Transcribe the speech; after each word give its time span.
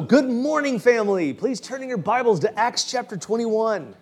Good 0.00 0.28
morning, 0.28 0.80
family. 0.80 1.32
Please 1.32 1.60
turn 1.60 1.80
in 1.80 1.88
your 1.88 1.98
Bibles 1.98 2.40
to 2.40 2.58
Acts 2.58 2.90
chapter 2.90 3.16
21. 3.16 3.94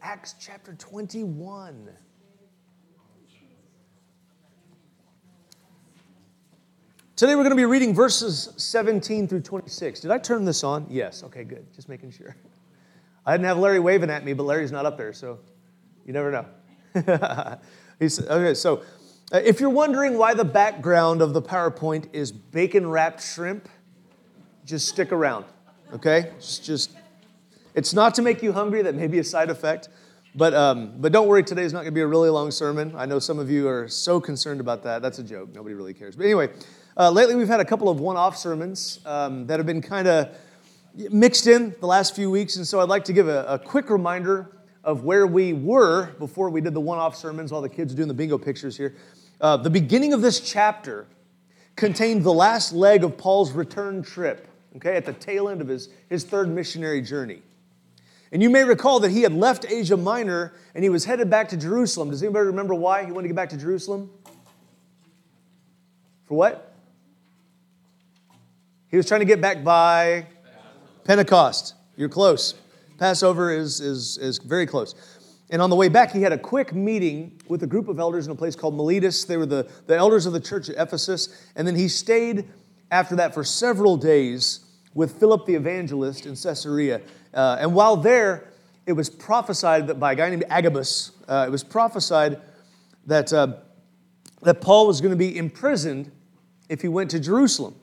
Acts 0.00 0.34
chapter 0.40 0.72
21. 0.72 1.90
Today 7.16 7.34
we're 7.34 7.42
going 7.42 7.50
to 7.50 7.56
be 7.56 7.66
reading 7.66 7.94
verses 7.94 8.54
17 8.56 9.28
through 9.28 9.42
26. 9.42 10.00
Did 10.00 10.10
I 10.10 10.16
turn 10.16 10.46
this 10.46 10.64
on? 10.64 10.86
Yes. 10.88 11.22
Okay, 11.24 11.44
good. 11.44 11.66
Just 11.74 11.90
making 11.90 12.10
sure. 12.10 12.34
I 13.26 13.32
didn't 13.32 13.46
have 13.46 13.58
Larry 13.58 13.80
waving 13.80 14.08
at 14.08 14.24
me, 14.24 14.32
but 14.32 14.44
Larry's 14.44 14.72
not 14.72 14.86
up 14.86 14.96
there, 14.96 15.12
so 15.12 15.38
you 16.06 16.14
never 16.14 16.30
know. 16.30 16.46
Okay, 18.00 18.54
so 18.54 18.84
uh, 19.32 19.38
if 19.44 19.58
you're 19.58 19.68
wondering 19.68 20.16
why 20.16 20.32
the 20.32 20.44
background 20.44 21.20
of 21.20 21.34
the 21.34 21.42
PowerPoint 21.42 22.06
is 22.12 22.30
bacon 22.30 22.88
wrapped 22.88 23.20
shrimp, 23.20 23.68
just 24.68 24.86
stick 24.86 25.12
around, 25.12 25.46
okay? 25.94 26.32
Just, 26.38 26.62
just, 26.62 26.90
it's 27.74 27.94
not 27.94 28.14
to 28.16 28.22
make 28.22 28.42
you 28.42 28.52
hungry. 28.52 28.82
That 28.82 28.94
may 28.94 29.06
be 29.06 29.18
a 29.18 29.24
side 29.24 29.48
effect, 29.48 29.88
but 30.34 30.52
um, 30.52 30.92
but 30.98 31.10
don't 31.10 31.26
worry. 31.26 31.42
Today 31.42 31.62
is 31.62 31.72
not 31.72 31.80
going 31.80 31.92
to 31.92 31.94
be 31.94 32.02
a 32.02 32.06
really 32.06 32.28
long 32.28 32.50
sermon. 32.50 32.92
I 32.94 33.06
know 33.06 33.18
some 33.18 33.38
of 33.38 33.50
you 33.50 33.66
are 33.66 33.88
so 33.88 34.20
concerned 34.20 34.60
about 34.60 34.82
that. 34.82 35.00
That's 35.00 35.18
a 35.18 35.22
joke. 35.22 35.54
Nobody 35.54 35.74
really 35.74 35.94
cares. 35.94 36.16
But 36.16 36.26
anyway, 36.26 36.50
uh, 36.98 37.10
lately 37.10 37.34
we've 37.34 37.48
had 37.48 37.60
a 37.60 37.64
couple 37.64 37.88
of 37.88 37.98
one-off 37.98 38.36
sermons 38.36 39.00
um, 39.06 39.46
that 39.46 39.58
have 39.58 39.64
been 39.64 39.80
kind 39.80 40.06
of 40.06 40.36
mixed 40.94 41.46
in 41.46 41.74
the 41.80 41.86
last 41.86 42.14
few 42.14 42.30
weeks, 42.30 42.56
and 42.56 42.66
so 42.66 42.80
I'd 42.80 42.90
like 42.90 43.04
to 43.04 43.14
give 43.14 43.26
a, 43.26 43.46
a 43.46 43.58
quick 43.58 43.88
reminder 43.88 44.50
of 44.84 45.04
where 45.04 45.26
we 45.26 45.54
were 45.54 46.10
before 46.18 46.50
we 46.50 46.60
did 46.60 46.74
the 46.74 46.80
one-off 46.80 47.16
sermons 47.16 47.52
while 47.52 47.62
the 47.62 47.68
kids 47.70 47.94
are 47.94 47.96
doing 47.96 48.08
the 48.08 48.14
bingo 48.14 48.36
pictures 48.36 48.76
here. 48.76 48.94
Uh, 49.40 49.56
the 49.56 49.70
beginning 49.70 50.12
of 50.12 50.20
this 50.20 50.40
chapter 50.40 51.06
contained 51.76 52.24
the 52.24 52.32
last 52.32 52.72
leg 52.72 53.04
of 53.04 53.16
Paul's 53.16 53.52
return 53.52 54.02
trip 54.02 54.47
okay, 54.76 54.96
at 54.96 55.04
the 55.04 55.12
tail 55.12 55.48
end 55.48 55.60
of 55.60 55.68
his, 55.68 55.88
his 56.08 56.24
third 56.24 56.48
missionary 56.48 57.00
journey. 57.00 57.42
And 58.30 58.42
you 58.42 58.50
may 58.50 58.64
recall 58.64 59.00
that 59.00 59.10
he 59.10 59.22
had 59.22 59.32
left 59.32 59.64
Asia 59.68 59.96
Minor 59.96 60.52
and 60.74 60.84
he 60.84 60.90
was 60.90 61.04
headed 61.04 61.30
back 61.30 61.48
to 61.48 61.56
Jerusalem. 61.56 62.10
Does 62.10 62.22
anybody 62.22 62.46
remember 62.46 62.74
why 62.74 63.04
he 63.04 63.10
wanted 63.10 63.22
to 63.22 63.28
get 63.28 63.36
back 63.36 63.48
to 63.50 63.56
Jerusalem? 63.56 64.10
For 66.26 66.34
what? 66.34 66.74
He 68.90 68.96
was 68.96 69.06
trying 69.06 69.20
to 69.20 69.26
get 69.26 69.40
back 69.40 69.64
by 69.64 70.26
Pentecost. 71.04 71.74
You're 71.96 72.10
close. 72.10 72.54
Passover 72.98 73.50
is, 73.50 73.80
is, 73.80 74.18
is 74.18 74.38
very 74.38 74.66
close. 74.66 74.94
And 75.50 75.62
on 75.62 75.70
the 75.70 75.76
way 75.76 75.88
back, 75.88 76.12
he 76.12 76.20
had 76.20 76.32
a 76.32 76.38
quick 76.38 76.74
meeting 76.74 77.40
with 77.48 77.62
a 77.62 77.66
group 77.66 77.88
of 77.88 77.98
elders 77.98 78.26
in 78.26 78.32
a 78.32 78.34
place 78.34 78.54
called 78.54 78.74
Miletus. 78.74 79.24
They 79.24 79.38
were 79.38 79.46
the, 79.46 79.66
the 79.86 79.96
elders 79.96 80.26
of 80.26 80.34
the 80.34 80.40
church 80.40 80.68
at 80.68 80.76
Ephesus. 80.76 81.46
And 81.56 81.66
then 81.66 81.76
he 81.76 81.88
stayed 81.88 82.46
after 82.90 83.16
that 83.16 83.32
for 83.32 83.44
several 83.44 83.96
days 83.96 84.60
with 84.94 85.18
Philip 85.18 85.46
the 85.46 85.54
evangelist 85.54 86.26
in 86.26 86.34
Caesarea. 86.34 87.00
Uh, 87.32 87.58
and 87.60 87.74
while 87.74 87.96
there, 87.96 88.48
it 88.86 88.92
was 88.92 89.10
prophesied 89.10 89.86
that 89.86 90.00
by 90.00 90.12
a 90.12 90.14
guy 90.16 90.30
named 90.30 90.44
Agabus, 90.48 91.12
uh, 91.28 91.44
it 91.46 91.50
was 91.50 91.62
prophesied 91.62 92.40
that, 93.06 93.32
uh, 93.32 93.54
that 94.42 94.60
Paul 94.60 94.86
was 94.86 95.00
going 95.00 95.10
to 95.10 95.16
be 95.16 95.36
imprisoned 95.36 96.10
if 96.68 96.82
he 96.82 96.88
went 96.88 97.10
to 97.10 97.20
Jerusalem. 97.20 97.74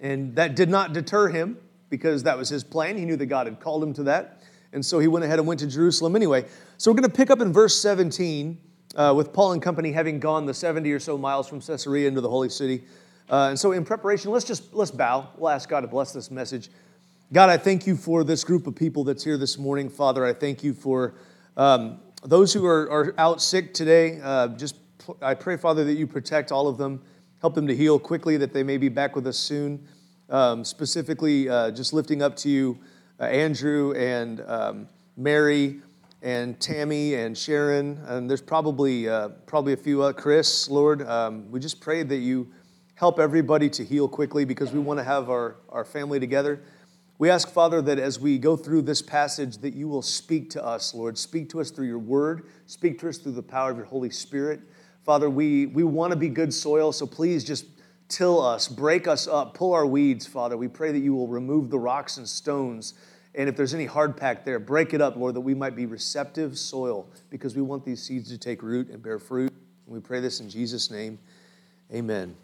And 0.00 0.34
that 0.36 0.54
did 0.54 0.68
not 0.68 0.92
deter 0.92 1.28
him 1.28 1.58
because 1.90 2.22
that 2.24 2.36
was 2.36 2.48
his 2.48 2.62
plan. 2.62 2.96
He 2.96 3.04
knew 3.04 3.16
that 3.16 3.26
God 3.26 3.46
had 3.46 3.60
called 3.60 3.82
him 3.82 3.92
to 3.94 4.02
that. 4.04 4.42
And 4.72 4.84
so 4.84 4.98
he 4.98 5.08
went 5.08 5.24
ahead 5.24 5.38
and 5.38 5.48
went 5.48 5.60
to 5.60 5.66
Jerusalem 5.66 6.14
anyway. 6.14 6.44
So 6.76 6.90
we're 6.90 6.96
going 6.96 7.10
to 7.10 7.16
pick 7.16 7.30
up 7.30 7.40
in 7.40 7.52
verse 7.52 7.80
17 7.80 8.58
uh, 8.96 9.14
with 9.16 9.32
Paul 9.32 9.52
and 9.52 9.62
company 9.62 9.92
having 9.92 10.20
gone 10.20 10.46
the 10.46 10.54
70 10.54 10.90
or 10.92 11.00
so 11.00 11.16
miles 11.16 11.48
from 11.48 11.60
Caesarea 11.60 12.08
into 12.08 12.20
the 12.20 12.28
holy 12.28 12.48
city. 12.48 12.84
Uh, 13.30 13.48
and 13.50 13.58
so, 13.58 13.72
in 13.72 13.84
preparation, 13.84 14.30
let's 14.30 14.44
just 14.44 14.72
let's 14.74 14.90
bow. 14.90 15.28
We'll 15.36 15.50
ask 15.50 15.68
God 15.68 15.80
to 15.82 15.86
bless 15.86 16.12
this 16.12 16.30
message. 16.30 16.70
God, 17.30 17.50
I 17.50 17.58
thank 17.58 17.86
you 17.86 17.94
for 17.94 18.24
this 18.24 18.42
group 18.42 18.66
of 18.66 18.74
people 18.74 19.04
that's 19.04 19.22
here 19.22 19.36
this 19.36 19.58
morning. 19.58 19.90
Father, 19.90 20.24
I 20.24 20.32
thank 20.32 20.64
you 20.64 20.72
for 20.72 21.14
um, 21.58 22.00
those 22.24 22.54
who 22.54 22.64
are, 22.64 22.90
are 22.90 23.14
out 23.18 23.42
sick 23.42 23.74
today. 23.74 24.18
Uh, 24.22 24.48
just 24.48 24.76
I 25.20 25.34
pray, 25.34 25.58
Father, 25.58 25.84
that 25.84 25.94
you 25.94 26.06
protect 26.06 26.52
all 26.52 26.68
of 26.68 26.78
them, 26.78 27.02
help 27.42 27.54
them 27.54 27.66
to 27.66 27.76
heal 27.76 27.98
quickly, 27.98 28.38
that 28.38 28.54
they 28.54 28.62
may 28.62 28.78
be 28.78 28.88
back 28.88 29.14
with 29.14 29.26
us 29.26 29.36
soon. 29.36 29.86
Um, 30.30 30.64
specifically, 30.64 31.50
uh, 31.50 31.70
just 31.70 31.92
lifting 31.92 32.22
up 32.22 32.34
to 32.36 32.48
you 32.48 32.78
uh, 33.20 33.24
Andrew 33.24 33.92
and 33.94 34.42
um, 34.46 34.88
Mary 35.16 35.80
and 36.22 36.58
Tammy 36.60 37.14
and 37.14 37.36
Sharon, 37.36 38.00
and 38.06 38.28
there's 38.28 38.42
probably 38.42 39.08
uh, 39.08 39.28
probably 39.46 39.74
a 39.74 39.76
few. 39.76 40.02
Uh, 40.02 40.12
Chris, 40.12 40.68
Lord, 40.68 41.06
um, 41.06 41.50
we 41.50 41.60
just 41.60 41.80
pray 41.80 42.02
that 42.02 42.16
you 42.16 42.48
help 42.98 43.20
everybody 43.20 43.70
to 43.70 43.84
heal 43.84 44.08
quickly 44.08 44.44
because 44.44 44.72
we 44.72 44.80
want 44.80 44.98
to 44.98 45.04
have 45.04 45.30
our, 45.30 45.54
our 45.68 45.84
family 45.84 46.18
together. 46.18 46.60
We 47.18 47.30
ask, 47.30 47.48
Father, 47.48 47.80
that 47.82 48.00
as 48.00 48.18
we 48.18 48.38
go 48.38 48.56
through 48.56 48.82
this 48.82 49.02
passage, 49.02 49.58
that 49.58 49.74
you 49.74 49.86
will 49.86 50.02
speak 50.02 50.50
to 50.50 50.64
us, 50.64 50.92
Lord. 50.92 51.16
Speak 51.16 51.48
to 51.50 51.60
us 51.60 51.70
through 51.70 51.86
your 51.86 52.00
word, 52.00 52.46
speak 52.66 52.98
to 52.98 53.08
us 53.08 53.18
through 53.18 53.32
the 53.32 53.42
power 53.42 53.70
of 53.70 53.76
your 53.76 53.86
Holy 53.86 54.10
Spirit. 54.10 54.60
Father, 55.04 55.30
we, 55.30 55.66
we 55.66 55.84
want 55.84 56.10
to 56.10 56.16
be 56.16 56.28
good 56.28 56.52
soil, 56.52 56.90
so 56.90 57.06
please 57.06 57.44
just 57.44 57.66
till 58.08 58.44
us, 58.44 58.66
break 58.66 59.06
us 59.06 59.28
up, 59.28 59.54
pull 59.54 59.74
our 59.74 59.86
weeds, 59.86 60.26
Father. 60.26 60.56
We 60.56 60.66
pray 60.66 60.90
that 60.90 60.98
you 60.98 61.14
will 61.14 61.28
remove 61.28 61.70
the 61.70 61.78
rocks 61.78 62.16
and 62.16 62.28
stones. 62.28 62.94
And 63.36 63.48
if 63.48 63.56
there's 63.56 63.74
any 63.74 63.86
hard 63.86 64.16
pack 64.16 64.44
there, 64.44 64.58
break 64.58 64.92
it 64.92 65.00
up, 65.00 65.14
Lord, 65.14 65.36
that 65.36 65.40
we 65.40 65.54
might 65.54 65.76
be 65.76 65.86
receptive 65.86 66.58
soil 66.58 67.06
because 67.30 67.54
we 67.54 67.62
want 67.62 67.84
these 67.84 68.02
seeds 68.02 68.28
to 68.30 68.38
take 68.38 68.60
root 68.60 68.88
and 68.88 69.00
bear 69.00 69.20
fruit. 69.20 69.52
And 69.86 69.94
we 69.94 70.00
pray 70.00 70.18
this 70.18 70.40
in 70.40 70.50
Jesus' 70.50 70.90
name. 70.90 71.20
Amen. 71.94 72.34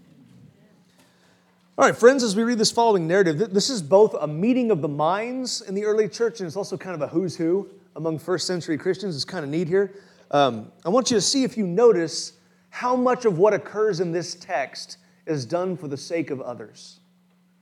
All 1.77 1.85
right, 1.85 1.97
friends, 1.97 2.23
as 2.23 2.37
we 2.37 2.45
read 2.45 2.59
this 2.59 2.71
following 2.71 3.09
narrative, 3.09 3.53
this 3.53 3.69
is 3.69 3.83
both 3.83 4.15
a 4.21 4.29
meeting 4.29 4.71
of 4.71 4.81
the 4.81 4.87
minds 4.87 5.61
in 5.61 5.75
the 5.75 5.85
early 5.85 6.09
church 6.09 6.39
and 6.39 6.47
it's 6.47 6.55
also 6.55 6.77
kind 6.77 6.95
of 6.95 7.03
a 7.03 7.09
who's 7.09 7.37
who 7.37 7.69
among 7.97 8.21
first 8.21 8.47
century 8.47 8.79
Christians. 8.79 9.17
It's 9.17 9.25
kind 9.25 9.45
of 9.45 9.51
neat 9.51 9.67
here. 9.67 9.93
Um, 10.31 10.71
I 10.87 10.89
want 10.91 11.11
you 11.11 11.17
to 11.17 11.21
see 11.21 11.43
if 11.43 11.57
you 11.57 11.67
notice 11.67 12.35
how 12.71 12.95
much 12.95 13.25
of 13.25 13.39
what 13.39 13.55
occurs 13.55 13.99
in 13.99 14.13
this 14.13 14.37
text 14.37 14.99
is 15.27 15.45
done 15.45 15.77
for 15.77 15.89
the 15.89 15.97
sake 15.97 16.31
of 16.31 16.41
others. 16.41 17.01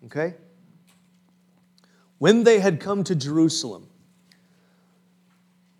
Okay? 0.05 0.35
When 2.19 2.45
they 2.45 2.61
had 2.61 2.81
come 2.81 3.05
to 3.05 3.15
Jerusalem, 3.15 3.89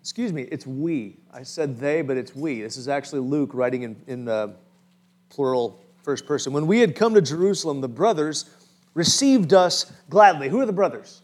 excuse 0.01 0.33
me, 0.33 0.47
it's 0.51 0.65
we. 0.65 1.17
I 1.31 1.43
said 1.43 1.77
they, 1.77 2.01
but 2.01 2.17
it's 2.17 2.35
we. 2.35 2.63
This 2.63 2.77
is 2.77 2.87
actually 2.87 3.19
Luke 3.19 3.51
writing 3.53 3.83
in, 3.83 4.01
in 4.07 4.27
uh, 4.27 4.53
plural 5.29 5.82
first 6.03 6.25
person. 6.25 6.53
When 6.53 6.67
we 6.67 6.79
had 6.79 6.95
come 6.95 7.13
to 7.15 7.21
Jerusalem, 7.21 7.81
the 7.81 7.87
brothers 7.87 8.49
received 8.93 9.53
us 9.53 9.91
gladly. 10.09 10.49
Who 10.49 10.59
are 10.59 10.65
the 10.65 10.73
brothers? 10.73 11.21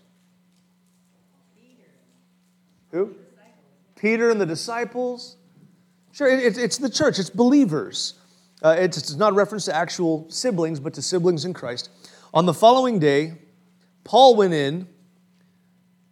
Peter. 1.56 1.90
Who? 2.92 3.16
Peter 3.96 4.32
and 4.32 4.40
the 4.40 4.46
disciples. 4.46 5.36
Sure, 6.14 6.28
it's, 6.28 6.58
it's 6.58 6.78
the 6.78 6.90
church, 6.90 7.20
it's 7.20 7.30
believers. 7.30 8.16
Uh, 8.62 8.76
it's, 8.78 8.98
it's 8.98 9.16
not 9.16 9.34
a 9.34 9.36
reference 9.36 9.66
to 9.66 9.76
actual 9.76 10.26
siblings, 10.30 10.80
but 10.80 10.94
to 10.94 11.02
siblings 11.02 11.46
in 11.46 11.54
Christ. 11.54 11.90
On 12.34 12.46
the 12.46 12.54
following 12.54 13.00
day, 13.00 13.34
Paul 14.04 14.36
went 14.36 14.54
in 14.54 14.88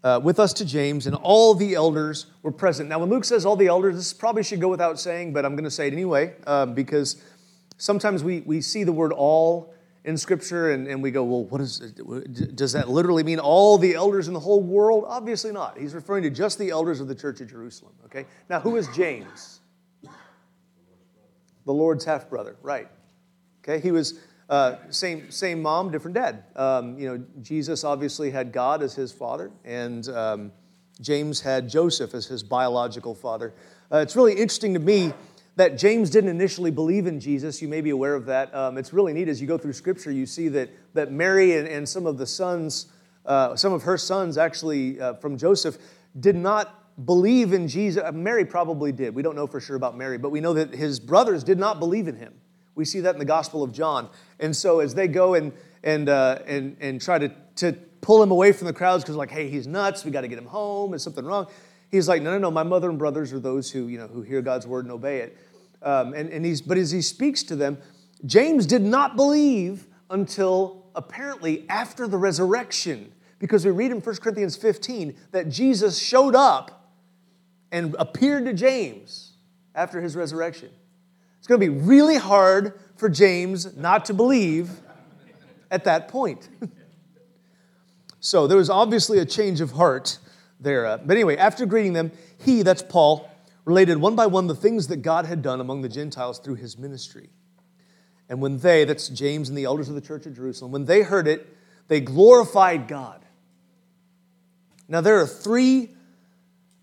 uh, 0.04 0.20
with 0.24 0.40
us 0.40 0.54
to 0.54 0.66
James, 0.66 1.08
and 1.08 1.16
all 1.16 1.54
the 1.54 1.74
elders 1.74 2.28
were 2.44 2.52
present. 2.52 2.90
Now, 2.90 3.00
when 3.00 3.10
Luke 3.10 3.26
says 3.26 3.46
all 3.46 3.56
the 3.56 3.68
elders, 3.68 3.96
this 3.96 4.14
probably 4.14 4.44
should 4.44 4.62
go 4.62 4.70
without 4.70 5.00
saying, 5.00 5.34
but 5.34 5.46
I'm 5.46 5.54
going 5.54 5.66
to 5.66 5.72
say 5.72 5.88
it 5.88 5.94
anyway 5.94 6.36
uh, 6.46 6.66
because 6.66 7.22
Sometimes 7.78 8.24
we, 8.24 8.42
we 8.42 8.62
see 8.62 8.84
the 8.84 8.92
word 8.92 9.14
all 9.14 9.74
in 10.04 10.18
Scripture 10.18 10.72
and, 10.72 10.88
and 10.88 11.04
we 11.04 11.12
go, 11.12 11.24
well, 11.24 11.44
what 11.46 11.62
is, 11.62 11.80
does 12.56 12.72
that 12.74 12.90
literally 12.90 13.24
mean 13.24 13.40
all 13.40 13.78
the 13.78 13.94
elders 13.94 14.28
in 14.28 14.34
the 14.34 14.40
whole 14.40 14.62
world? 14.62 15.04
Obviously 15.08 15.52
not. 15.52 15.78
He's 15.78 15.94
referring 15.94 16.24
to 16.24 16.30
just 16.30 16.58
the 16.58 16.70
elders 16.70 17.02
of 17.02 17.08
the 17.08 17.16
church 17.16 17.42
of 17.42 17.50
Jerusalem, 17.50 17.94
okay? 18.06 18.26
Now, 18.50 18.60
who 18.60 18.78
is 18.78 18.88
James? 18.96 19.60
The 21.66 21.74
Lord's 21.74 22.06
half 22.06 22.30
brother, 22.30 22.56
right. 22.62 22.88
Okay, 23.62 23.82
he 23.82 23.92
was 23.92 24.22
uh, 24.50 24.76
same, 24.90 25.30
same 25.30 25.62
mom, 25.62 25.92
different 25.92 26.16
dad. 26.16 26.46
Um, 26.56 26.98
you 26.98 27.08
know, 27.10 27.24
Jesus 27.42 27.84
obviously 27.84 28.32
had 28.32 28.54
God 28.54 28.82
as 28.82 28.96
his 28.96 29.12
father, 29.12 29.52
and 29.66 30.08
um, 30.08 30.52
James 31.02 31.42
had 31.42 31.68
Joseph 31.68 32.14
as 32.14 32.26
his 32.26 32.44
biological 32.44 33.14
father. 33.14 33.54
Uh, 33.92 33.98
it's 33.98 34.16
really 34.16 34.32
interesting 34.34 34.74
to 34.74 34.80
me 34.80 35.14
that 35.58 35.76
James 35.76 36.12
didn't 36.12 36.30
initially 36.30 36.70
believe 36.70 37.08
in 37.08 37.20
Jesus. 37.20 37.62
You 37.62 37.68
may 37.68 37.82
be 37.82 37.90
aware 37.90 38.14
of 38.14 38.28
that. 38.28 38.54
Um, 38.54 38.78
it's 38.78 38.94
really 38.94 39.12
neat 39.12 39.28
as 39.28 39.42
you 39.42 39.48
go 39.48 39.58
through 39.58 39.74
Scripture, 39.74 40.12
you 40.12 40.26
see 40.26 40.48
that, 40.50 40.70
that 40.94 41.12
Mary 41.12 41.58
and, 41.58 41.68
and 41.68 41.90
some 41.90 42.06
of 42.06 42.20
the 42.20 42.28
sons, 42.28 42.86
uh, 43.26 43.56
some 43.56 43.74
of 43.74 43.82
her 43.82 43.98
sons 43.98 44.38
actually 44.38 45.02
uh, 45.02 45.16
from 45.16 45.36
Joseph, 45.36 45.78
did 46.20 46.36
not 46.36 47.06
believe 47.06 47.54
in 47.54 47.68
Jesus. 47.68 48.04
Uh, 48.04 48.12
Mary 48.12 48.46
probably 48.46 48.92
did. 48.92 49.16
We 49.16 49.24
don't 49.24 49.36
know 49.36 49.48
for 49.48 49.60
sure 49.60 49.76
about 49.76 49.98
Mary, 49.98 50.20
but 50.20 50.30
we 50.30 50.42
know 50.42 50.54
that 50.54 50.74
his 50.74 51.00
brothers 51.00 51.44
did 51.44 51.58
not 51.58 51.80
believe 51.80 52.08
in 52.08 52.16
him. 52.16 52.36
We 52.76 52.86
see 52.86 53.00
that 53.00 53.16
in 53.16 53.20
the 53.20 53.26
Gospel 53.26 53.64
of 53.64 53.72
John. 53.72 54.10
And 54.40 54.56
so 54.56 54.80
as 54.80 54.94
they 54.94 55.08
go 55.08 55.34
and, 55.34 55.52
and, 55.84 56.08
uh, 56.08 56.38
and, 56.46 56.78
and 56.80 57.02
try 57.02 57.18
to, 57.18 57.32
to 57.56 57.74
pull 58.02 58.22
him 58.22 58.30
away 58.30 58.52
from 58.52 58.68
the 58.68 58.74
crowds 58.74 59.04
because 59.04 59.16
like, 59.16 59.32
hey, 59.32 59.50
he's 59.50 59.66
nuts. 59.66 60.06
We 60.06 60.12
got 60.12 60.22
to 60.22 60.28
get 60.28 60.38
him 60.38 60.46
home. 60.46 60.94
Is 60.94 61.02
something 61.02 61.26
wrong? 61.26 61.48
He's 61.92 62.08
like, 62.08 62.22
no, 62.22 62.32
no, 62.32 62.38
no. 62.38 62.52
My 62.52 62.64
mother 62.64 62.90
and 62.90 63.00
brothers 63.00 63.32
are 63.34 63.40
those 63.40 63.72
who, 63.72 63.88
you 63.88 63.98
know, 63.98 64.08
who 64.08 64.22
hear 64.22 64.42
God's 64.42 64.68
word 64.68 64.86
and 64.86 64.92
obey 64.92 65.20
it. 65.20 65.38
Um, 65.82 66.14
and, 66.14 66.30
and 66.30 66.46
he's, 66.46 66.62
but 66.62 66.78
as 66.78 66.92
he 66.92 67.02
speaks 67.02 67.44
to 67.44 67.56
them, 67.56 67.78
James 68.26 68.66
did 68.66 68.82
not 68.82 69.16
believe 69.16 69.88
until 70.10 70.86
apparently 70.96 71.66
after 71.70 72.08
the 72.08 72.18
resurrection, 72.18 73.12
because 73.40 73.64
we 73.66 73.72
read 73.72 73.92
in 73.92 74.02
1 74.02 74.16
Corinthians 74.18 74.56
15 74.56 75.16
that 75.32 75.50
Jesus 75.50 76.00
showed 76.00 76.36
up 76.36 76.92
and 77.72 77.96
appeared 78.00 78.46
to 78.46 78.54
James 78.54 79.34
after 79.76 80.02
his 80.02 80.16
resurrection. 80.16 80.70
It's 81.38 81.48
going 81.48 81.62
to 81.62 81.66
be 81.66 81.78
really 81.78 82.18
hard 82.18 82.80
for 82.96 83.10
James 83.10 83.78
not 83.78 84.06
to 84.06 84.14
believe 84.14 84.72
at 85.70 85.84
that 85.84 86.08
point. 86.08 86.50
so 88.20 88.48
there 88.48 88.58
was 88.58 88.70
obviously 88.70 89.20
a 89.20 89.26
change 89.26 89.62
of 89.62 89.72
heart 89.72 90.18
there. 90.60 90.98
But 90.98 91.16
anyway, 91.16 91.38
after 91.38 91.66
greeting 91.66 91.94
them, 91.94 92.12
he, 92.44 92.62
that's 92.62 92.82
Paul, 92.82 93.30
related 93.66 93.98
one 93.98 94.16
by 94.16 94.28
one 94.28 94.48
the 94.48 94.56
things 94.56 94.88
that 94.88 94.98
God 94.98 95.26
had 95.26 95.42
done 95.42 95.60
among 95.60 95.82
the 95.82 95.90
Gentiles 95.90 96.40
through 96.40 96.56
his 96.56 96.78
ministry. 96.78 97.30
And 98.30 98.42
when 98.42 98.58
they, 98.58 98.86
that's 98.86 99.08
James 99.10 99.50
and 99.50 99.58
the 99.58 99.66
elders 99.66 99.90
of 99.90 99.96
the 99.96 100.02
church 100.02 100.26
of 100.26 100.36
Jerusalem, 100.36 100.72
when 100.72 100.86
they 100.86 101.02
heard 101.02 101.28
it, 101.28 101.48
they 101.88 102.02
glorified 102.02 102.88
God. 102.88 103.24
Now, 104.88 105.02
there 105.02 105.20
are 105.20 105.28
three 105.28 105.92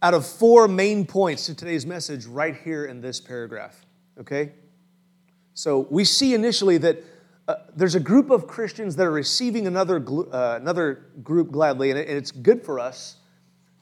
out 0.02 0.14
of 0.14 0.26
four 0.26 0.68
main 0.68 1.06
points 1.06 1.46
to 1.46 1.54
today's 1.54 1.86
message 1.86 2.26
right 2.26 2.56
here 2.56 2.84
in 2.84 3.00
this 3.00 3.20
paragraph, 3.20 3.84
okay? 4.20 4.52
So 5.54 5.86
we 5.90 6.04
see 6.04 6.34
initially 6.34 6.78
that 6.78 7.02
uh, 7.48 7.56
there's 7.74 7.94
a 7.94 8.00
group 8.00 8.30
of 8.30 8.46
Christians 8.46 8.96
that 8.96 9.06
are 9.06 9.10
receiving 9.10 9.66
another, 9.66 10.04
uh, 10.32 10.58
another 10.60 11.06
group 11.22 11.50
gladly, 11.50 11.90
and 11.90 11.98
it's 11.98 12.30
good 12.30 12.62
for 12.62 12.80
us 12.80 13.16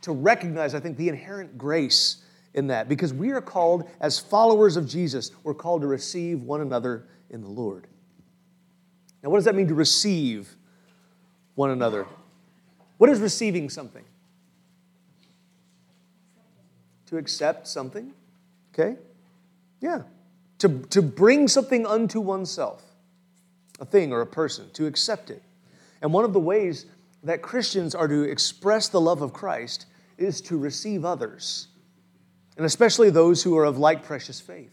to 0.03 0.13
recognize, 0.13 0.75
I 0.75 0.81
think, 0.81 0.97
the 0.97 1.09
inherent 1.09 1.57
grace 1.57 2.19
in 2.55 2.67
that 2.67 2.89
because 2.89 3.15
we 3.15 3.31
are 3.31 3.41
called, 3.41 3.89
as 4.01 4.19
followers 4.19 4.77
of 4.77 4.87
Jesus, 4.87 5.31
we're 5.43 5.55
called 5.55 5.81
to 5.83 5.87
receive 5.87 6.43
one 6.43 6.61
another 6.61 7.07
in 7.31 7.41
the 7.41 7.49
Lord. 7.49 7.87
Now, 9.23 9.31
what 9.31 9.39
does 9.39 9.45
that 9.47 9.55
mean 9.55 9.69
to 9.69 9.75
receive 9.75 10.55
one 11.55 11.71
another? 11.71 12.07
What 12.99 13.09
is 13.11 13.21
receiving 13.21 13.71
something? 13.71 14.05
To 17.07 17.19
accept 17.19 17.69
something, 17.69 18.13
okay? 18.75 18.97
Yeah. 19.81 20.03
To, 20.59 20.81
to 20.91 21.03
bring 21.03 21.49
something 21.49 21.87
unto 21.87 22.21
oneself, 22.21 22.83
a 23.81 23.85
thing 23.85 24.13
or 24.13 24.21
a 24.21 24.27
person, 24.27 24.71
to 24.75 24.87
accept 24.87 25.31
it. 25.31 25.43
And 26.01 26.13
one 26.13 26.25
of 26.25 26.33
the 26.33 26.41
ways 26.41 26.87
that 27.23 27.43
Christians 27.43 27.95
are 27.95 28.09
to 28.09 28.23
express 28.23 28.89
the 28.89 29.01
love 29.01 29.23
of 29.23 29.33
Christ 29.33 29.87
is 30.19 30.41
to 30.43 30.59
receive 30.59 31.05
others, 31.05 31.69
and 32.57 32.67
especially 32.67 33.11
those 33.11 33.43
who 33.43 33.57
are 33.59 33.65
of 33.65 33.79
like 33.79 34.05
precious 34.05 34.41
faith. 34.41 34.73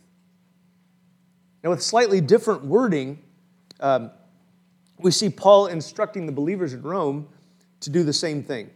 Now, 1.63 1.71
with 1.71 1.81
slightly 1.81 2.21
different 2.21 2.63
wording, 2.63 3.19
um, 3.79 4.11
we 4.97 5.11
see 5.11 5.29
Paul 5.29 5.67
instructing 5.67 6.25
the 6.25 6.31
believers 6.31 6.73
in 6.73 6.81
Rome 6.81 7.27
to 7.81 7.89
do 7.89 8.03
the 8.03 8.13
same 8.13 8.43
thing. 8.43 8.69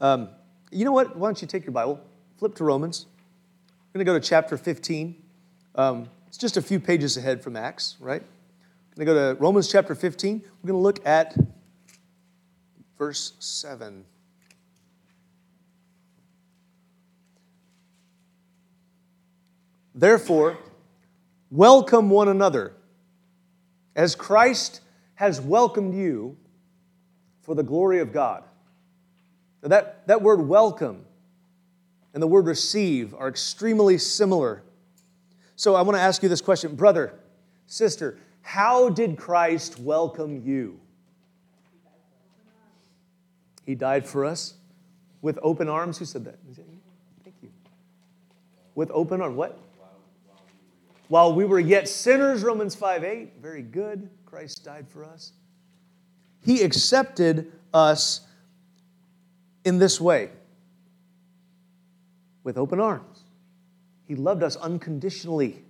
Um, 0.00 0.28
you 0.70 0.84
know 0.84 0.92
what? 0.92 1.16
Why 1.16 1.28
don't 1.28 1.40
you 1.40 1.48
take 1.48 1.64
your 1.64 1.72
Bible, 1.72 2.00
flip 2.38 2.54
to 2.56 2.64
Romans. 2.64 3.06
We're 3.92 4.04
going 4.04 4.06
to 4.06 4.12
go 4.12 4.18
to 4.18 4.26
chapter 4.26 4.56
15. 4.56 5.22
Um, 5.74 6.08
it's 6.26 6.36
just 6.36 6.56
a 6.56 6.62
few 6.62 6.78
pages 6.78 7.16
ahead 7.16 7.42
from 7.42 7.56
Acts, 7.56 7.96
right? 8.00 8.22
We're 8.96 9.04
going 9.04 9.16
to 9.16 9.20
go 9.20 9.34
to 9.34 9.40
Romans 9.40 9.70
chapter 9.70 9.94
15. 9.94 10.42
We're 10.62 10.66
going 10.66 10.78
to 10.78 10.82
look 10.82 11.06
at 11.06 11.36
verse 12.98 13.32
7. 13.38 14.04
Therefore, 19.98 20.56
welcome 21.50 22.08
one 22.08 22.28
another 22.28 22.72
as 23.96 24.14
Christ 24.14 24.80
has 25.16 25.40
welcomed 25.40 25.92
you 25.92 26.36
for 27.42 27.56
the 27.56 27.64
glory 27.64 27.98
of 27.98 28.12
God. 28.12 28.44
Now 29.60 29.70
that, 29.70 30.06
that 30.06 30.22
word 30.22 30.40
welcome 30.40 31.04
and 32.14 32.22
the 32.22 32.28
word 32.28 32.46
receive 32.46 33.12
are 33.12 33.26
extremely 33.26 33.98
similar. 33.98 34.62
So 35.56 35.74
I 35.74 35.82
want 35.82 35.96
to 35.96 36.00
ask 36.00 36.22
you 36.22 36.28
this 36.28 36.40
question, 36.40 36.76
brother, 36.76 37.18
sister, 37.66 38.18
how 38.42 38.90
did 38.90 39.16
Christ 39.16 39.80
welcome 39.80 40.44
you? 40.46 40.78
He 43.66 43.74
died 43.74 44.06
for 44.06 44.24
us 44.24 44.54
with 45.22 45.40
open 45.42 45.68
arms. 45.68 45.98
Who 45.98 46.04
said 46.04 46.24
that? 46.26 46.38
Thank 47.24 47.34
you. 47.42 47.50
With 48.76 48.92
open 48.92 49.20
arms. 49.20 49.36
What? 49.36 49.58
While 51.08 51.34
we 51.34 51.44
were 51.44 51.58
yet 51.58 51.88
sinners, 51.88 52.42
Romans 52.42 52.74
5 52.74 53.04
8, 53.04 53.32
very 53.40 53.62
good. 53.62 54.10
Christ 54.26 54.64
died 54.64 54.86
for 54.88 55.04
us. 55.04 55.32
He 56.40 56.62
accepted 56.62 57.50
us 57.72 58.20
in 59.64 59.78
this 59.78 60.00
way 60.00 60.30
with 62.44 62.56
open 62.56 62.80
arms. 62.80 63.24
He 64.06 64.14
loved 64.14 64.42
us 64.42 64.56
unconditionally. 64.56 65.62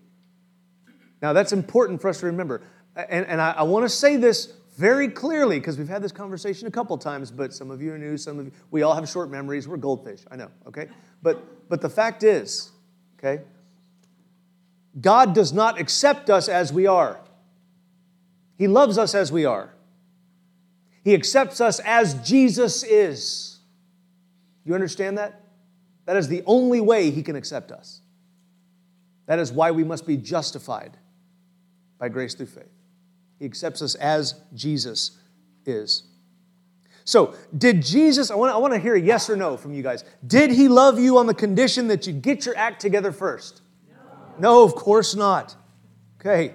Now, 1.20 1.32
that's 1.32 1.52
important 1.52 2.00
for 2.00 2.08
us 2.08 2.20
to 2.20 2.26
remember. 2.26 2.62
And, 2.94 3.26
and 3.26 3.40
I, 3.40 3.52
I 3.52 3.62
want 3.62 3.85
to 3.85 3.88
say 3.88 4.17
this 4.17 4.52
very 4.76 5.08
clearly 5.08 5.58
because 5.58 5.76
we've 5.76 5.88
had 5.88 6.02
this 6.02 6.12
conversation 6.12 6.69
a 6.69 6.70
couple 6.70 6.96
times, 6.99 7.32
but 7.32 7.52
some 7.52 7.70
of 7.73 7.82
you 7.82 7.93
are 7.93 7.99
new, 7.99 8.17
some 8.17 8.38
of 8.38 8.46
you, 8.46 8.52
we 8.70 8.82
all 8.82 8.94
have 8.94 9.08
short 9.08 9.29
memories. 9.29 9.67
We're 9.67 9.76
goldfish, 9.76 10.20
I 10.31 10.37
know, 10.37 10.50
okay? 10.69 10.88
But, 11.20 11.69
but 11.69 11.81
the 11.81 11.88
fact 11.90 12.23
is, 12.23 12.70
okay, 13.19 13.43
God 15.00 15.35
does 15.35 15.53
not 15.53 15.79
accept 15.79 16.31
us 16.31 16.49
as 16.49 16.73
we 16.73 16.87
are. 16.87 17.21
He 18.56 18.67
loves 18.67 18.99
us 18.99 19.15
as 19.15 19.31
we 19.31 19.45
are. 19.45 19.73
He 21.05 21.15
accepts 21.15 21.61
us 21.61 21.81
as 21.81 22.15
Jesus 22.27 22.83
is. 22.83 23.61
You 24.65 24.75
understand 24.75 25.19
that? 25.19 25.43
That 26.06 26.17
is 26.17 26.29
the 26.29 26.43
only 26.47 26.81
way 26.81 27.11
He 27.11 27.23
can 27.23 27.37
accept 27.37 27.71
us. 27.71 28.00
That 29.27 29.39
is 29.39 29.53
why 29.53 29.71
we 29.71 29.85
must 29.85 30.06
be 30.06 30.17
justified 30.17 30.97
by 31.99 32.09
grace 32.09 32.35
through 32.35 32.47
faith. 32.47 32.73
He 33.39 33.45
accepts 33.45 33.83
us 33.83 33.95
as 33.95 34.35
Jesus 34.55 35.19
is. 35.65 36.05
So, 37.05 37.35
did 37.56 37.83
Jesus, 37.83 38.31
I 38.31 38.35
want, 38.35 38.53
I 38.53 38.59
want 38.59 38.75
to 38.75 38.81
hear 38.81 38.95
a 38.95 39.00
yes 39.00 39.31
or 39.31 39.37
no 39.37 39.56
from 39.56 39.73
you 39.73 39.83
guys. 39.83 40.05
Did 40.27 40.50
he 40.50 40.69
love 40.69 40.99
you 40.99 41.17
on 41.19 41.27
the 41.27 41.35
condition 41.35 41.89
that 41.89 42.06
you 42.06 42.12
get 42.12 42.45
your 42.45 42.56
act 42.56 42.81
together 42.81 43.12
first? 43.12 43.62
No, 44.40 44.64
of 44.64 44.75
course 44.75 45.14
not. 45.14 45.55
Okay. 46.20 46.55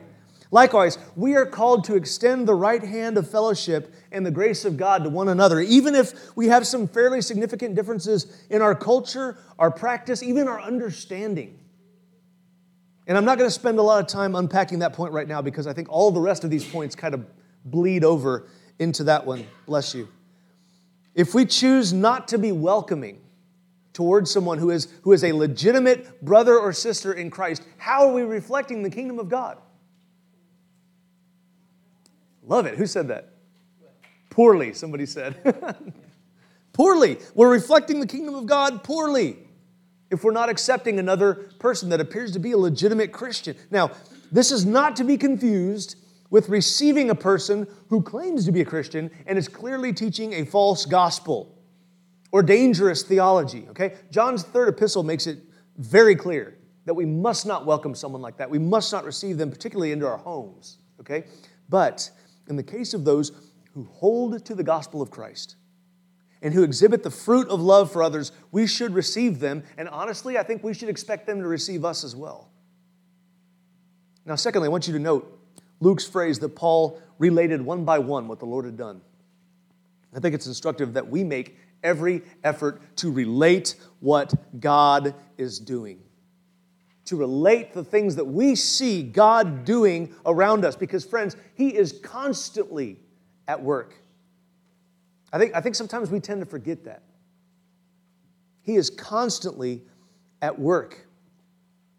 Likewise, 0.53 0.99
we 1.15 1.35
are 1.35 1.47
called 1.47 1.83
to 1.85 1.95
extend 1.95 2.47
the 2.47 2.53
right 2.53 2.83
hand 2.83 3.17
of 3.17 3.27
fellowship 3.27 3.91
and 4.11 4.23
the 4.23 4.29
grace 4.29 4.65
of 4.65 4.77
God 4.77 5.03
to 5.03 5.09
one 5.09 5.29
another, 5.29 5.59
even 5.59 5.95
if 5.95 6.35
we 6.35 6.47
have 6.47 6.67
some 6.67 6.87
fairly 6.87 7.21
significant 7.21 7.73
differences 7.73 8.45
in 8.51 8.61
our 8.61 8.75
culture, 8.75 9.39
our 9.57 9.71
practice, 9.71 10.21
even 10.21 10.47
our 10.47 10.61
understanding. 10.61 11.57
And 13.07 13.17
I'm 13.17 13.25
not 13.25 13.39
going 13.39 13.47
to 13.47 13.53
spend 13.53 13.79
a 13.79 13.81
lot 13.81 13.99
of 13.99 14.05
time 14.05 14.35
unpacking 14.35 14.77
that 14.79 14.93
point 14.93 15.11
right 15.11 15.27
now 15.27 15.41
because 15.41 15.65
I 15.65 15.73
think 15.73 15.89
all 15.89 16.11
the 16.11 16.21
rest 16.21 16.43
of 16.43 16.51
these 16.51 16.63
points 16.63 16.95
kind 16.95 17.15
of 17.15 17.25
bleed 17.65 18.03
over 18.03 18.47
into 18.77 19.05
that 19.05 19.25
one. 19.25 19.47
Bless 19.65 19.95
you. 19.95 20.07
If 21.15 21.33
we 21.33 21.45
choose 21.47 21.93
not 21.93 22.27
to 22.27 22.37
be 22.37 22.51
welcoming, 22.51 23.22
towards 23.93 24.31
someone 24.31 24.57
who 24.57 24.71
is, 24.71 24.87
who 25.03 25.13
is 25.13 25.23
a 25.23 25.31
legitimate 25.31 26.23
brother 26.23 26.57
or 26.57 26.73
sister 26.73 27.13
in 27.13 27.29
Christ, 27.29 27.63
how 27.77 28.07
are 28.07 28.13
we 28.13 28.23
reflecting 28.23 28.83
the 28.83 28.89
kingdom 28.89 29.19
of 29.19 29.29
God? 29.29 29.57
Love 32.45 32.65
it. 32.65 32.75
Who 32.75 32.85
said 32.87 33.07
that? 33.07 33.29
Poorly, 34.29 34.73
somebody 34.73 35.05
said. 35.05 35.35
poorly. 36.73 37.19
We're 37.35 37.51
reflecting 37.51 37.99
the 37.99 38.07
kingdom 38.07 38.35
of 38.35 38.47
God 38.47 38.83
poorly 38.83 39.37
if 40.09 40.23
we're 40.23 40.31
not 40.31 40.49
accepting 40.49 40.99
another 40.99 41.35
person 41.59 41.89
that 41.89 42.01
appears 42.01 42.31
to 42.31 42.39
be 42.39 42.51
a 42.51 42.57
legitimate 42.57 43.11
Christian. 43.11 43.55
Now, 43.71 43.91
this 44.31 44.51
is 44.51 44.65
not 44.65 44.95
to 44.97 45.03
be 45.03 45.17
confused 45.17 45.95
with 46.29 46.49
receiving 46.49 47.11
a 47.11 47.15
person 47.15 47.67
who 47.89 48.01
claims 48.01 48.45
to 48.45 48.51
be 48.51 48.61
a 48.61 48.65
Christian 48.65 49.11
and 49.27 49.37
is 49.37 49.47
clearly 49.47 49.93
teaching 49.93 50.33
a 50.33 50.45
false 50.45 50.85
gospel 50.85 51.55
or 52.33 52.41
dangerous 52.41 53.03
theology, 53.03 53.67
okay? 53.69 53.93
John's 54.09 54.41
third 54.41 54.67
epistle 54.67 55.03
makes 55.03 55.27
it 55.27 55.37
very 55.77 56.15
clear 56.15 56.57
that 56.85 56.95
we 56.95 57.05
must 57.05 57.45
not 57.45 57.63
welcome 57.63 57.93
someone 57.93 58.23
like 58.23 58.37
that. 58.37 58.49
We 58.49 58.57
must 58.57 58.91
not 58.91 59.05
receive 59.05 59.37
them, 59.37 59.51
particularly 59.51 59.91
into 59.91 60.07
our 60.07 60.17
homes, 60.17 60.79
okay? 60.99 61.25
But 61.69 62.09
in 62.49 62.55
the 62.55 62.63
case 62.63 62.95
of 62.95 63.05
those 63.05 63.31
who 63.75 63.83
hold 63.83 64.43
to 64.45 64.55
the 64.55 64.63
gospel 64.63 64.99
of 64.99 65.11
Christ 65.11 65.57
and 66.41 66.55
who 66.55 66.63
exhibit 66.63 67.03
the 67.03 67.11
fruit 67.11 67.47
of 67.49 67.61
love 67.61 67.91
for 67.91 68.01
others, 68.01 68.31
we 68.51 68.65
should 68.65 68.95
receive 68.95 69.39
them. 69.39 69.63
And 69.77 69.87
honestly, 69.87 70.35
I 70.35 70.43
think 70.43 70.63
we 70.63 70.73
should 70.73 70.89
expect 70.89 71.27
them 71.27 71.39
to 71.39 71.47
receive 71.47 71.85
us 71.85 72.03
as 72.03 72.15
well. 72.15 72.49
Now, 74.25 74.35
secondly, 74.35 74.65
I 74.65 74.69
want 74.69 74.87
you 74.87 74.93
to 74.93 74.99
note 74.99 75.39
Luke's 75.81 76.07
phrase 76.07 76.39
that 76.39 76.55
Paul 76.55 76.99
related 77.19 77.61
one 77.61 77.85
by 77.85 77.99
one 77.99 78.27
what 78.27 78.39
the 78.39 78.47
Lord 78.47 78.65
had 78.65 78.75
done. 78.75 79.01
I 80.15 80.19
think 80.19 80.33
it's 80.33 80.47
instructive 80.47 80.93
that 80.93 81.07
we 81.07 81.23
make 81.23 81.57
every 81.83 82.23
effort 82.43 82.81
to 82.97 83.11
relate 83.11 83.75
what 83.99 84.33
God 84.59 85.15
is 85.37 85.59
doing. 85.59 85.99
to 87.05 87.17
relate 87.17 87.73
the 87.73 87.83
things 87.83 88.15
that 88.15 88.23
we 88.23 88.55
see 88.55 89.03
God 89.03 89.65
doing 89.65 90.15
around 90.25 90.63
us 90.63 90.75
because, 90.75 91.03
friends, 91.03 91.35
He 91.53 91.75
is 91.75 91.99
constantly 92.01 92.97
at 93.47 93.61
work. 93.61 93.95
I 95.33 95.37
think, 95.37 95.53
I 95.53 95.61
think 95.61 95.75
sometimes 95.75 96.09
we 96.11 96.19
tend 96.19 96.41
to 96.41 96.45
forget 96.45 96.85
that. 96.85 97.03
He 98.61 98.75
is 98.75 98.89
constantly 98.89 99.81
at 100.41 100.57
work. 100.57 101.05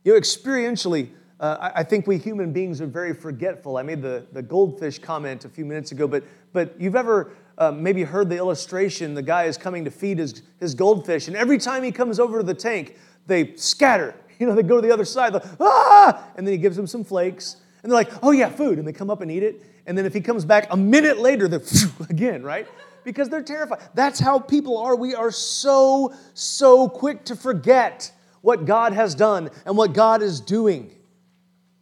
You 0.05 0.15
know, 0.15 0.21
experientially, 0.21 1.11
uh, 1.41 1.57
I, 1.61 1.81
I, 1.81 1.83
think 1.83 2.07
we 2.07 2.17
human 2.17 2.53
beings 2.53 2.81
are 2.81 2.87
very 2.87 3.13
forgetful. 3.13 3.77
I 3.77 3.83
made 3.83 4.01
the, 4.01 4.27
the 4.33 4.43
goldfish 4.43 4.99
comment 4.99 5.45
a 5.45 5.49
few 5.49 5.65
minutes 5.65 5.93
ago, 5.93 6.07
but, 6.07 6.25
but 6.53 6.81
you've 6.81 6.97
ever 6.97 7.33
uh, 7.59 7.71
maybe 7.71 8.03
heard 8.03 8.29
the 8.29 8.37
illustration 8.37 9.15
the 9.15 9.23
guy 9.23 9.45
is 9.45 9.57
coming 9.57 9.85
to 9.85 9.91
feed 9.91 10.19
his, 10.19 10.43
his 10.61 10.75
goldfish, 10.75 11.29
and 11.29 11.37
every 11.37 11.59
time 11.59 11.83
he 11.83 11.93
comes 11.93 12.19
over 12.19 12.39
to 12.39 12.45
the 12.45 12.55
tank, 12.55 12.97
they 13.27 13.55
scatter. 13.57 14.15
You 14.41 14.49
know, 14.49 14.57
they 14.57 14.65
go 14.65 14.81
to 14.81 14.87
the 14.87 14.93
other 14.93 15.05
side, 15.05 15.33
ah! 15.61 16.25
And 16.35 16.45
then 16.45 16.51
he 16.51 16.59
gives 16.59 16.77
them 16.77 16.89
some 16.89 17.05
flakes, 17.05 17.55
and 17.85 17.93
they're 17.93 17.97
like, 17.97 18.11
oh 18.21 18.33
yeah, 18.33 18.49
food. 18.49 18.79
And 18.79 18.87
they 18.87 18.93
come 18.93 19.09
up 19.09 19.21
and 19.21 19.31
eat 19.31 19.45
it. 19.45 19.63
And 19.87 19.97
then 19.97 20.07
if 20.07 20.13
he 20.13 20.21
comes 20.21 20.45
back 20.45 20.67
a 20.71 20.77
minute 20.77 21.19
later, 21.19 21.47
they're 21.47 21.63
again, 22.11 22.43
right? 22.43 22.67
Because 23.05 23.29
they're 23.29 23.43
terrified. 23.43 23.81
That's 23.95 24.19
how 24.19 24.39
people 24.39 24.79
are. 24.79 24.97
We 24.97 25.15
are 25.15 25.31
so, 25.31 26.15
so 26.33 26.89
quick 26.89 27.25
to 27.27 27.37
forget 27.37 28.11
what 28.41 28.65
God 28.65 28.93
has 28.93 29.15
done 29.15 29.51
and 29.67 29.77
what 29.77 29.93
God 29.93 30.23
is 30.23 30.41
doing. 30.41 30.91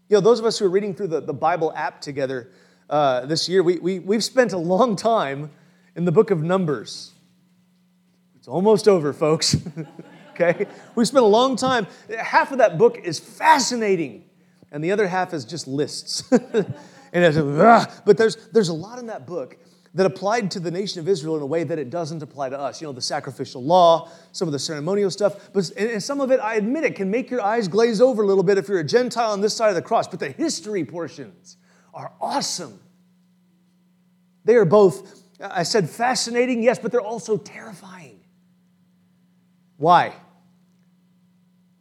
You 0.08 0.16
know, 0.16 0.20
those 0.20 0.40
of 0.40 0.44
us 0.44 0.58
who 0.58 0.66
are 0.66 0.70
reading 0.70 0.94
through 0.94 1.08
the, 1.08 1.20
the 1.20 1.32
Bible 1.32 1.72
app 1.74 2.00
together 2.00 2.50
uh, 2.90 3.24
this 3.26 3.48
year, 3.48 3.62
we, 3.62 3.78
we, 3.78 3.98
we've 4.00 4.24
spent 4.24 4.52
a 4.52 4.58
long 4.58 4.94
time 4.96 5.50
in 5.96 6.04
the 6.04 6.12
book 6.12 6.30
of 6.30 6.42
Numbers. 6.42 7.12
It's 8.36 8.48
almost 8.48 8.88
over, 8.88 9.12
folks. 9.12 9.56
okay? 10.30 10.66
We 10.94 11.04
spent 11.04 11.24
a 11.24 11.28
long 11.28 11.56
time. 11.56 11.86
Half 12.18 12.52
of 12.52 12.58
that 12.58 12.78
book 12.78 12.98
is 12.98 13.18
fascinating, 13.18 14.24
and 14.70 14.82
the 14.82 14.92
other 14.92 15.06
half 15.06 15.32
is 15.32 15.44
just 15.44 15.68
lists. 15.68 16.30
and 16.32 16.74
it's, 17.12 17.38
but 18.04 18.16
there's, 18.16 18.36
there's 18.48 18.68
a 18.68 18.74
lot 18.74 18.98
in 18.98 19.06
that 19.06 19.26
book 19.26 19.56
that 19.94 20.06
applied 20.06 20.50
to 20.50 20.60
the 20.60 20.70
nation 20.70 21.00
of 21.00 21.08
Israel 21.08 21.36
in 21.36 21.42
a 21.42 21.46
way 21.46 21.64
that 21.64 21.78
it 21.78 21.90
doesn't 21.90 22.22
apply 22.22 22.48
to 22.48 22.58
us. 22.58 22.80
You 22.80 22.86
know, 22.86 22.92
the 22.92 23.02
sacrificial 23.02 23.62
law, 23.62 24.10
some 24.32 24.48
of 24.48 24.52
the 24.52 24.58
ceremonial 24.58 25.10
stuff, 25.10 25.50
but 25.52 25.70
and 25.76 26.02
some 26.02 26.20
of 26.20 26.30
it, 26.30 26.40
I 26.40 26.54
admit 26.54 26.84
it, 26.84 26.96
can 26.96 27.10
make 27.10 27.30
your 27.30 27.42
eyes 27.42 27.68
glaze 27.68 28.00
over 28.00 28.22
a 28.22 28.26
little 28.26 28.42
bit 28.42 28.56
if 28.56 28.68
you're 28.68 28.80
a 28.80 28.84
Gentile 28.84 29.32
on 29.32 29.42
this 29.42 29.54
side 29.54 29.68
of 29.68 29.74
the 29.74 29.82
cross. 29.82 30.08
But 30.08 30.20
the 30.20 30.30
history 30.30 30.84
portions 30.84 31.58
are 31.92 32.12
awesome. 32.20 32.80
They 34.44 34.56
are 34.56 34.64
both, 34.64 35.21
I 35.42 35.64
said 35.64 35.90
fascinating, 35.90 36.62
yes, 36.62 36.78
but 36.78 36.92
they're 36.92 37.00
also 37.00 37.36
terrifying. 37.36 38.20
Why? 39.76 40.14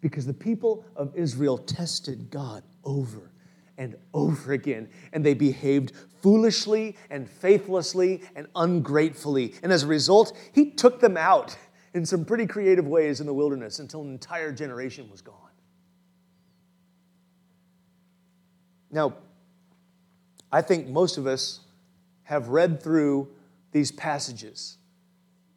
Because 0.01 0.25
the 0.25 0.34
people 0.34 0.84
of 0.96 1.15
Israel 1.15 1.58
tested 1.58 2.32
God 2.32 2.63
over 2.84 3.32
and 3.77 3.96
over 4.13 4.53
again, 4.53 4.89
and 5.13 5.25
they 5.25 5.34
behaved 5.34 5.94
foolishly 6.22 6.96
and 7.10 7.30
faithlessly 7.30 8.22
and 8.36 8.48
ungratefully. 8.56 9.53
And 9.63 9.72
as 9.72 9.84
a 9.84 9.88
result, 9.88 10.38
he 10.53 10.72
took 10.72 11.00
them 11.00 11.18
out 11.18 11.56
in 11.94 12.06
some 12.06 12.25
pretty 12.25 12.46
creative 12.46 12.88
ways 12.88 13.20
in 13.20 13.27
the 13.27 13.34
wilderness 13.34 13.80
until 13.80 14.01
an 14.01 14.12
entire 14.12 14.51
generation 14.51 15.10
was 15.10 15.22
gone. 15.22 15.36
Now, 18.91 19.15
I 20.51 20.62
think 20.62 20.88
most 20.88 21.18
of 21.18 21.27
us 21.27 21.62
have 22.24 22.50
read 22.50 22.82
through 22.82 23.30
these 23.72 23.92
passages 23.92 24.78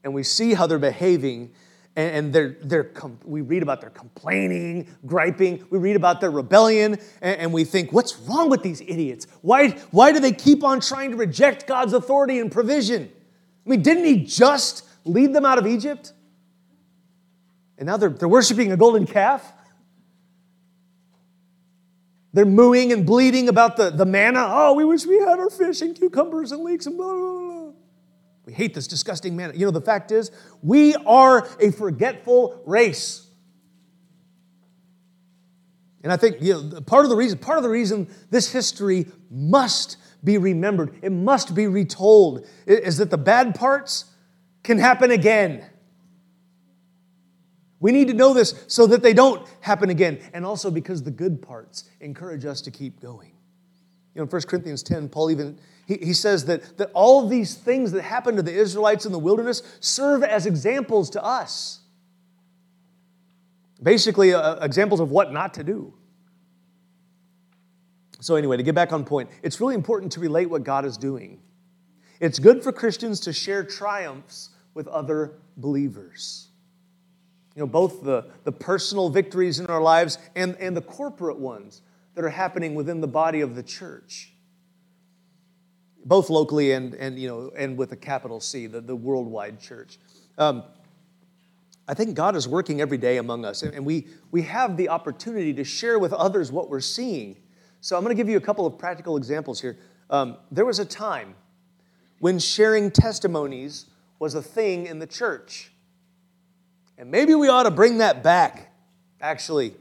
and 0.04 0.12
we 0.12 0.22
see 0.22 0.54
how 0.54 0.66
they're 0.66 0.78
behaving 0.78 1.52
and 1.96 2.32
they're, 2.32 2.56
they're 2.62 2.90
we 3.24 3.40
read 3.40 3.62
about 3.62 3.80
their 3.80 3.90
complaining, 3.90 4.88
griping, 5.06 5.64
we 5.70 5.78
read 5.78 5.94
about 5.94 6.20
their 6.20 6.30
rebellion, 6.30 6.98
and, 7.22 7.52
we 7.52 7.62
think, 7.64 7.92
what's 7.92 8.18
wrong 8.20 8.50
with 8.50 8.64
these 8.64 8.80
idiots? 8.80 9.28
Why, 9.42 9.70
why 9.92 10.10
do 10.10 10.18
they 10.18 10.32
keep 10.32 10.64
on 10.64 10.80
trying 10.80 11.12
to 11.12 11.16
reject 11.16 11.68
God's 11.68 11.92
authority 11.92 12.40
and 12.40 12.50
provision? 12.50 13.12
I 13.64 13.68
mean, 13.68 13.82
didn't 13.82 14.04
He 14.04 14.24
just 14.24 14.84
lead 15.04 15.32
them 15.32 15.44
out 15.44 15.58
of 15.58 15.68
Egypt? 15.68 16.12
And 17.78 17.86
now 17.86 17.96
they're, 17.96 18.08
they're 18.08 18.28
worshiping 18.28 18.72
a 18.72 18.76
golden 18.76 19.06
calf? 19.06 19.52
They're 22.32 22.44
mooing 22.44 22.92
and 22.92 23.06
bleating 23.06 23.48
about 23.48 23.76
the, 23.76 23.90
the 23.90 24.04
manna. 24.04 24.44
Oh, 24.48 24.72
we 24.72 24.84
wish 24.84 25.06
we 25.06 25.20
had 25.20 25.38
our 25.38 25.50
fish 25.50 25.80
and 25.80 25.94
cucumbers 25.94 26.50
and 26.50 26.64
leeks 26.64 26.86
and 26.86 26.96
blah, 26.96 27.06
blah, 27.06 27.32
blah. 27.32 27.43
We 28.46 28.52
hate 28.52 28.74
this 28.74 28.86
disgusting 28.86 29.36
man. 29.36 29.52
You 29.54 29.66
know, 29.66 29.70
the 29.70 29.80
fact 29.80 30.12
is, 30.12 30.30
we 30.62 30.94
are 30.94 31.48
a 31.60 31.70
forgetful 31.70 32.62
race. 32.66 33.26
And 36.02 36.12
I 36.12 36.18
think 36.18 36.36
you 36.42 36.62
know, 36.62 36.80
part 36.82 37.04
of 37.04 37.10
the 37.10 37.16
reason, 37.16 37.38
part 37.38 37.56
of 37.56 37.64
the 37.64 37.70
reason 37.70 38.08
this 38.30 38.52
history 38.52 39.06
must 39.30 39.96
be 40.22 40.36
remembered, 40.36 40.98
it 41.02 41.12
must 41.12 41.54
be 41.54 41.66
retold, 41.66 42.46
is 42.66 42.98
that 42.98 43.10
the 43.10 43.18
bad 43.18 43.54
parts 43.54 44.06
can 44.62 44.78
happen 44.78 45.10
again. 45.10 45.64
We 47.80 47.92
need 47.92 48.08
to 48.08 48.14
know 48.14 48.32
this 48.32 48.64
so 48.66 48.86
that 48.86 49.02
they 49.02 49.12
don't 49.12 49.46
happen 49.60 49.90
again, 49.90 50.18
and 50.32 50.44
also 50.44 50.70
because 50.70 51.02
the 51.02 51.10
good 51.10 51.42
parts 51.42 51.84
encourage 52.00 52.44
us 52.44 52.60
to 52.62 52.70
keep 52.70 53.00
going. 53.00 53.32
You 54.14 54.20
know, 54.20 54.22
in 54.24 54.28
1 54.28 54.42
Corinthians 54.42 54.82
10, 54.82 55.08
Paul 55.08 55.30
even 55.30 55.58
he, 55.86 55.96
he 55.96 56.12
says 56.12 56.46
that, 56.46 56.78
that 56.78 56.90
all 56.94 57.28
these 57.28 57.54
things 57.54 57.92
that 57.92 58.02
happened 58.02 58.36
to 58.38 58.42
the 58.42 58.54
Israelites 58.54 59.06
in 59.06 59.12
the 59.12 59.18
wilderness 59.18 59.62
serve 59.80 60.22
as 60.22 60.46
examples 60.46 61.10
to 61.10 61.22
us. 61.22 61.80
Basically, 63.82 64.32
uh, 64.32 64.56
examples 64.64 65.00
of 65.00 65.10
what 65.10 65.32
not 65.32 65.54
to 65.54 65.64
do. 65.64 65.92
So, 68.20 68.36
anyway, 68.36 68.56
to 68.56 68.62
get 68.62 68.74
back 68.74 68.92
on 68.92 69.04
point, 69.04 69.28
it's 69.42 69.60
really 69.60 69.74
important 69.74 70.12
to 70.12 70.20
relate 70.20 70.46
what 70.46 70.64
God 70.64 70.86
is 70.86 70.96
doing. 70.96 71.40
It's 72.20 72.38
good 72.38 72.62
for 72.62 72.72
Christians 72.72 73.20
to 73.20 73.32
share 73.32 73.62
triumphs 73.64 74.50
with 74.72 74.88
other 74.88 75.34
believers. 75.58 76.48
You 77.54 77.60
know, 77.60 77.66
both 77.66 78.02
the, 78.02 78.26
the 78.44 78.52
personal 78.52 79.10
victories 79.10 79.60
in 79.60 79.66
our 79.66 79.82
lives 79.82 80.18
and, 80.34 80.56
and 80.58 80.76
the 80.76 80.80
corporate 80.80 81.38
ones 81.38 81.82
that 82.14 82.24
are 82.24 82.30
happening 82.30 82.74
within 82.74 83.00
the 83.00 83.08
body 83.08 83.42
of 83.42 83.54
the 83.54 83.62
church 83.62 84.33
both 86.04 86.30
locally 86.30 86.72
and, 86.72 86.94
and, 86.94 87.18
you 87.18 87.28
know, 87.28 87.50
and 87.56 87.76
with 87.76 87.92
a 87.92 87.96
capital 87.96 88.40
C, 88.40 88.66
the, 88.66 88.80
the 88.80 88.96
worldwide 88.96 89.60
church. 89.60 89.98
Um, 90.38 90.64
I 91.86 91.94
think 91.94 92.14
God 92.14 92.34
is 92.34 92.48
working 92.48 92.80
every 92.80 92.98
day 92.98 93.18
among 93.18 93.44
us, 93.44 93.62
and 93.62 93.84
we, 93.84 94.06
we 94.30 94.42
have 94.42 94.76
the 94.76 94.88
opportunity 94.88 95.52
to 95.54 95.64
share 95.64 95.98
with 95.98 96.12
others 96.12 96.50
what 96.50 96.70
we're 96.70 96.80
seeing. 96.80 97.36
So 97.80 97.96
I'm 97.96 98.02
going 98.02 98.16
to 98.16 98.20
give 98.20 98.28
you 98.28 98.38
a 98.38 98.40
couple 98.40 98.66
of 98.66 98.78
practical 98.78 99.18
examples 99.18 99.60
here. 99.60 99.78
Um, 100.08 100.38
there 100.50 100.64
was 100.64 100.78
a 100.78 100.84
time 100.84 101.34
when 102.20 102.38
sharing 102.38 102.90
testimonies 102.90 103.86
was 104.18 104.34
a 104.34 104.42
thing 104.42 104.86
in 104.86 104.98
the 104.98 105.06
church. 105.06 105.72
And 106.96 107.10
maybe 107.10 107.34
we 107.34 107.48
ought 107.48 107.64
to 107.64 107.70
bring 107.70 107.98
that 107.98 108.22
back, 108.22 108.72
actually 109.20 109.74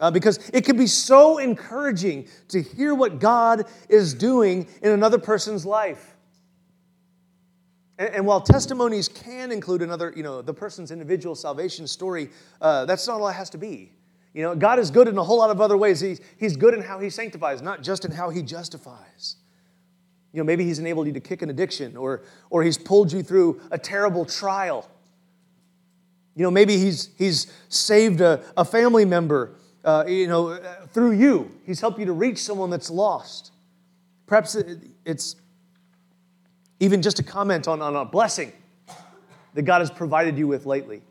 uh, 0.00 0.10
because 0.10 0.50
it 0.52 0.64
can 0.64 0.76
be 0.76 0.86
so 0.86 1.38
encouraging 1.38 2.28
to 2.48 2.62
hear 2.62 2.94
what 2.94 3.18
God 3.18 3.64
is 3.88 4.14
doing 4.14 4.66
in 4.82 4.92
another 4.92 5.18
person's 5.18 5.64
life. 5.64 6.16
And, 7.98 8.14
and 8.14 8.26
while 8.26 8.40
testimonies 8.40 9.08
can 9.08 9.50
include 9.50 9.82
another, 9.82 10.12
you 10.16 10.22
know, 10.22 10.42
the 10.42 10.54
person's 10.54 10.90
individual 10.90 11.34
salvation 11.34 11.86
story, 11.86 12.30
uh, 12.60 12.84
that's 12.84 13.06
not 13.06 13.20
all 13.20 13.28
it 13.28 13.34
has 13.34 13.50
to 13.50 13.58
be. 13.58 13.92
You 14.34 14.42
know, 14.42 14.54
God 14.54 14.78
is 14.78 14.90
good 14.90 15.08
in 15.08 15.16
a 15.16 15.24
whole 15.24 15.38
lot 15.38 15.48
of 15.48 15.62
other 15.62 15.78
ways. 15.78 16.00
He's, 16.00 16.20
he's 16.36 16.56
good 16.56 16.74
in 16.74 16.82
how 16.82 16.98
He 16.98 17.08
sanctifies, 17.08 17.62
not 17.62 17.82
just 17.82 18.04
in 18.04 18.10
how 18.10 18.28
He 18.28 18.42
justifies. 18.42 19.36
You 20.34 20.40
know, 20.40 20.44
maybe 20.44 20.64
He's 20.64 20.78
enabled 20.78 21.06
you 21.06 21.14
to 21.14 21.20
kick 21.20 21.40
an 21.40 21.48
addiction, 21.48 21.96
or, 21.96 22.22
or 22.50 22.62
He's 22.62 22.76
pulled 22.76 23.10
you 23.12 23.22
through 23.22 23.62
a 23.70 23.78
terrible 23.78 24.26
trial. 24.26 24.90
You 26.34 26.42
know, 26.42 26.50
maybe 26.50 26.76
He's, 26.76 27.08
he's 27.16 27.50
saved 27.70 28.20
a, 28.20 28.44
a 28.58 28.64
family 28.66 29.06
member 29.06 29.54
uh, 29.86 30.04
you 30.06 30.26
know, 30.26 30.58
through 30.92 31.12
you. 31.12 31.50
He's 31.64 31.80
helped 31.80 31.98
you 31.98 32.06
to 32.06 32.12
reach 32.12 32.38
someone 32.38 32.68
that's 32.70 32.90
lost. 32.90 33.52
Perhaps 34.26 34.56
it's 35.04 35.36
even 36.80 37.00
just 37.00 37.20
a 37.20 37.22
comment 37.22 37.68
on, 37.68 37.80
on 37.80 37.94
a 37.94 38.04
blessing 38.04 38.52
that 39.54 39.62
God 39.62 39.78
has 39.78 39.90
provided 39.90 40.36
you 40.36 40.48
with 40.48 40.66
lately. 40.66 41.02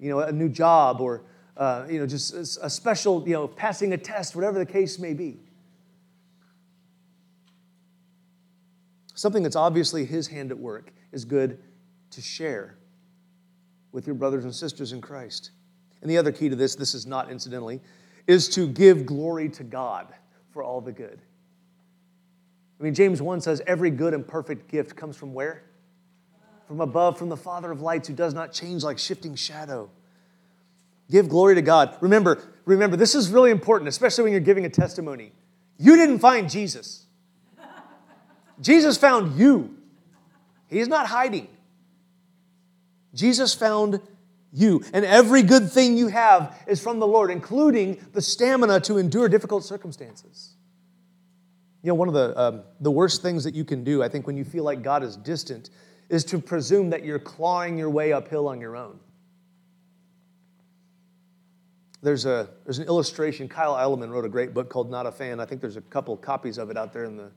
You 0.00 0.08
know, 0.08 0.20
a 0.20 0.32
new 0.32 0.48
job 0.48 1.00
or, 1.00 1.22
uh, 1.58 1.86
you 1.88 2.00
know, 2.00 2.06
just 2.06 2.34
a 2.34 2.70
special, 2.70 3.22
you 3.26 3.34
know, 3.34 3.46
passing 3.46 3.92
a 3.92 3.98
test, 3.98 4.34
whatever 4.34 4.58
the 4.58 4.66
case 4.66 4.98
may 4.98 5.12
be. 5.12 5.38
Something 9.14 9.42
that's 9.42 9.56
obviously 9.56 10.06
His 10.06 10.26
hand 10.26 10.50
at 10.50 10.58
work 10.58 10.90
is 11.12 11.26
good 11.26 11.58
to 12.10 12.20
share 12.22 12.76
with 13.92 14.06
your 14.06 14.14
brothers 14.14 14.44
and 14.44 14.54
sisters 14.54 14.92
in 14.92 15.02
Christ. 15.02 15.50
And 16.00 16.10
the 16.10 16.18
other 16.18 16.32
key 16.32 16.48
to 16.48 16.56
this, 16.56 16.74
this 16.74 16.94
is 16.94 17.06
not 17.06 17.30
incidentally, 17.30 17.80
is 18.26 18.48
to 18.50 18.66
give 18.66 19.06
glory 19.06 19.48
to 19.50 19.64
God 19.64 20.08
for 20.50 20.62
all 20.62 20.80
the 20.80 20.92
good. 20.92 21.20
I 22.78 22.82
mean, 22.82 22.94
James 22.94 23.22
1 23.22 23.40
says, 23.40 23.62
Every 23.66 23.90
good 23.90 24.14
and 24.14 24.26
perfect 24.26 24.70
gift 24.70 24.96
comes 24.96 25.16
from 25.16 25.32
where? 25.32 25.62
From 26.66 26.80
above, 26.80 27.18
from 27.18 27.28
the 27.28 27.36
Father 27.36 27.70
of 27.70 27.80
lights, 27.80 28.08
who 28.08 28.14
does 28.14 28.34
not 28.34 28.52
change 28.52 28.82
like 28.82 28.98
shifting 28.98 29.34
shadow. 29.34 29.88
Give 31.10 31.28
glory 31.28 31.54
to 31.54 31.62
God. 31.62 31.96
Remember, 32.00 32.42
remember, 32.64 32.96
this 32.96 33.14
is 33.14 33.30
really 33.30 33.50
important, 33.50 33.88
especially 33.88 34.24
when 34.24 34.32
you're 34.32 34.40
giving 34.40 34.64
a 34.64 34.70
testimony. 34.70 35.32
You 35.78 35.96
didn't 35.96 36.18
find 36.18 36.50
Jesus, 36.50 37.06
Jesus 38.60 38.96
found 38.96 39.38
you. 39.38 39.76
He's 40.68 40.88
not 40.88 41.06
hiding. 41.06 41.48
Jesus 43.14 43.54
found 43.54 44.00
you. 44.56 44.82
And 44.92 45.04
every 45.04 45.42
good 45.42 45.70
thing 45.70 45.96
you 45.96 46.08
have 46.08 46.62
is 46.66 46.82
from 46.82 46.98
the 46.98 47.06
Lord, 47.06 47.30
including 47.30 48.04
the 48.12 48.22
stamina 48.22 48.80
to 48.80 48.96
endure 48.98 49.28
difficult 49.28 49.64
circumstances. 49.64 50.54
You 51.82 51.88
know, 51.88 51.94
one 51.94 52.08
of 52.08 52.14
the, 52.14 52.40
um, 52.40 52.62
the 52.80 52.90
worst 52.90 53.22
things 53.22 53.44
that 53.44 53.54
you 53.54 53.64
can 53.64 53.84
do, 53.84 54.02
I 54.02 54.08
think, 54.08 54.26
when 54.26 54.36
you 54.36 54.44
feel 54.44 54.64
like 54.64 54.82
God 54.82 55.02
is 55.02 55.16
distant, 55.16 55.70
is 56.08 56.24
to 56.26 56.38
presume 56.38 56.90
that 56.90 57.04
you're 57.04 57.18
clawing 57.18 57.78
your 57.78 57.90
way 57.90 58.12
uphill 58.12 58.48
on 58.48 58.60
your 58.60 58.76
own. 58.76 58.98
There's, 62.02 62.26
a, 62.26 62.48
there's 62.64 62.78
an 62.78 62.86
illustration. 62.86 63.48
Kyle 63.48 63.74
Idleman 63.74 64.10
wrote 64.10 64.24
a 64.24 64.28
great 64.28 64.54
book 64.54 64.70
called 64.70 64.90
Not 64.90 65.06
a 65.06 65.12
Fan. 65.12 65.40
I 65.40 65.44
think 65.44 65.60
there's 65.60 65.76
a 65.76 65.80
couple 65.80 66.16
copies 66.16 66.58
of 66.58 66.70
it 66.70 66.76
out 66.76 66.92
there 66.92 67.04
in 67.04 67.16
the, 67.16 67.30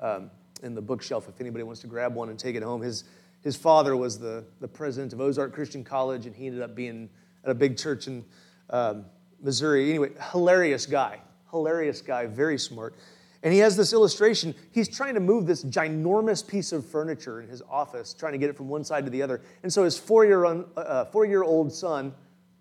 um, 0.00 0.30
in 0.62 0.74
the 0.74 0.82
bookshelf 0.82 1.28
if 1.28 1.40
anybody 1.40 1.62
wants 1.62 1.80
to 1.80 1.86
grab 1.86 2.14
one 2.14 2.28
and 2.28 2.38
take 2.38 2.54
it 2.54 2.62
home. 2.62 2.82
His, 2.82 3.04
his 3.42 3.56
father 3.56 3.96
was 3.96 4.18
the, 4.18 4.44
the 4.60 4.68
president 4.68 5.12
of 5.12 5.20
Ozark 5.20 5.52
Christian 5.52 5.82
College, 5.82 6.26
and 6.26 6.34
he 6.34 6.46
ended 6.46 6.62
up 6.62 6.74
being 6.74 7.08
at 7.44 7.50
a 7.50 7.54
big 7.54 7.76
church 7.76 8.06
in 8.06 8.24
um, 8.68 9.06
Missouri. 9.42 9.88
Anyway, 9.88 10.10
hilarious 10.30 10.86
guy. 10.86 11.20
Hilarious 11.50 12.02
guy, 12.02 12.26
very 12.26 12.58
smart. 12.58 12.94
And 13.42 13.52
he 13.52 13.58
has 13.60 13.76
this 13.76 13.92
illustration. 13.94 14.54
He's 14.70 14.88
trying 14.88 15.14
to 15.14 15.20
move 15.20 15.46
this 15.46 15.64
ginormous 15.64 16.46
piece 16.46 16.72
of 16.72 16.84
furniture 16.84 17.40
in 17.40 17.48
his 17.48 17.62
office, 17.70 18.12
trying 18.12 18.32
to 18.32 18.38
get 18.38 18.50
it 18.50 18.56
from 18.56 18.68
one 18.68 18.84
side 18.84 19.04
to 19.06 19.10
the 19.10 19.22
other. 19.22 19.40
And 19.62 19.72
so 19.72 19.84
his 19.84 19.98
four 19.98 20.26
year, 20.26 20.44
uh, 20.44 21.06
four 21.06 21.24
year 21.24 21.42
old 21.42 21.72
son, 21.72 22.14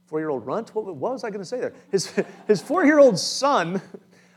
four 0.06 0.20
year 0.20 0.30
old 0.30 0.46
runt, 0.46 0.74
what, 0.74 0.86
what, 0.86 1.12
was 1.12 1.24
I 1.26 1.30
going 1.30 1.42
to 1.42 1.46
say 1.46 1.60
there? 1.60 1.74
His, 1.92 2.14
his 2.48 2.62
four 2.62 2.86
year 2.86 3.00
old 3.00 3.20
son 3.20 3.82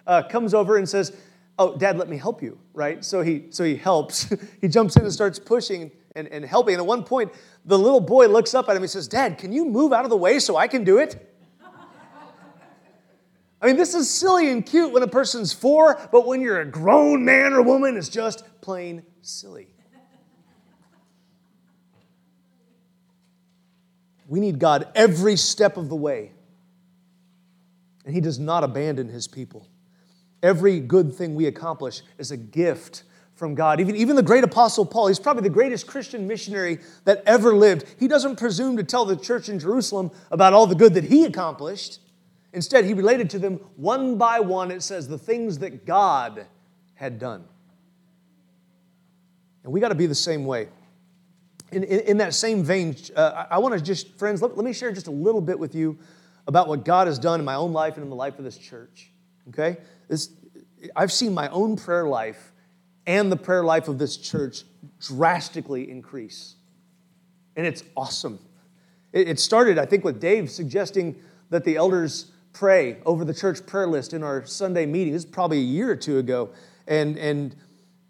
uh, 0.06 0.22
comes 0.24 0.52
over 0.52 0.76
and 0.76 0.88
says, 0.88 1.16
Oh, 1.58 1.76
dad, 1.76 1.98
let 1.98 2.08
me 2.08 2.16
help 2.16 2.42
you, 2.42 2.58
right? 2.72 3.04
So 3.04 3.20
he, 3.22 3.44
so 3.50 3.62
he 3.62 3.76
helps. 3.76 4.34
he 4.60 4.68
jumps 4.68 4.96
in 4.96 5.02
and 5.02 5.12
starts 5.12 5.38
pushing 5.38 5.92
and, 6.14 6.28
and 6.28 6.44
helping. 6.44 6.74
And 6.74 6.80
at 6.80 6.86
one 6.86 7.04
point, 7.04 7.32
the 7.64 7.78
little 7.78 8.00
boy 8.00 8.26
looks 8.28 8.54
up 8.54 8.68
at 8.68 8.76
him 8.76 8.82
and 8.82 8.90
says, 8.90 9.08
Dad, 9.08 9.38
can 9.38 9.52
you 9.52 9.64
move 9.64 9.92
out 9.92 10.04
of 10.04 10.10
the 10.10 10.16
way 10.16 10.38
so 10.38 10.56
I 10.56 10.68
can 10.68 10.84
do 10.84 10.98
it? 10.98 11.28
I 13.60 13.66
mean, 13.66 13.76
this 13.76 13.94
is 13.94 14.10
silly 14.10 14.50
and 14.50 14.66
cute 14.66 14.92
when 14.92 15.04
a 15.04 15.08
person's 15.08 15.52
four, 15.52 16.00
but 16.10 16.26
when 16.26 16.40
you're 16.40 16.60
a 16.60 16.66
grown 16.66 17.24
man 17.24 17.52
or 17.52 17.62
woman, 17.62 17.96
it's 17.96 18.08
just 18.08 18.44
plain 18.60 19.04
silly. 19.22 19.68
We 24.26 24.40
need 24.40 24.58
God 24.58 24.88
every 24.94 25.36
step 25.36 25.76
of 25.76 25.88
the 25.88 25.94
way. 25.94 26.32
And 28.04 28.14
He 28.14 28.20
does 28.20 28.38
not 28.38 28.64
abandon 28.64 29.08
His 29.08 29.28
people. 29.28 29.68
Every 30.42 30.80
good 30.80 31.14
thing 31.14 31.36
we 31.36 31.46
accomplish 31.46 32.02
is 32.18 32.32
a 32.32 32.36
gift 32.36 33.04
from 33.34 33.54
God. 33.54 33.80
Even, 33.80 33.96
even 33.96 34.16
the 34.16 34.22
great 34.22 34.44
apostle 34.44 34.84
Paul, 34.84 35.08
he's 35.08 35.18
probably 35.18 35.42
the 35.42 35.50
greatest 35.50 35.86
Christian 35.86 36.26
missionary 36.26 36.78
that 37.04 37.22
ever 37.26 37.54
lived. 37.54 37.86
He 37.98 38.08
doesn't 38.08 38.36
presume 38.36 38.76
to 38.76 38.84
tell 38.84 39.04
the 39.04 39.16
church 39.16 39.48
in 39.48 39.58
Jerusalem 39.58 40.10
about 40.30 40.52
all 40.52 40.66
the 40.66 40.74
good 40.74 40.94
that 40.94 41.04
he 41.04 41.24
accomplished. 41.24 42.00
Instead, 42.52 42.84
he 42.84 42.94
related 42.94 43.30
to 43.30 43.38
them 43.38 43.56
one 43.76 44.18
by 44.18 44.40
one, 44.40 44.70
it 44.70 44.82
says, 44.82 45.08
the 45.08 45.18
things 45.18 45.58
that 45.58 45.86
God 45.86 46.46
had 46.94 47.18
done. 47.18 47.44
And 49.64 49.72
we 49.72 49.80
got 49.80 49.88
to 49.88 49.94
be 49.94 50.06
the 50.06 50.14
same 50.14 50.44
way. 50.44 50.68
In, 51.70 51.84
in, 51.84 52.00
in 52.00 52.16
that 52.18 52.34
same 52.34 52.62
vein, 52.62 52.94
uh, 53.16 53.46
I, 53.50 53.58
want 53.58 53.74
to 53.74 53.80
just, 53.80 54.18
friends, 54.18 54.42
let, 54.42 54.56
let 54.56 54.64
me 54.64 54.74
share 54.74 54.92
just 54.92 55.06
a 55.06 55.12
little 55.12 55.40
bit 55.40 55.58
with 55.58 55.74
you 55.74 55.98
about 56.46 56.68
what 56.68 56.84
God 56.84 57.06
has 57.06 57.18
done 57.18 57.40
in 57.40 57.46
my 57.46 57.54
own 57.54 57.72
life 57.72 57.94
and 57.94 58.02
in 58.02 58.10
the 58.10 58.16
life 58.16 58.38
of 58.38 58.44
this 58.44 58.58
church. 58.58 59.10
Okay? 59.48 59.78
This, 60.08 60.30
I've 60.94 61.12
seen 61.12 61.32
my 61.32 61.48
own 61.48 61.76
prayer 61.76 62.06
life 62.06 62.51
and 63.06 63.30
the 63.30 63.36
prayer 63.36 63.64
life 63.64 63.88
of 63.88 63.98
this 63.98 64.16
church 64.16 64.62
drastically 65.00 65.90
increase. 65.90 66.54
And 67.56 67.66
it's 67.66 67.84
awesome. 67.96 68.38
It, 69.12 69.38
started, 69.38 69.78
I 69.78 69.84
think, 69.84 70.04
with 70.04 70.20
Dave 70.20 70.50
suggesting 70.50 71.16
that 71.50 71.64
the 71.64 71.76
elders 71.76 72.30
pray 72.52 72.98
over 73.04 73.24
the 73.24 73.34
church 73.34 73.64
prayer 73.66 73.86
list 73.86 74.14
in 74.14 74.22
our 74.22 74.44
Sunday 74.46 74.86
meeting. 74.86 75.12
This 75.12 75.24
is 75.24 75.30
probably 75.30 75.58
a 75.58 75.62
year 75.62 75.90
or 75.90 75.96
two 75.96 76.18
ago. 76.18 76.50
And, 76.86 77.18
and 77.18 77.54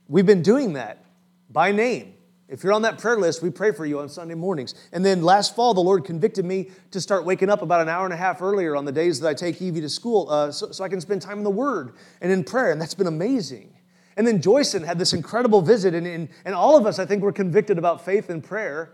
we've 0.08 0.26
been 0.26 0.42
doing 0.42 0.74
that 0.74 1.04
by 1.50 1.72
name. 1.72 2.14
If 2.48 2.62
you're 2.62 2.74
on 2.74 2.82
that 2.82 2.98
prayer 2.98 3.16
list, 3.16 3.42
we 3.42 3.50
pray 3.50 3.72
for 3.72 3.86
you 3.86 3.98
on 3.98 4.08
Sunday 4.10 4.34
mornings. 4.34 4.74
And 4.92 5.04
then 5.04 5.22
last 5.22 5.56
fall, 5.56 5.72
the 5.72 5.80
Lord 5.80 6.04
convicted 6.04 6.44
me 6.44 6.70
to 6.90 7.00
start 7.00 7.24
waking 7.24 7.48
up 7.48 7.62
about 7.62 7.80
an 7.80 7.88
hour 7.88 8.04
and 8.04 8.12
a 8.12 8.16
half 8.16 8.42
earlier 8.42 8.76
on 8.76 8.84
the 8.84 8.92
days 8.92 9.20
that 9.20 9.28
I 9.28 9.34
take 9.34 9.60
Evie 9.62 9.80
to 9.80 9.88
school 9.88 10.28
uh, 10.28 10.52
so, 10.52 10.70
so 10.70 10.84
I 10.84 10.88
can 10.88 11.00
spend 11.00 11.22
time 11.22 11.38
in 11.38 11.44
the 11.44 11.50
Word 11.50 11.94
and 12.20 12.30
in 12.30 12.44
prayer. 12.44 12.70
And 12.70 12.80
that's 12.80 12.94
been 12.94 13.06
amazing. 13.06 13.71
And 14.16 14.26
then 14.26 14.40
Joyson 14.40 14.84
had 14.84 14.98
this 14.98 15.12
incredible 15.12 15.62
visit, 15.62 15.94
and, 15.94 16.06
and, 16.06 16.28
and 16.44 16.54
all 16.54 16.76
of 16.76 16.86
us, 16.86 16.98
I 16.98 17.06
think, 17.06 17.22
were 17.22 17.32
convicted 17.32 17.78
about 17.78 18.04
faith 18.04 18.30
and 18.30 18.42
prayer 18.42 18.92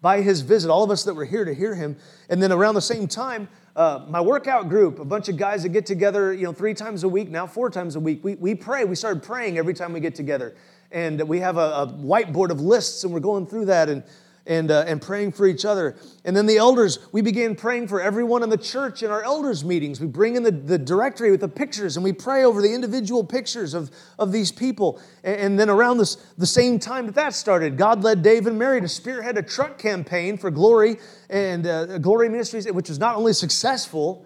by 0.00 0.20
his 0.20 0.42
visit, 0.42 0.70
all 0.70 0.84
of 0.84 0.90
us 0.90 1.04
that 1.04 1.14
were 1.14 1.24
here 1.24 1.44
to 1.44 1.54
hear 1.54 1.74
him. 1.74 1.96
And 2.28 2.42
then 2.42 2.52
around 2.52 2.74
the 2.74 2.80
same 2.80 3.08
time, 3.08 3.48
uh, 3.74 4.04
my 4.08 4.20
workout 4.20 4.68
group, 4.68 4.98
a 4.98 5.04
bunch 5.04 5.28
of 5.28 5.36
guys 5.36 5.62
that 5.62 5.70
get 5.70 5.86
together, 5.86 6.32
you 6.32 6.44
know, 6.44 6.52
three 6.52 6.74
times 6.74 7.04
a 7.04 7.08
week, 7.08 7.30
now 7.30 7.46
four 7.46 7.70
times 7.70 7.96
a 7.96 8.00
week, 8.00 8.22
we, 8.22 8.34
we 8.36 8.54
pray. 8.54 8.84
We 8.84 8.94
started 8.94 9.22
praying 9.22 9.58
every 9.58 9.74
time 9.74 9.92
we 9.92 10.00
get 10.00 10.14
together. 10.14 10.54
And 10.90 11.22
we 11.28 11.40
have 11.40 11.56
a, 11.56 11.60
a 11.60 11.86
whiteboard 11.86 12.50
of 12.50 12.60
lists, 12.60 13.04
and 13.04 13.12
we're 13.12 13.20
going 13.20 13.46
through 13.46 13.66
that. 13.66 13.88
And 13.88 14.02
and, 14.48 14.70
uh, 14.70 14.84
and 14.86 15.00
praying 15.00 15.30
for 15.30 15.46
each 15.46 15.66
other. 15.66 15.96
And 16.24 16.34
then 16.34 16.46
the 16.46 16.56
elders, 16.56 16.98
we 17.12 17.20
began 17.20 17.54
praying 17.54 17.86
for 17.86 18.00
everyone 18.00 18.42
in 18.42 18.48
the 18.48 18.56
church 18.56 19.02
in 19.02 19.10
our 19.10 19.22
elders' 19.22 19.62
meetings. 19.62 20.00
We 20.00 20.06
bring 20.06 20.36
in 20.36 20.42
the, 20.42 20.50
the 20.50 20.78
directory 20.78 21.30
with 21.30 21.40
the 21.40 21.48
pictures 21.48 21.96
and 21.96 22.02
we 22.02 22.14
pray 22.14 22.44
over 22.44 22.62
the 22.62 22.72
individual 22.72 23.22
pictures 23.22 23.74
of, 23.74 23.90
of 24.18 24.32
these 24.32 24.50
people. 24.50 25.00
And, 25.22 25.40
and 25.40 25.60
then 25.60 25.68
around 25.68 25.98
this, 25.98 26.16
the 26.38 26.46
same 26.46 26.78
time 26.78 27.04
that 27.06 27.14
that 27.16 27.34
started, 27.34 27.76
God 27.76 28.02
led 28.02 28.22
Dave 28.22 28.46
and 28.46 28.58
Mary 28.58 28.80
to 28.80 28.88
spearhead 28.88 29.36
a 29.36 29.42
truck 29.42 29.78
campaign 29.78 30.38
for 30.38 30.50
Glory 30.50 30.96
and 31.28 31.66
uh, 31.66 31.98
Glory 31.98 32.30
Ministries, 32.30 32.66
which 32.72 32.88
was 32.88 32.98
not 32.98 33.16
only 33.16 33.34
successful, 33.34 34.24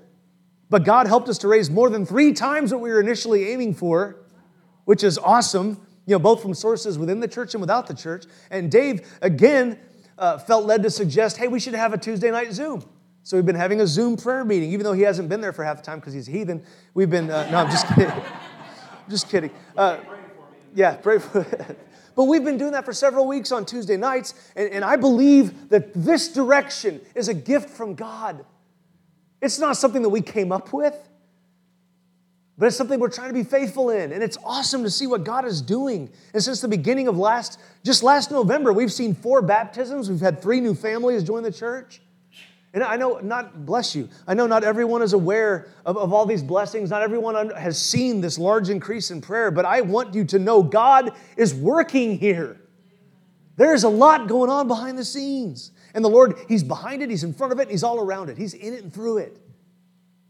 but 0.70 0.84
God 0.84 1.08
helped 1.08 1.28
us 1.28 1.36
to 1.38 1.48
raise 1.48 1.68
more 1.68 1.90
than 1.90 2.06
three 2.06 2.32
times 2.32 2.72
what 2.72 2.80
we 2.80 2.90
were 2.90 3.00
initially 3.00 3.48
aiming 3.48 3.74
for, 3.74 4.24
which 4.84 5.02
is 5.02 5.18
awesome 5.18 5.84
you 6.06 6.14
know, 6.14 6.18
both 6.18 6.42
from 6.42 6.54
sources 6.54 6.98
within 6.98 7.20
the 7.20 7.28
church 7.28 7.54
and 7.54 7.60
without 7.60 7.86
the 7.86 7.94
church. 7.94 8.24
And 8.50 8.70
Dave, 8.70 9.08
again, 9.22 9.78
uh, 10.22 10.38
felt 10.38 10.64
led 10.64 10.84
to 10.84 10.90
suggest, 10.90 11.36
hey, 11.36 11.48
we 11.48 11.58
should 11.58 11.74
have 11.74 11.92
a 11.92 11.98
Tuesday 11.98 12.30
night 12.30 12.52
Zoom. 12.52 12.84
So 13.24 13.36
we've 13.36 13.44
been 13.44 13.56
having 13.56 13.80
a 13.80 13.86
Zoom 13.88 14.16
prayer 14.16 14.44
meeting, 14.44 14.70
even 14.70 14.84
though 14.84 14.92
he 14.92 15.02
hasn't 15.02 15.28
been 15.28 15.40
there 15.40 15.52
for 15.52 15.64
half 15.64 15.78
the 15.78 15.82
time 15.82 15.98
because 15.98 16.14
he's 16.14 16.28
a 16.28 16.30
heathen. 16.30 16.64
We've 16.94 17.10
been, 17.10 17.28
uh, 17.28 17.50
no, 17.50 17.58
I'm 17.58 17.70
just 17.70 17.88
kidding. 17.94 18.22
just 19.08 19.28
kidding. 19.28 19.50
Uh, 19.76 19.98
yeah, 20.76 20.94
pray 20.94 21.18
for 21.18 21.44
But 22.14 22.24
we've 22.24 22.44
been 22.44 22.56
doing 22.56 22.72
that 22.72 22.84
for 22.84 22.92
several 22.92 23.26
weeks 23.26 23.50
on 23.50 23.64
Tuesday 23.64 23.96
nights, 23.96 24.34
and, 24.54 24.68
and 24.70 24.84
I 24.84 24.94
believe 24.94 25.70
that 25.70 25.92
this 25.92 26.28
direction 26.28 27.00
is 27.16 27.28
a 27.28 27.34
gift 27.34 27.68
from 27.68 27.94
God. 27.94 28.44
It's 29.40 29.58
not 29.58 29.76
something 29.76 30.02
that 30.02 30.10
we 30.10 30.20
came 30.20 30.52
up 30.52 30.72
with 30.72 30.96
but 32.62 32.68
it's 32.68 32.76
something 32.76 33.00
we're 33.00 33.08
trying 33.08 33.26
to 33.26 33.34
be 33.34 33.42
faithful 33.42 33.90
in. 33.90 34.12
And 34.12 34.22
it's 34.22 34.38
awesome 34.44 34.84
to 34.84 34.90
see 34.90 35.08
what 35.08 35.24
God 35.24 35.44
is 35.44 35.60
doing. 35.60 36.08
And 36.32 36.40
since 36.40 36.60
the 36.60 36.68
beginning 36.68 37.08
of 37.08 37.18
last, 37.18 37.58
just 37.82 38.04
last 38.04 38.30
November, 38.30 38.72
we've 38.72 38.92
seen 38.92 39.16
four 39.16 39.42
baptisms. 39.42 40.08
We've 40.08 40.20
had 40.20 40.40
three 40.40 40.60
new 40.60 40.72
families 40.72 41.24
join 41.24 41.42
the 41.42 41.50
church. 41.50 42.00
And 42.72 42.84
I 42.84 42.94
know, 42.94 43.18
not, 43.18 43.66
bless 43.66 43.96
you, 43.96 44.08
I 44.28 44.34
know 44.34 44.46
not 44.46 44.62
everyone 44.62 45.02
is 45.02 45.12
aware 45.12 45.70
of, 45.84 45.96
of 45.96 46.12
all 46.12 46.24
these 46.24 46.44
blessings. 46.44 46.90
Not 46.90 47.02
everyone 47.02 47.50
has 47.50 47.82
seen 47.82 48.20
this 48.20 48.38
large 48.38 48.68
increase 48.68 49.10
in 49.10 49.20
prayer, 49.20 49.50
but 49.50 49.64
I 49.64 49.80
want 49.80 50.14
you 50.14 50.24
to 50.26 50.38
know 50.38 50.62
God 50.62 51.10
is 51.36 51.52
working 51.52 52.16
here. 52.16 52.60
There's 53.56 53.82
a 53.82 53.88
lot 53.88 54.28
going 54.28 54.50
on 54.50 54.68
behind 54.68 54.96
the 54.96 55.04
scenes. 55.04 55.72
And 55.94 56.04
the 56.04 56.08
Lord, 56.08 56.36
He's 56.46 56.62
behind 56.62 57.02
it, 57.02 57.10
He's 57.10 57.24
in 57.24 57.34
front 57.34 57.52
of 57.52 57.58
it, 57.58 57.68
He's 57.68 57.82
all 57.82 57.98
around 57.98 58.30
it, 58.30 58.38
He's 58.38 58.54
in 58.54 58.72
it 58.72 58.84
and 58.84 58.94
through 58.94 59.18
it. 59.18 59.36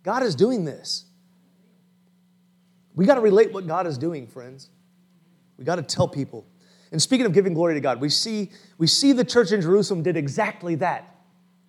God 0.03 0.23
is 0.23 0.35
doing 0.35 0.65
this. 0.65 1.05
We 2.95 3.07
got 3.07 3.15
to 3.15 3.21
relate 3.21 3.53
what 3.53 3.67
God 3.67 3.87
is 3.87 3.97
doing, 3.99 4.27
friends. 4.27 4.69
We 5.59 5.65
got 5.65 5.77
to 5.77 5.83
tell 5.83 6.09
people. 6.09 6.47
And 6.91 7.01
speaking 7.01 7.25
of 7.25 7.33
giving 7.33 7.55
glory 7.55 7.75
to 7.75 7.81
God, 7.81 8.01
we 8.01 8.11
see, 8.11 8.51
we 8.79 8.87
see 8.87 9.13
the 9.13 9.25
church 9.25 9.51
in 9.51 9.61
Jerusalem 9.63 10.03
did 10.03 10.17
exactly 10.17 10.75
that 10.77 11.17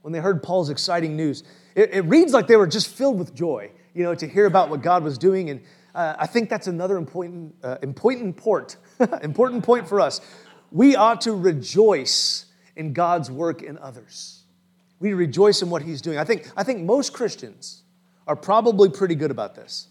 when 0.01 0.11
they 0.11 0.19
heard 0.19 0.43
Paul's 0.43 0.69
exciting 0.69 1.15
news. 1.15 1.43
It, 1.75 1.93
it 1.93 2.01
reads 2.01 2.33
like 2.33 2.47
they 2.47 2.57
were 2.57 2.67
just 2.67 2.87
filled 2.87 3.17
with 3.17 3.33
joy, 3.33 3.71
you 3.93 4.03
know, 4.03 4.13
to 4.15 4.27
hear 4.27 4.45
about 4.45 4.69
what 4.69 4.81
God 4.81 5.03
was 5.03 5.17
doing. 5.17 5.49
And 5.49 5.61
uh, 5.95 6.15
I 6.19 6.27
think 6.27 6.49
that's 6.49 6.67
another 6.67 6.97
important, 6.97 7.55
uh, 7.63 7.77
important 7.81 8.35
port, 8.35 8.75
important 9.21 9.63
point 9.63 9.87
for 9.87 10.01
us. 10.01 10.19
We 10.71 10.95
ought 10.95 11.21
to 11.21 11.33
rejoice 11.33 12.47
in 12.75 12.91
God's 12.91 13.31
work 13.31 13.61
in 13.61 13.77
others. 13.77 14.43
We 14.99 15.13
rejoice 15.13 15.61
in 15.61 15.69
what 15.69 15.83
He's 15.83 16.01
doing. 16.01 16.17
I 16.17 16.25
think, 16.25 16.51
I 16.57 16.63
think 16.63 16.81
most 16.81 17.13
Christians 17.13 17.83
are 18.27 18.35
probably 18.35 18.89
pretty 18.89 19.15
good 19.15 19.31
about 19.31 19.55
this. 19.55 19.87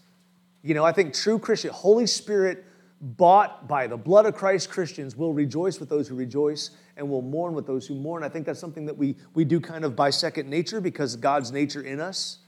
You 0.63 0.73
know, 0.73 0.85
I 0.85 0.93
think 0.93 1.13
true 1.13 1.37
Christian, 1.37 1.71
Holy 1.71 2.07
Spirit 2.07 2.65
bought 3.01 3.67
by 3.67 3.85
the 3.85 3.97
blood 3.97 4.25
of 4.25 4.33
Christ 4.33 4.69
Christians 4.69 5.17
will 5.17 5.33
rejoice 5.33 5.77
with 5.77 5.89
those 5.89 6.07
who 6.07 6.15
rejoice 6.15 6.71
and 6.95 7.09
will 7.09 7.21
mourn 7.21 7.53
with 7.53 7.67
those 7.67 7.85
who 7.85 7.95
mourn. 7.95 8.23
I 8.23 8.29
think 8.29 8.45
that's 8.45 8.61
something 8.61 8.85
that 8.85 8.97
we, 8.97 9.17
we 9.33 9.43
do 9.43 9.59
kind 9.59 9.83
of 9.83 9.93
by 9.93 10.09
second 10.09 10.49
nature 10.49 10.79
because 10.79 11.17
God's 11.17 11.51
nature 11.51 11.81
in 11.81 11.99
us. 11.99 12.39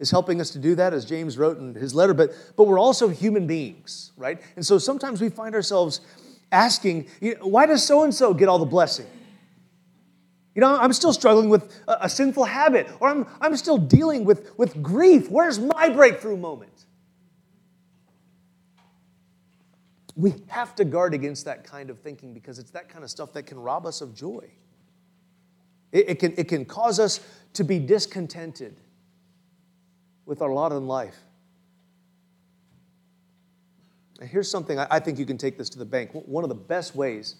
is 0.00 0.10
helping 0.10 0.40
us 0.40 0.50
to 0.50 0.58
do 0.58 0.74
that, 0.74 0.92
as 0.92 1.04
James 1.04 1.38
wrote 1.38 1.58
in 1.58 1.74
his 1.74 1.94
letter, 1.94 2.12
but, 2.12 2.32
but 2.56 2.64
we're 2.64 2.80
also 2.80 3.08
human 3.08 3.46
beings, 3.46 4.10
right? 4.16 4.42
And 4.56 4.66
so 4.66 4.76
sometimes 4.78 5.20
we 5.20 5.28
find 5.28 5.54
ourselves 5.54 6.00
asking, 6.50 7.06
you 7.20 7.36
know, 7.36 7.46
why 7.46 7.66
does 7.66 7.84
so 7.84 8.02
and 8.02 8.12
so 8.12 8.34
get 8.34 8.48
all 8.48 8.58
the 8.58 8.64
blessing? 8.64 9.06
You 10.56 10.60
know, 10.60 10.76
I'm 10.76 10.92
still 10.92 11.12
struggling 11.12 11.48
with 11.48 11.82
a, 11.86 11.98
a, 12.02 12.08
sinful 12.08 12.44
habit, 12.44 12.88
or 13.00 13.08
I'm, 13.08 13.26
I'm 13.40 13.56
still 13.56 13.78
dealing 13.78 14.24
with, 14.24 14.56
with 14.56 14.82
grief. 14.82 15.28
Where's 15.30 15.58
my 15.58 15.88
breakthrough 15.88 16.36
moment? 16.36 16.73
We 20.16 20.34
have 20.48 20.74
to 20.76 20.84
guard 20.84 21.14
against 21.14 21.44
that 21.46 21.64
kind 21.64 21.90
of 21.90 21.98
thinking 21.98 22.34
because 22.34 22.58
it's 22.58 22.70
that 22.70 22.88
kind 22.88 23.02
of 23.02 23.10
stuff 23.10 23.32
that 23.32 23.44
can 23.44 23.58
rob 23.58 23.86
us 23.86 24.00
of 24.00 24.14
joy. 24.14 24.48
It, 25.92 26.10
it 26.10 26.18
can, 26.18 26.34
it 26.36 26.48
can 26.48 26.64
cause 26.64 27.00
us 27.00 27.20
to 27.54 27.64
be 27.64 27.78
discontented 27.78 28.76
with 30.26 30.42
our 30.42 30.52
lot 30.52 30.72
in 30.72 30.86
life. 30.86 31.16
And 34.20 34.28
here's 34.28 34.50
something 34.50 34.78
I, 34.78 34.86
I 34.90 35.00
think 35.00 35.18
you 35.18 35.26
can 35.26 35.38
take 35.38 35.58
this 35.58 35.68
to 35.70 35.78
the 35.78 35.84
bank. 35.84 36.10
One 36.12 36.44
of 36.44 36.48
the 36.48 36.54
best 36.54 36.94
ways 36.94 37.36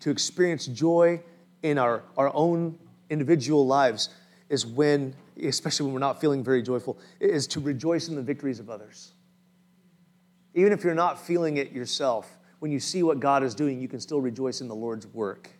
to 0.00 0.10
experience 0.10 0.66
joy 0.66 1.22
in 1.62 1.78
our, 1.78 2.02
our 2.16 2.34
own 2.34 2.78
individual 3.10 3.66
lives 3.66 4.10
is 4.48 4.64
when, 4.66 5.14
especially 5.42 5.84
when 5.84 5.94
we're 5.94 6.00
not 6.00 6.20
feeling 6.20 6.42
very 6.42 6.62
joyful, 6.62 6.98
is 7.20 7.46
to 7.48 7.60
rejoice 7.60 8.08
in 8.08 8.14
the 8.14 8.22
victories 8.22 8.60
of 8.60 8.70
others. 8.70 9.12
Even 10.56 10.72
if 10.72 10.82
you're 10.82 10.94
not 10.94 11.20
feeling 11.20 11.58
it 11.58 11.70
yourself, 11.70 12.38
when 12.60 12.72
you 12.72 12.80
see 12.80 13.02
what 13.02 13.20
God 13.20 13.42
is 13.42 13.54
doing, 13.54 13.78
you 13.78 13.88
can 13.88 14.00
still 14.00 14.22
rejoice 14.22 14.62
in 14.62 14.68
the 14.68 14.74
Lord's 14.74 15.06
work. 15.06 15.50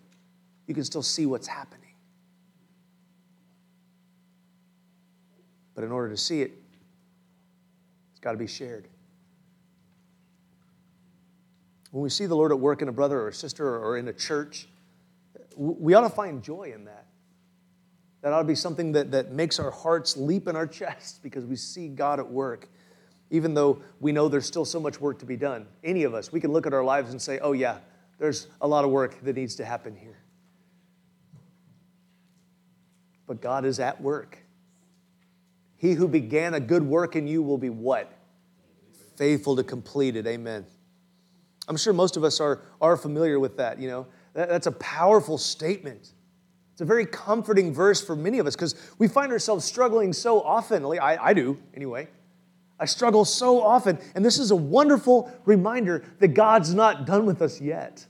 You 0.66 0.74
can 0.74 0.84
still 0.84 1.02
see 1.02 1.26
what's 1.26 1.46
happening. 1.46 1.92
But 5.74 5.84
in 5.84 5.92
order 5.92 6.08
to 6.08 6.16
see 6.16 6.40
it, 6.40 6.52
it's 8.10 8.20
got 8.20 8.32
to 8.32 8.38
be 8.38 8.46
shared. 8.46 8.88
When 11.90 12.02
we 12.02 12.08
see 12.08 12.24
the 12.24 12.34
Lord 12.34 12.50
at 12.50 12.58
work 12.58 12.80
in 12.80 12.88
a 12.88 12.92
brother 12.92 13.20
or 13.20 13.28
a 13.28 13.34
sister 13.34 13.76
or 13.76 13.98
in 13.98 14.08
a 14.08 14.14
church, 14.14 14.66
we 15.56 15.92
ought 15.92 16.08
to 16.08 16.10
find 16.10 16.42
joy 16.42 16.72
in 16.74 16.86
that. 16.86 17.04
That 18.22 18.32
ought 18.32 18.38
to 18.38 18.44
be 18.44 18.54
something 18.54 18.92
that, 18.92 19.10
that 19.10 19.30
makes 19.30 19.60
our 19.60 19.70
hearts 19.70 20.16
leap 20.16 20.48
in 20.48 20.56
our 20.56 20.66
chests 20.66 21.20
because 21.22 21.44
we 21.44 21.56
see 21.56 21.88
God 21.88 22.18
at 22.18 22.30
work 22.30 22.70
even 23.30 23.54
though 23.54 23.80
we 24.00 24.12
know 24.12 24.28
there's 24.28 24.46
still 24.46 24.64
so 24.64 24.78
much 24.78 25.00
work 25.00 25.18
to 25.18 25.26
be 25.26 25.36
done. 25.36 25.66
Any 25.82 26.04
of 26.04 26.14
us, 26.14 26.30
we 26.30 26.40
can 26.40 26.52
look 26.52 26.66
at 26.66 26.72
our 26.72 26.84
lives 26.84 27.10
and 27.10 27.20
say, 27.20 27.38
oh, 27.40 27.52
yeah, 27.52 27.78
there's 28.18 28.46
a 28.60 28.68
lot 28.68 28.84
of 28.84 28.90
work 28.90 29.20
that 29.22 29.36
needs 29.36 29.56
to 29.56 29.64
happen 29.64 29.96
here. 29.96 30.18
But 33.26 33.40
God 33.40 33.64
is 33.64 33.80
at 33.80 34.00
work. 34.00 34.38
He 35.76 35.92
who 35.92 36.06
began 36.06 36.54
a 36.54 36.60
good 36.60 36.82
work 36.82 37.16
in 37.16 37.26
you 37.26 37.42
will 37.42 37.58
be 37.58 37.70
what? 37.70 38.12
Faithful 39.16 39.56
to 39.56 39.64
complete 39.64 40.16
it. 40.16 40.26
Amen. 40.26 40.64
I'm 41.68 41.76
sure 41.76 41.92
most 41.92 42.16
of 42.16 42.22
us 42.22 42.40
are, 42.40 42.62
are 42.80 42.96
familiar 42.96 43.40
with 43.40 43.56
that. 43.56 43.80
You 43.80 43.88
know, 43.88 44.06
that, 44.34 44.48
that's 44.48 44.68
a 44.68 44.72
powerful 44.72 45.36
statement. 45.36 46.12
It's 46.72 46.80
a 46.80 46.84
very 46.84 47.06
comforting 47.06 47.74
verse 47.74 48.04
for 48.04 48.14
many 48.14 48.38
of 48.38 48.46
us 48.46 48.54
because 48.54 48.76
we 48.98 49.08
find 49.08 49.32
ourselves 49.32 49.64
struggling 49.64 50.12
so 50.12 50.40
often. 50.42 50.84
I, 50.84 51.18
I 51.20 51.34
do, 51.34 51.58
anyway 51.74 52.08
I 52.78 52.84
struggle 52.84 53.24
so 53.24 53.62
often, 53.62 53.98
and 54.14 54.24
this 54.24 54.38
is 54.38 54.50
a 54.50 54.56
wonderful 54.56 55.32
reminder 55.44 56.04
that 56.18 56.28
God's 56.28 56.74
not 56.74 57.06
done 57.06 57.24
with 57.24 57.40
us 57.40 57.60
yet. 57.60 58.04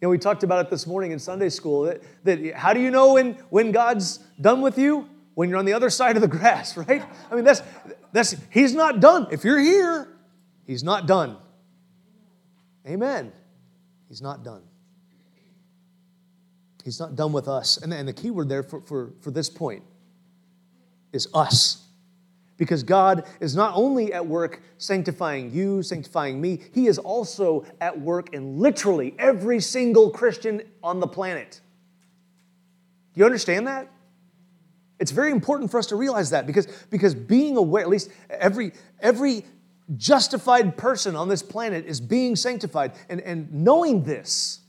You 0.00 0.06
know, 0.06 0.10
we 0.10 0.18
talked 0.18 0.42
about 0.42 0.66
it 0.66 0.70
this 0.70 0.86
morning 0.86 1.12
in 1.12 1.18
Sunday 1.18 1.48
school 1.48 1.82
that, 1.82 2.02
that 2.24 2.54
how 2.54 2.74
do 2.74 2.80
you 2.80 2.90
know 2.90 3.14
when, 3.14 3.32
when 3.48 3.72
God's 3.72 4.18
done 4.40 4.60
with 4.60 4.78
you? 4.78 5.08
When 5.34 5.48
you're 5.48 5.58
on 5.58 5.64
the 5.64 5.72
other 5.72 5.90
side 5.90 6.16
of 6.16 6.22
the 6.22 6.28
grass, 6.28 6.76
right? 6.88 7.02
I 7.30 7.34
mean, 7.34 7.44
that's, 7.44 7.62
that's, 8.12 8.36
He's 8.50 8.74
not 8.74 9.00
done. 9.00 9.28
If 9.30 9.42
you're 9.42 9.58
here, 9.58 10.08
He's 10.66 10.84
not 10.84 11.06
done. 11.06 11.38
Amen. 12.86 13.32
He's 14.08 14.20
not 14.20 14.44
done. 14.44 14.62
He's 16.84 17.00
not 17.00 17.16
done 17.16 17.32
with 17.32 17.48
us. 17.48 17.78
And, 17.78 17.92
and 17.92 18.06
the 18.06 18.12
key 18.12 18.30
word 18.30 18.48
there 18.48 18.62
for, 18.62 18.80
for, 18.82 19.12
for 19.20 19.30
this 19.30 19.50
point 19.50 19.82
is 21.12 21.26
us. 21.34 21.85
Because 22.56 22.82
God 22.82 23.26
is 23.40 23.54
not 23.54 23.72
only 23.74 24.12
at 24.12 24.26
work 24.26 24.62
sanctifying 24.78 25.52
you, 25.52 25.82
sanctifying 25.82 26.40
me, 26.40 26.60
He 26.72 26.86
is 26.86 26.98
also 26.98 27.66
at 27.80 28.00
work 28.00 28.32
in 28.32 28.58
literally 28.58 29.14
every 29.18 29.60
single 29.60 30.10
Christian 30.10 30.62
on 30.82 31.00
the 31.00 31.06
planet. 31.06 31.60
Do 33.14 33.20
you 33.20 33.26
understand 33.26 33.66
that? 33.66 33.90
It's 34.98 35.10
very 35.10 35.30
important 35.30 35.70
for 35.70 35.78
us 35.78 35.86
to 35.88 35.96
realize 35.96 36.30
that 36.30 36.46
because, 36.46 36.66
because 36.90 37.14
being 37.14 37.56
aware, 37.56 37.82
at 37.82 37.88
least 37.88 38.10
every, 38.30 38.72
every 39.00 39.44
justified 39.96 40.76
person 40.76 41.14
on 41.14 41.28
this 41.28 41.42
planet 41.42 41.84
is 41.84 42.00
being 42.00 42.34
sanctified. 42.34 42.92
And, 43.08 43.20
and 43.20 43.52
knowing 43.52 44.02
this, 44.02 44.60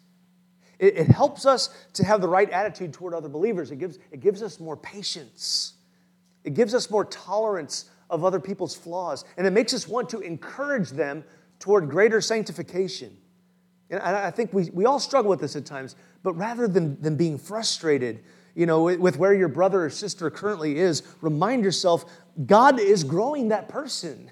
it, 0.79 0.97
it 0.97 1.07
helps 1.07 1.45
us 1.45 1.69
to 1.93 2.03
have 2.03 2.19
the 2.19 2.27
right 2.27 2.49
attitude 2.49 2.93
toward 2.93 3.13
other 3.13 3.29
believers. 3.29 3.71
It 3.71 3.77
gives, 3.77 3.99
it 4.11 4.19
gives 4.19 4.43
us 4.43 4.59
more 4.59 4.75
patience. 4.75 5.73
It 6.47 6.53
gives 6.53 6.73
us 6.73 6.89
more 6.89 7.03
tolerance 7.03 7.89
of 8.09 8.23
other 8.23 8.39
people's 8.39 8.73
flaws, 8.73 9.25
and 9.35 9.45
it 9.45 9.51
makes 9.51 9.73
us 9.73 9.85
want 9.85 10.07
to 10.11 10.21
encourage 10.21 10.91
them 10.91 11.25
toward 11.59 11.89
greater 11.89 12.21
sanctification. 12.21 13.17
And 13.89 14.01
I 14.01 14.31
think 14.31 14.53
we, 14.53 14.69
we 14.69 14.85
all 14.85 14.97
struggle 14.97 15.29
with 15.29 15.41
this 15.41 15.57
at 15.57 15.65
times, 15.65 15.97
but 16.23 16.31
rather 16.35 16.65
than, 16.65 17.01
than 17.01 17.17
being 17.17 17.37
frustrated, 17.37 18.23
you 18.55 18.65
know, 18.65 18.83
with 18.83 19.17
where 19.17 19.33
your 19.33 19.49
brother 19.49 19.83
or 19.83 19.89
sister 19.89 20.29
currently 20.29 20.79
is, 20.79 21.03
remind 21.19 21.65
yourself 21.65 22.05
God 22.45 22.79
is 22.79 23.03
growing 23.03 23.49
that 23.49 23.67
person. 23.67 24.31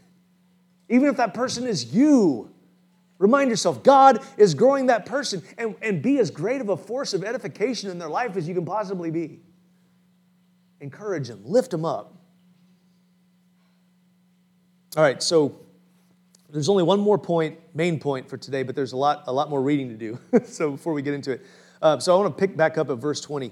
Even 0.88 1.10
if 1.10 1.18
that 1.18 1.34
person 1.34 1.68
is 1.68 1.94
you, 1.94 2.50
remind 3.18 3.50
yourself 3.50 3.84
God 3.84 4.24
is 4.38 4.54
growing 4.54 4.86
that 4.86 5.06
person 5.06 5.44
and, 5.58 5.76
and 5.82 6.02
be 6.02 6.20
as 6.20 6.32
great 6.32 6.62
of 6.62 6.70
a 6.70 6.78
force 6.78 7.14
of 7.14 7.26
edification 7.26 7.92
in 7.92 8.00
their 8.00 8.08
life 8.08 8.38
as 8.38 8.48
you 8.48 8.56
can 8.56 8.64
possibly 8.64 9.12
be 9.12 9.42
encourage 10.86 11.28
them, 11.28 11.42
lift 11.44 11.72
them 11.72 11.84
up. 11.84 12.14
All 14.96 15.04
right, 15.04 15.22
so 15.22 15.60
there's 16.52 16.70
only 16.70 16.84
one 16.84 17.00
more 17.00 17.18
point, 17.18 17.58
main 17.74 18.00
point 18.00 18.30
for 18.30 18.38
today, 18.38 18.62
but 18.62 18.76
there's 18.76 18.94
a 18.94 18.98
lot, 18.98 19.24
a 19.26 19.34
lot 19.34 19.50
more 19.50 19.62
reading 19.62 19.90
to 19.90 19.96
do. 19.96 20.20
so 20.46 20.72
before 20.72 20.94
we 20.94 21.02
get 21.02 21.16
into 21.16 21.32
it, 21.32 21.46
uh, 21.82 22.00
so 22.00 22.16
I 22.16 22.22
want 22.22 22.38
to 22.38 22.40
pick 22.40 22.56
back 22.56 22.78
up 22.78 22.90
at 22.90 22.98
verse 23.00 23.20
20. 23.20 23.52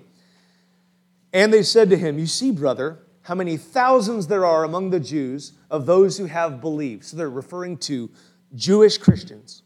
And 1.33 1.51
they 1.51 1.63
said 1.63 1.89
to 1.89 1.97
him, 1.97 2.19
You 2.19 2.27
see, 2.27 2.51
brother, 2.51 2.99
how 3.23 3.33
many 3.33 3.57
thousands 3.57 4.27
there 4.27 4.45
are 4.45 4.63
among 4.63 4.91
the 4.91 4.99
Jews 4.99 5.53
of 5.71 5.87
those 5.87 6.17
who 6.17 6.25
have 6.25 6.61
believed. 6.61 7.03
So 7.03 7.17
they're 7.17 7.29
referring 7.29 7.77
to 7.77 8.11
Jewish 8.53 8.99
Christians. 8.99 9.62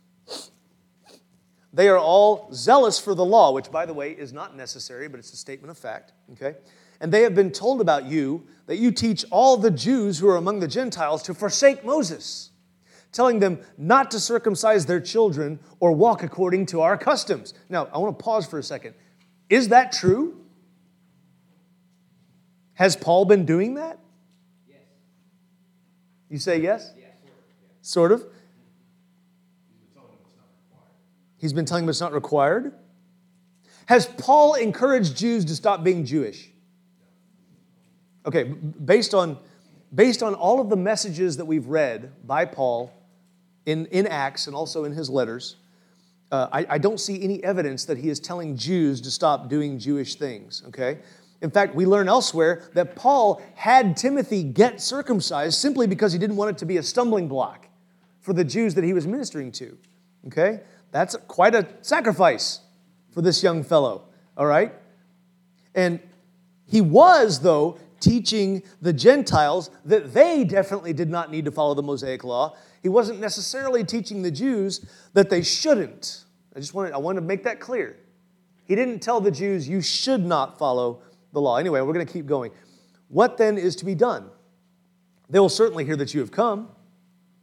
They 1.77 1.89
are 1.89 1.99
all 1.99 2.49
zealous 2.53 2.99
for 2.99 3.13
the 3.13 3.23
law, 3.23 3.51
which, 3.51 3.69
by 3.69 3.85
the 3.85 3.93
way, 3.93 4.09
is 4.09 4.33
not 4.33 4.57
necessary, 4.57 5.07
but 5.07 5.19
it's 5.19 5.31
a 5.31 5.37
statement 5.37 5.69
of 5.69 5.77
fact. 5.77 6.11
Okay? 6.31 6.55
And 6.99 7.11
they 7.11 7.21
have 7.21 7.35
been 7.35 7.51
told 7.51 7.81
about 7.81 8.05
you 8.05 8.47
that 8.65 8.77
you 8.77 8.91
teach 8.91 9.23
all 9.29 9.57
the 9.57 9.69
Jews 9.69 10.17
who 10.17 10.27
are 10.27 10.37
among 10.37 10.59
the 10.59 10.67
Gentiles 10.67 11.21
to 11.21 11.35
forsake 11.35 11.85
Moses, 11.85 12.49
telling 13.11 13.37
them 13.37 13.59
not 13.77 14.09
to 14.09 14.19
circumcise 14.19 14.87
their 14.87 14.99
children 14.99 15.59
or 15.79 15.91
walk 15.91 16.23
according 16.23 16.65
to 16.65 16.81
our 16.81 16.97
customs. 16.97 17.53
Now, 17.69 17.87
I 17.93 17.99
want 17.99 18.17
to 18.17 18.23
pause 18.23 18.47
for 18.47 18.57
a 18.57 18.63
second. 18.63 18.95
Is 19.47 19.67
that 19.67 19.91
true? 19.91 20.35
Has 22.73 22.95
Paul 22.95 23.25
been 23.25 23.45
doing 23.45 23.75
that? 23.75 23.99
Yes. 24.67 24.79
You 26.27 26.39
say 26.39 26.59
yes? 26.59 26.91
Yes, 26.97 27.11
sort 27.83 28.11
of. 28.11 28.21
Sort 28.21 28.29
of? 28.31 28.33
He's 31.37 31.53
been 31.53 31.65
telling 31.65 31.83
them 31.83 31.89
it's 31.89 32.01
not 32.01 32.13
required. 32.13 32.73
Has 33.85 34.05
Paul 34.05 34.55
encouraged 34.55 35.15
Jews 35.15 35.45
to 35.45 35.55
stop 35.55 35.83
being 35.83 36.05
Jewish? 36.05 36.49
Okay, 38.25 38.43
based 38.43 39.13
on, 39.13 39.37
based 39.95 40.21
on 40.21 40.33
all 40.33 40.59
of 40.59 40.69
the 40.69 40.75
messages 40.75 41.37
that 41.37 41.45
we've 41.45 41.67
read 41.67 42.11
by 42.27 42.43
Paul 42.43 42.91
in, 43.65 43.85
in 43.87 44.05
Acts 44.07 44.47
and 44.47 44.55
also 44.55 44.83
in 44.83 44.91
his 44.91 45.09
letters, 45.09 45.55
uh, 46.31 46.49
I, 46.51 46.65
I 46.71 46.77
don't 46.77 46.99
see 46.99 47.23
any 47.23 47.41
evidence 47.43 47.85
that 47.85 47.97
he 47.97 48.09
is 48.09 48.19
telling 48.19 48.57
Jews 48.57 48.99
to 49.01 49.11
stop 49.11 49.47
doing 49.47 49.79
Jewish 49.79 50.15
things, 50.15 50.63
okay? 50.67 50.99
In 51.41 51.51
fact, 51.51 51.75
we 51.75 51.85
learn 51.85 52.09
elsewhere 52.09 52.69
that 52.73 52.95
Paul 52.95 53.41
had 53.55 53.95
Timothy 53.95 54.43
get 54.43 54.81
circumcised 54.81 55.57
simply 55.57 55.87
because 55.87 56.11
he 56.11 56.19
didn't 56.19 56.35
want 56.35 56.51
it 56.51 56.57
to 56.57 56.65
be 56.65 56.77
a 56.77 56.83
stumbling 56.83 57.27
block 57.27 57.67
for 58.19 58.33
the 58.33 58.43
Jews 58.43 58.73
that 58.75 58.83
he 58.83 58.91
was 58.91 59.07
ministering 59.07 59.51
to. 59.53 59.77
Okay? 60.27 60.61
That's 60.91 61.15
quite 61.27 61.53
a 61.55 61.67
sacrifice 61.81 62.61
for 63.11 63.21
this 63.21 63.43
young 63.43 63.63
fellow, 63.63 64.05
all 64.35 64.45
right? 64.45 64.73
And 65.75 65.99
he 66.65 66.81
was, 66.81 67.39
though, 67.39 67.77
teaching 67.99 68.63
the 68.81 68.93
Gentiles 68.93 69.69
that 69.85 70.13
they 70.13 70.43
definitely 70.43 70.93
did 70.93 71.09
not 71.09 71.31
need 71.31 71.45
to 71.45 71.51
follow 71.51 71.73
the 71.73 71.83
Mosaic 71.83 72.23
law. 72.23 72.55
He 72.83 72.89
wasn't 72.89 73.19
necessarily 73.19 73.83
teaching 73.83 74.21
the 74.21 74.31
Jews 74.31 74.85
that 75.13 75.29
they 75.29 75.41
shouldn't. 75.41 76.25
I 76.55 76.59
just 76.59 76.73
wanted, 76.73 76.93
I 76.93 76.97
wanted 76.97 77.21
to 77.21 77.27
make 77.27 77.43
that 77.43 77.59
clear. 77.59 77.97
He 78.65 78.75
didn't 78.75 78.99
tell 78.99 79.21
the 79.21 79.31
Jews, 79.31 79.67
you 79.67 79.81
should 79.81 80.25
not 80.25 80.57
follow 80.57 81.01
the 81.33 81.41
law. 81.41 81.57
Anyway, 81.57 81.81
we're 81.81 81.93
going 81.93 82.05
to 82.05 82.11
keep 82.11 82.25
going. 82.25 82.51
What 83.09 83.37
then 83.37 83.57
is 83.57 83.75
to 83.77 83.85
be 83.85 83.95
done? 83.95 84.29
They 85.29 85.39
will 85.39 85.49
certainly 85.49 85.85
hear 85.85 85.95
that 85.97 86.13
you 86.13 86.19
have 86.19 86.31
come. 86.31 86.69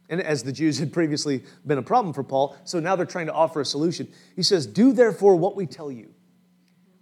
And 0.09 0.21
as 0.21 0.43
the 0.43 0.51
Jews 0.51 0.77
had 0.77 0.93
previously 0.93 1.43
been 1.65 1.77
a 1.77 1.83
problem 1.83 2.13
for 2.13 2.23
Paul, 2.23 2.55
so 2.63 2.79
now 2.79 2.95
they're 2.95 3.05
trying 3.05 3.25
to 3.25 3.33
offer 3.33 3.61
a 3.61 3.65
solution. 3.65 4.07
He 4.35 4.43
says, 4.43 4.67
Do 4.67 4.93
therefore 4.93 5.35
what 5.35 5.55
we 5.55 5.65
tell 5.65 5.91
you. 5.91 6.13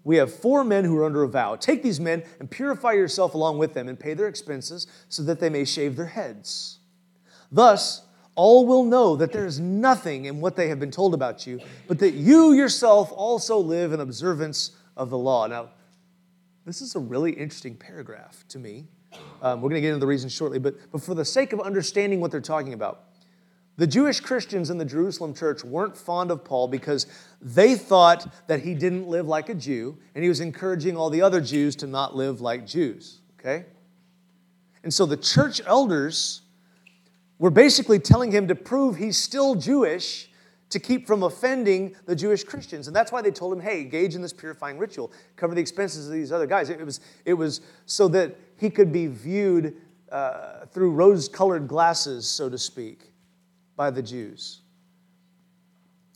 We 0.06 0.18
have 0.18 0.34
four 0.34 0.64
men 0.64 0.84
who 0.84 0.98
are 0.98 1.06
under 1.06 1.24
a 1.24 1.28
vow. 1.28 1.56
Take 1.56 1.82
these 1.82 2.00
men 2.00 2.24
and 2.40 2.52
purify 2.52 2.92
yourself 2.94 3.34
along 3.34 3.58
with 3.58 3.74
them 3.74 3.88
and 3.88 4.00
pay 4.00 4.14
their 4.14 4.28
expenses 4.28 4.88
so 5.10 5.24
that 5.24 5.40
they 5.40 5.50
may 5.50 5.64
shave 5.66 5.96
their 5.96 6.08
heads. 6.08 6.80
Thus, 7.52 8.02
all 8.36 8.66
will 8.66 8.84
know 8.84 9.16
that 9.16 9.32
there 9.32 9.46
is 9.46 9.60
nothing 9.60 10.26
in 10.26 10.42
what 10.42 10.56
they 10.56 10.68
have 10.70 10.80
been 10.80 10.92
told 10.92 11.14
about 11.14 11.46
you, 11.46 11.60
but 11.88 12.00
that 12.00 12.14
you 12.14 12.54
yourself 12.54 13.12
also 13.14 13.58
live 13.60 13.94
in 13.94 14.00
observance 14.00 14.72
of 14.98 15.10
the 15.10 15.18
law. 15.18 15.48
Now, 15.48 15.70
this 16.66 16.82
is 16.82 16.96
a 16.96 17.00
really 17.00 17.32
interesting 17.32 17.76
paragraph 17.76 18.44
to 18.50 18.60
me. 18.60 18.88
Um, 19.42 19.62
we're 19.62 19.70
going 19.70 19.82
to 19.82 19.82
get 19.82 19.90
into 19.90 20.00
the 20.00 20.08
reasons 20.08 20.32
shortly, 20.32 20.60
but, 20.60 20.76
but 20.92 21.02
for 21.02 21.16
the 21.16 21.26
sake 21.26 21.54
of 21.54 21.60
understanding 21.60 22.22
what 22.22 22.32
they're 22.32 22.42
talking 22.42 22.74
about, 22.74 23.04
the 23.76 23.88
Jewish 23.88 24.20
Christians 24.20 24.70
in 24.70 24.78
the 24.78 24.86
Jerusalem 24.86 25.34
church 25.34 25.64
weren't 25.64 25.98
fond 25.98 26.30
of 26.30 26.46
Paul 26.46 26.68
because 26.68 27.08
they 27.42 27.76
thought 27.76 28.32
that 28.48 28.62
he 28.62 28.76
didn't 28.76 29.08
live 29.08 29.28
like 29.28 29.50
a 29.50 29.56
Jew, 29.56 29.98
and 30.14 30.24
he 30.24 30.30
was 30.30 30.40
encouraging 30.40 30.96
all 30.96 31.10
the 31.10 31.22
other 31.22 31.42
Jews 31.42 31.76
to 31.78 31.88
not 31.88 32.16
live 32.16 32.40
like 32.40 32.68
Jews, 32.68 33.20
okay? 33.40 33.66
And 34.84 34.94
so 34.94 35.06
the 35.06 35.18
church 35.18 35.60
elders 35.66 36.42
were 37.40 37.50
basically 37.50 38.00
telling 38.00 38.32
him 38.32 38.48
to 38.48 38.56
prove 38.56 38.98
he's 38.98 39.18
still 39.18 39.56
Jewish 39.56 40.30
to 40.70 40.80
keep 40.80 41.06
from 41.06 41.24
offending 41.24 41.96
the 42.06 42.16
Jewish 42.16 42.44
Christians. 42.44 42.88
And 42.88 42.96
that's 42.96 43.12
why 43.12 43.22
they 43.22 43.32
told 43.32 43.54
him, 43.54 43.60
hey, 43.60 43.82
engage 43.82 44.16
in 44.16 44.22
this 44.22 44.34
purifying 44.34 44.78
ritual, 44.78 45.12
cover 45.36 45.54
the 45.54 45.62
expenses 45.62 46.08
of 46.08 46.14
these 46.14 46.32
other 46.32 46.48
guys. 46.48 46.70
It 46.70 46.84
was, 46.84 47.00
it 47.26 47.34
was 47.34 47.62
so 47.86 48.08
that 48.10 48.53
he 48.64 48.70
could 48.70 48.94
be 48.94 49.08
viewed 49.08 49.76
uh, 50.10 50.66
through 50.68 50.92
rose 50.92 51.28
colored 51.28 51.68
glasses, 51.68 52.26
so 52.26 52.50
to 52.50 52.58
speak, 52.58 53.12
by 53.76 53.92
the 53.92 54.02
Jews. 54.02 54.62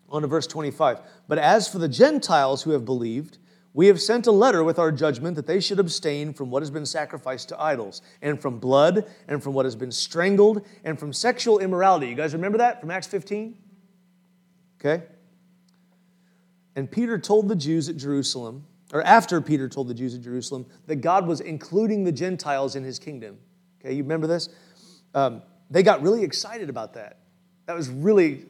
On 0.08 0.22
to 0.22 0.30
verse 0.30 0.48
25. 0.48 1.02
But 1.28 1.40
as 1.40 1.68
for 1.68 1.78
the 1.78 1.90
Gentiles 1.90 2.64
who 2.64 2.72
have 2.72 2.86
believed, 2.86 3.38
we 3.74 3.88
have 3.88 4.02
sent 4.02 4.28
a 4.28 4.32
letter 4.32 4.64
with 4.64 4.80
our 4.80 4.94
judgment 4.94 5.36
that 5.36 5.46
they 5.46 5.60
should 5.60 5.78
abstain 5.78 6.32
from 6.32 6.50
what 6.50 6.62
has 6.62 6.72
been 6.72 6.86
sacrificed 6.86 7.50
to 7.50 7.62
idols, 7.62 8.02
and 8.22 8.42
from 8.42 8.60
blood, 8.60 9.06
and 9.28 9.44
from 9.44 9.54
what 9.54 9.66
has 9.66 9.76
been 9.76 9.92
strangled, 9.92 10.66
and 10.86 10.98
from 10.98 11.12
sexual 11.12 11.60
immorality. 11.60 12.08
You 12.08 12.16
guys 12.16 12.32
remember 12.32 12.60
that 12.60 12.80
from 12.80 12.92
Acts 12.92 13.08
15? 13.08 13.58
Okay? 14.80 15.04
And 16.78 16.90
Peter 16.90 17.20
told 17.20 17.50
the 17.50 17.58
Jews 17.58 17.90
at 17.90 17.98
Jerusalem, 17.98 18.64
or 18.94 19.04
after 19.04 19.42
Peter 19.42 19.68
told 19.68 19.88
the 19.88 19.94
Jews 19.94 20.16
at 20.16 20.22
Jerusalem, 20.22 20.66
that 20.86 20.98
God 20.98 21.28
was 21.28 21.42
including 21.42 22.04
the 22.04 22.12
Gentiles 22.12 22.76
in 22.76 22.84
his 22.84 23.00
kingdom. 23.00 23.38
Okay, 23.82 23.94
you 23.94 24.04
remember 24.04 24.28
this? 24.28 24.50
Um, 25.14 25.42
they 25.70 25.84
got 25.84 26.02
really 26.02 26.24
excited 26.24 26.70
about 26.70 26.94
that. 26.94 27.18
That 27.66 27.76
was 27.76 27.90
really, 27.90 28.46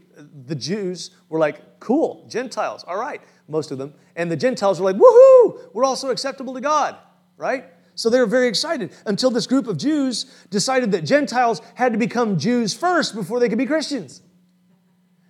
the 0.46 0.56
Jews 0.56 1.12
were 1.30 1.40
like, 1.40 1.80
cool, 1.80 2.28
Gentiles, 2.30 2.84
all 2.88 2.98
right, 2.98 3.22
most 3.48 3.72
of 3.72 3.80
them. 3.80 3.94
And 4.16 4.30
the 4.30 4.36
Gentiles 4.36 4.80
were 4.80 4.92
like, 4.92 5.02
woohoo, 5.02 5.74
we're 5.74 5.86
also 5.86 6.12
acceptable 6.12 6.54
to 6.54 6.62
God, 6.62 6.96
right? 7.36 7.66
So 7.96 8.12
they 8.12 8.20
were 8.20 8.28
very 8.28 8.48
excited 8.48 8.92
until 9.08 9.32
this 9.32 9.48
group 9.48 9.66
of 9.66 9.78
Jews 9.78 10.26
decided 10.52 10.92
that 10.92 11.04
Gentiles 11.04 11.64
had 11.74 11.94
to 11.94 11.98
become 11.98 12.38
Jews 12.38 12.76
first 12.76 13.16
before 13.16 13.40
they 13.40 13.50
could 13.50 13.58
be 13.58 13.66
Christians. 13.66 14.22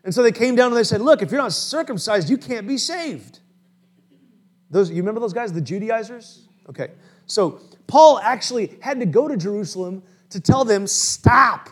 And 0.04 0.14
so 0.14 0.22
they 0.22 0.34
came 0.34 0.56
down 0.56 0.68
and 0.68 0.78
they 0.78 0.84
said, 0.84 1.02
Look, 1.02 1.22
if 1.22 1.32
you're 1.32 1.42
not 1.42 1.54
circumcised, 1.54 2.30
you 2.30 2.38
can't 2.38 2.68
be 2.68 2.78
saved. 2.78 3.40
Those, 4.70 4.90
you 4.90 4.98
remember 4.98 5.20
those 5.20 5.34
guys, 5.34 5.54
the 5.54 5.62
Judaizers? 5.62 6.48
Okay. 6.70 6.92
So 7.26 7.62
Paul 7.88 8.20
actually 8.20 8.78
had 8.82 9.00
to 9.00 9.06
go 9.06 9.28
to 9.28 9.38
Jerusalem 9.38 10.04
to 10.30 10.40
tell 10.40 10.66
them, 10.66 10.88
stop. 10.88 11.70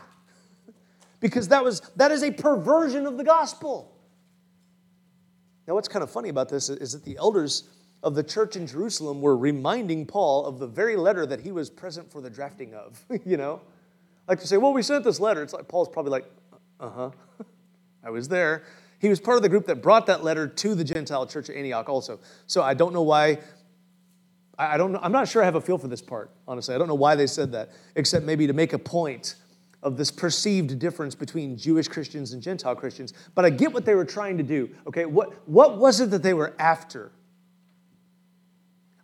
Because 1.19 1.47
that 1.47 1.63
was 1.63 1.81
that 1.95 2.11
is 2.11 2.23
a 2.23 2.31
perversion 2.31 3.05
of 3.05 3.17
the 3.17 3.23
gospel. 3.23 3.91
Now, 5.67 5.73
what's 5.73 5.87
kind 5.87 6.03
of 6.03 6.11
funny 6.11 6.29
about 6.29 6.49
this 6.49 6.69
is 6.69 6.91
that 6.91 7.03
the 7.03 7.17
elders 7.17 7.63
of 8.03 8.13
the 8.13 8.23
church 8.23 8.55
in 8.55 8.67
Jerusalem 8.67 9.21
were 9.21 9.35
reminding 9.35 10.05
Paul 10.05 10.45
of 10.45 10.59
the 10.59 10.67
very 10.67 10.95
letter 10.95 11.25
that 11.25 11.39
he 11.39 11.51
was 11.51 11.71
present 11.71 12.11
for 12.11 12.21
the 12.21 12.29
drafting 12.29 12.75
of, 12.75 13.03
you 13.25 13.37
know? 13.37 13.61
Like 14.27 14.39
to 14.41 14.47
say, 14.47 14.57
well, 14.57 14.73
we 14.73 14.83
sent 14.83 15.03
this 15.03 15.19
letter. 15.19 15.41
It's 15.41 15.53
like 15.53 15.67
Paul's 15.67 15.89
probably 15.89 16.11
like, 16.11 16.25
uh-huh. 16.79 17.09
I 18.03 18.09
was 18.11 18.27
there. 18.27 18.63
He 18.99 19.09
was 19.09 19.19
part 19.19 19.37
of 19.37 19.43
the 19.43 19.49
group 19.49 19.67
that 19.67 19.81
brought 19.81 20.05
that 20.07 20.23
letter 20.23 20.47
to 20.47 20.75
the 20.75 20.83
Gentile 20.83 21.27
church 21.27 21.49
at 21.49 21.55
Antioch 21.55 21.89
also. 21.89 22.19
So 22.47 22.61
I 22.61 22.73
don't 22.73 22.93
know 22.93 23.01
why. 23.01 23.39
I 24.57 24.77
don't 24.77 24.95
I'm 24.95 25.11
not 25.11 25.27
sure 25.27 25.41
I 25.41 25.45
have 25.45 25.55
a 25.55 25.61
feel 25.61 25.77
for 25.77 25.87
this 25.87 26.01
part, 26.01 26.31
honestly. 26.47 26.73
I 26.73 26.77
don't 26.77 26.87
know 26.87 26.95
why 26.95 27.15
they 27.15 27.27
said 27.27 27.51
that, 27.51 27.71
except 27.95 28.25
maybe 28.25 28.47
to 28.47 28.53
make 28.53 28.73
a 28.73 28.79
point 28.79 29.35
of 29.85 29.97
this 29.97 30.09
perceived 30.09 30.79
difference 30.79 31.13
between 31.13 31.55
Jewish 31.55 31.87
Christians 31.87 32.33
and 32.33 32.41
Gentile 32.41 32.75
Christians. 32.75 33.13
But 33.35 33.45
I 33.45 33.51
get 33.51 33.71
what 33.71 33.85
they 33.85 33.93
were 33.93 34.03
trying 34.03 34.37
to 34.37 34.43
do. 34.43 34.69
Okay, 34.87 35.05
what, 35.05 35.47
what 35.47 35.77
was 35.77 36.01
it 36.01 36.09
that 36.09 36.23
they 36.23 36.33
were 36.33 36.55
after? 36.57 37.11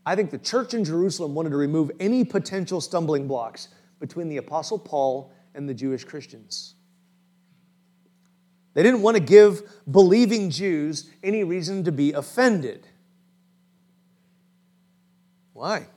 I 0.04 0.16
think 0.16 0.32
the 0.32 0.40
church 0.40 0.74
in 0.74 0.84
Jerusalem 0.84 1.36
wanted 1.36 1.52
to 1.52 1.58
remove 1.58 1.92
any 2.00 2.26
potential 2.26 2.82
stumbling 2.82 3.28
blocks 3.28 3.68
between 4.00 4.28
the 4.28 4.38
Apostle 4.38 4.80
Paul 4.80 5.32
and 5.54 5.70
the 5.70 5.74
Jewish 5.74 6.04
Christians. 6.04 6.74
They 8.74 8.84
didn't 8.84 9.02
want 9.02 9.18
to 9.18 9.24
give 9.24 9.64
believing 9.90 10.50
Jews 10.50 11.10
any 11.24 11.44
reason 11.44 11.84
to 11.84 11.92
be 11.92 12.14
offended. 12.14 12.88
Why? 15.54 15.88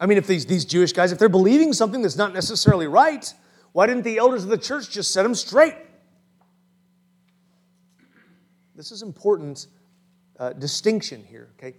I 0.00 0.06
mean, 0.06 0.18
if 0.18 0.26
these, 0.26 0.46
these 0.46 0.64
Jewish 0.64 0.92
guys, 0.92 1.12
if 1.12 1.18
they're 1.18 1.28
believing 1.28 1.72
something 1.72 2.02
that's 2.02 2.16
not 2.16 2.34
necessarily 2.34 2.88
right, 2.88 3.32
why 3.70 3.86
didn't 3.86 4.02
the 4.02 4.18
elders 4.18 4.42
of 4.42 4.50
the 4.50 4.58
church 4.58 4.90
just 4.90 5.12
set 5.12 5.22
them 5.22 5.34
straight? 5.34 5.76
This 8.74 8.90
is 8.90 9.02
important 9.02 9.68
uh, 10.40 10.54
distinction 10.54 11.24
here, 11.24 11.50
okay? 11.56 11.76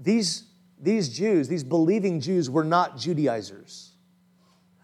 These, 0.00 0.44
these 0.80 1.10
Jews, 1.10 1.48
these 1.48 1.64
believing 1.64 2.18
Jews, 2.18 2.48
were 2.48 2.64
not 2.64 2.96
Judaizers. 2.96 3.92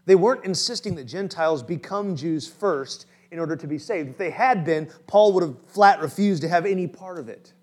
They 0.04 0.16
weren't 0.16 0.44
insisting 0.44 0.96
that 0.96 1.04
Gentiles 1.04 1.62
become 1.62 2.14
Jews 2.14 2.46
first 2.46 3.06
in 3.32 3.38
order 3.38 3.56
to 3.56 3.66
be 3.66 3.78
saved. 3.78 4.10
If 4.10 4.18
they 4.18 4.30
had 4.30 4.62
been, 4.62 4.90
Paul 5.06 5.32
would 5.32 5.42
have 5.42 5.56
flat 5.66 6.02
refused 6.02 6.42
to 6.42 6.48
have 6.48 6.66
any 6.66 6.86
part 6.86 7.18
of 7.18 7.30
it. 7.30 7.54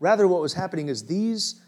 Rather, 0.00 0.26
what 0.26 0.40
was 0.40 0.52
happening 0.52 0.88
is 0.88 1.04
these, 1.04 1.60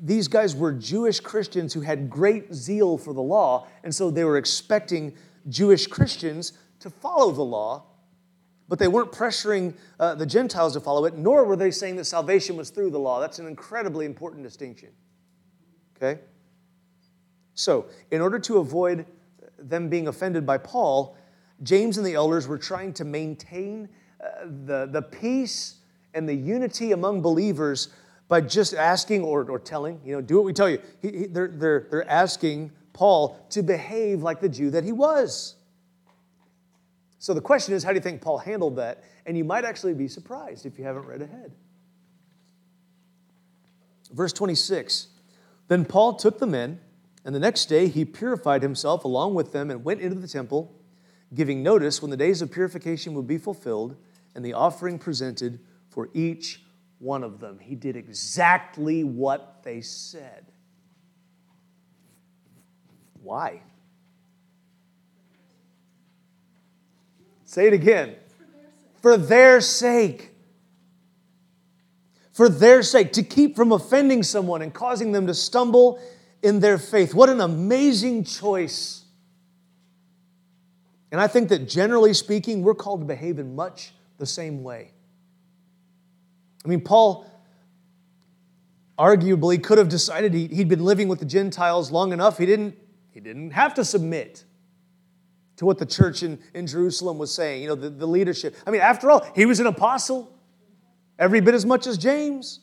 these 0.00 0.28
guys 0.28 0.54
were 0.54 0.72
Jewish 0.72 1.18
Christians 1.18 1.74
who 1.74 1.80
had 1.80 2.08
great 2.08 2.54
zeal 2.54 2.96
for 2.96 3.12
the 3.12 3.20
law, 3.20 3.66
and 3.82 3.92
so 3.92 4.10
they 4.12 4.22
were 4.22 4.36
expecting 4.36 5.14
Jewish 5.48 5.88
Christians 5.88 6.52
to 6.78 6.90
follow 6.90 7.32
the 7.32 7.42
law, 7.42 7.84
but 8.68 8.78
they 8.78 8.88
weren't 8.88 9.10
pressuring 9.10 9.74
uh, 9.98 10.14
the 10.14 10.26
Gentiles 10.26 10.74
to 10.74 10.80
follow 10.80 11.06
it, 11.06 11.16
nor 11.16 11.44
were 11.44 11.56
they 11.56 11.72
saying 11.72 11.96
that 11.96 12.04
salvation 12.04 12.56
was 12.56 12.70
through 12.70 12.90
the 12.90 13.00
law. 13.00 13.18
That's 13.18 13.40
an 13.40 13.48
incredibly 13.48 14.06
important 14.06 14.44
distinction. 14.44 14.90
Okay? 15.96 16.20
So, 17.54 17.86
in 18.12 18.20
order 18.20 18.38
to 18.38 18.58
avoid 18.58 19.06
them 19.58 19.88
being 19.88 20.06
offended 20.06 20.46
by 20.46 20.58
Paul, 20.58 21.16
James 21.62 21.96
and 21.98 22.06
the 22.06 22.14
elders 22.14 22.46
were 22.46 22.58
trying 22.58 22.92
to 22.94 23.04
maintain 23.04 23.88
uh, 24.20 24.44
the, 24.64 24.88
the 24.90 25.02
peace 25.02 25.76
and 26.14 26.28
the 26.28 26.34
unity 26.34 26.92
among 26.92 27.22
believers 27.22 27.88
by 28.28 28.40
just 28.40 28.74
asking 28.74 29.22
or, 29.22 29.48
or 29.50 29.58
telling, 29.58 30.00
you 30.04 30.12
know, 30.14 30.20
do 30.20 30.36
what 30.36 30.44
we 30.44 30.52
tell 30.52 30.68
you. 30.68 30.80
He, 31.00 31.10
he, 31.10 31.26
they're, 31.26 31.48
they're, 31.48 31.86
they're 31.90 32.10
asking 32.10 32.72
Paul 32.92 33.38
to 33.50 33.62
behave 33.62 34.22
like 34.22 34.40
the 34.40 34.48
Jew 34.48 34.70
that 34.70 34.84
he 34.84 34.92
was. 34.92 35.54
So 37.18 37.34
the 37.34 37.40
question 37.40 37.74
is, 37.74 37.82
how 37.82 37.90
do 37.90 37.96
you 37.96 38.00
think 38.00 38.20
Paul 38.20 38.38
handled 38.38 38.76
that? 38.76 39.04
And 39.24 39.36
you 39.36 39.44
might 39.44 39.64
actually 39.64 39.94
be 39.94 40.08
surprised 40.08 40.66
if 40.66 40.78
you 40.78 40.84
haven't 40.84 41.06
read 41.06 41.22
ahead. 41.22 41.52
Verse 44.12 44.32
26 44.32 45.08
Then 45.68 45.84
Paul 45.84 46.14
took 46.14 46.38
the 46.38 46.46
men, 46.46 46.80
and 47.24 47.34
the 47.34 47.40
next 47.40 47.66
day 47.66 47.88
he 47.88 48.04
purified 48.04 48.62
himself 48.62 49.04
along 49.04 49.34
with 49.34 49.52
them 49.52 49.70
and 49.70 49.84
went 49.84 50.00
into 50.00 50.18
the 50.18 50.28
temple 50.28 50.72
giving 51.36 51.62
notice 51.62 52.02
when 52.02 52.10
the 52.10 52.16
days 52.16 52.42
of 52.42 52.50
purification 52.50 53.14
would 53.14 53.26
be 53.26 53.38
fulfilled 53.38 53.94
and 54.34 54.44
the 54.44 54.54
offering 54.54 54.98
presented 54.98 55.60
for 55.88 56.08
each 56.14 56.62
one 56.98 57.22
of 57.22 57.38
them. 57.38 57.58
He 57.58 57.74
did 57.74 57.94
exactly 57.94 59.04
what 59.04 59.62
they 59.62 59.80
said. 59.80 60.46
Why? 63.22 63.60
Say 67.44 67.66
it 67.66 67.72
again. 67.72 68.16
For 69.00 69.16
their 69.16 69.60
sake. 69.60 70.32
For 72.32 72.48
their 72.48 72.82
sake, 72.82 73.12
to 73.14 73.22
keep 73.22 73.56
from 73.56 73.72
offending 73.72 74.22
someone 74.22 74.60
and 74.60 74.74
causing 74.74 75.12
them 75.12 75.26
to 75.26 75.34
stumble 75.34 75.98
in 76.42 76.60
their 76.60 76.76
faith. 76.76 77.14
What 77.14 77.30
an 77.30 77.40
amazing 77.40 78.24
choice 78.24 79.05
and 81.12 81.20
I 81.20 81.28
think 81.28 81.48
that 81.50 81.68
generally 81.68 82.14
speaking, 82.14 82.62
we're 82.62 82.74
called 82.74 83.00
to 83.00 83.06
behave 83.06 83.38
in 83.38 83.54
much 83.54 83.92
the 84.18 84.26
same 84.26 84.62
way. 84.62 84.90
I 86.64 86.68
mean, 86.68 86.80
Paul 86.80 87.30
arguably 88.98 89.62
could 89.62 89.78
have 89.78 89.88
decided 89.88 90.34
he, 90.34 90.48
had 90.56 90.68
been 90.68 90.84
living 90.84 91.08
with 91.08 91.18
the 91.18 91.26
Gentiles 91.26 91.92
long 91.92 92.12
enough. 92.12 92.38
He 92.38 92.46
didn't, 92.46 92.76
He 93.10 93.20
didn't 93.20 93.50
have 93.52 93.74
to 93.74 93.84
submit 93.84 94.44
to 95.56 95.64
what 95.64 95.78
the 95.78 95.86
church 95.86 96.22
in, 96.22 96.38
in 96.54 96.66
Jerusalem 96.66 97.18
was 97.18 97.32
saying, 97.32 97.62
you 97.62 97.68
know, 97.68 97.74
the, 97.74 97.88
the 97.88 98.06
leadership. 98.06 98.56
I 98.66 98.70
mean, 98.70 98.80
after 98.80 99.10
all, 99.10 99.26
he 99.34 99.46
was 99.46 99.60
an 99.60 99.66
apostle, 99.66 100.30
every 101.18 101.40
bit 101.40 101.54
as 101.54 101.64
much 101.64 101.86
as 101.86 101.96
James. 101.96 102.60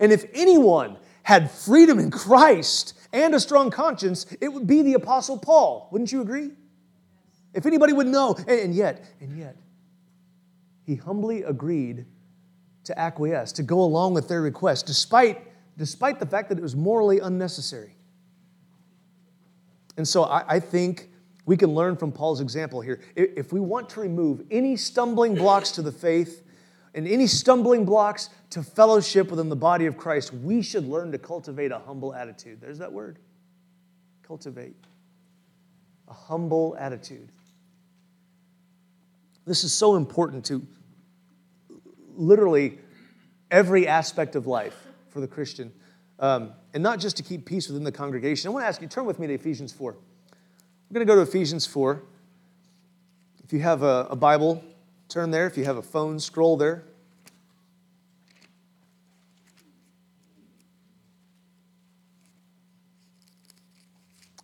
And 0.00 0.12
if 0.12 0.24
anyone 0.34 0.98
had 1.22 1.50
freedom 1.50 1.98
in 1.98 2.10
Christ 2.10 2.94
and 3.12 3.34
a 3.34 3.40
strong 3.40 3.70
conscience, 3.70 4.26
it 4.40 4.48
would 4.48 4.66
be 4.66 4.82
the 4.82 4.94
apostle 4.94 5.38
Paul. 5.38 5.88
Wouldn't 5.90 6.12
you 6.12 6.20
agree? 6.20 6.50
If 7.54 7.66
anybody 7.66 7.92
would 7.92 8.06
know, 8.06 8.36
and, 8.46 8.74
yet, 8.74 9.04
and 9.20 9.36
yet, 9.36 9.56
he 10.84 10.94
humbly 10.94 11.42
agreed 11.42 12.06
to 12.84 12.98
acquiesce, 12.98 13.52
to 13.52 13.62
go 13.62 13.80
along 13.80 14.14
with 14.14 14.28
their 14.28 14.40
request, 14.40 14.86
despite, 14.86 15.42
despite 15.76 16.18
the 16.18 16.26
fact 16.26 16.48
that 16.48 16.58
it 16.58 16.62
was 16.62 16.76
morally 16.76 17.20
unnecessary. 17.20 17.94
And 19.96 20.06
so 20.06 20.24
I, 20.24 20.44
I 20.56 20.60
think 20.60 21.10
we 21.44 21.56
can 21.56 21.74
learn 21.74 21.96
from 21.96 22.12
Paul's 22.12 22.40
example 22.40 22.80
here. 22.80 23.00
If 23.16 23.52
we 23.52 23.60
want 23.60 23.88
to 23.90 24.00
remove 24.00 24.42
any 24.50 24.76
stumbling 24.76 25.34
blocks 25.34 25.70
to 25.72 25.82
the 25.82 25.92
faith 25.92 26.44
and 26.94 27.08
any 27.08 27.26
stumbling 27.26 27.84
blocks 27.84 28.30
to 28.50 28.62
fellowship 28.62 29.30
within 29.30 29.48
the 29.48 29.56
body 29.56 29.86
of 29.86 29.96
Christ, 29.96 30.32
we 30.32 30.62
should 30.62 30.86
learn 30.86 31.10
to 31.12 31.18
cultivate 31.18 31.72
a 31.72 31.78
humble 31.78 32.14
attitude. 32.14 32.60
There's 32.60 32.78
that 32.78 32.92
word 32.92 33.18
cultivate. 34.22 34.76
A 36.08 36.12
humble 36.12 36.76
attitude. 36.78 37.30
This 39.48 39.64
is 39.64 39.72
so 39.72 39.96
important 39.96 40.44
to 40.46 40.62
literally 42.14 42.78
every 43.50 43.88
aspect 43.88 44.36
of 44.36 44.46
life 44.46 44.76
for 45.08 45.20
the 45.20 45.26
Christian, 45.26 45.72
um, 46.18 46.52
and 46.74 46.82
not 46.82 47.00
just 47.00 47.16
to 47.16 47.22
keep 47.22 47.46
peace 47.46 47.66
within 47.66 47.82
the 47.82 47.90
congregation. 47.90 48.48
I 48.48 48.52
want 48.52 48.64
to 48.64 48.68
ask 48.68 48.82
you, 48.82 48.88
turn 48.88 49.06
with 49.06 49.18
me 49.18 49.26
to 49.26 49.32
Ephesians 49.32 49.72
4. 49.72 49.92
We're 49.92 50.94
going 50.94 51.06
to 51.06 51.10
go 51.10 51.16
to 51.16 51.22
Ephesians 51.22 51.64
4. 51.64 52.02
If 53.42 53.54
you 53.54 53.60
have 53.60 53.82
a, 53.82 54.08
a 54.10 54.16
Bible, 54.16 54.62
turn 55.08 55.30
there. 55.30 55.46
If 55.46 55.56
you 55.56 55.64
have 55.64 55.78
a 55.78 55.82
phone, 55.82 56.20
scroll 56.20 56.58
there. 56.58 56.84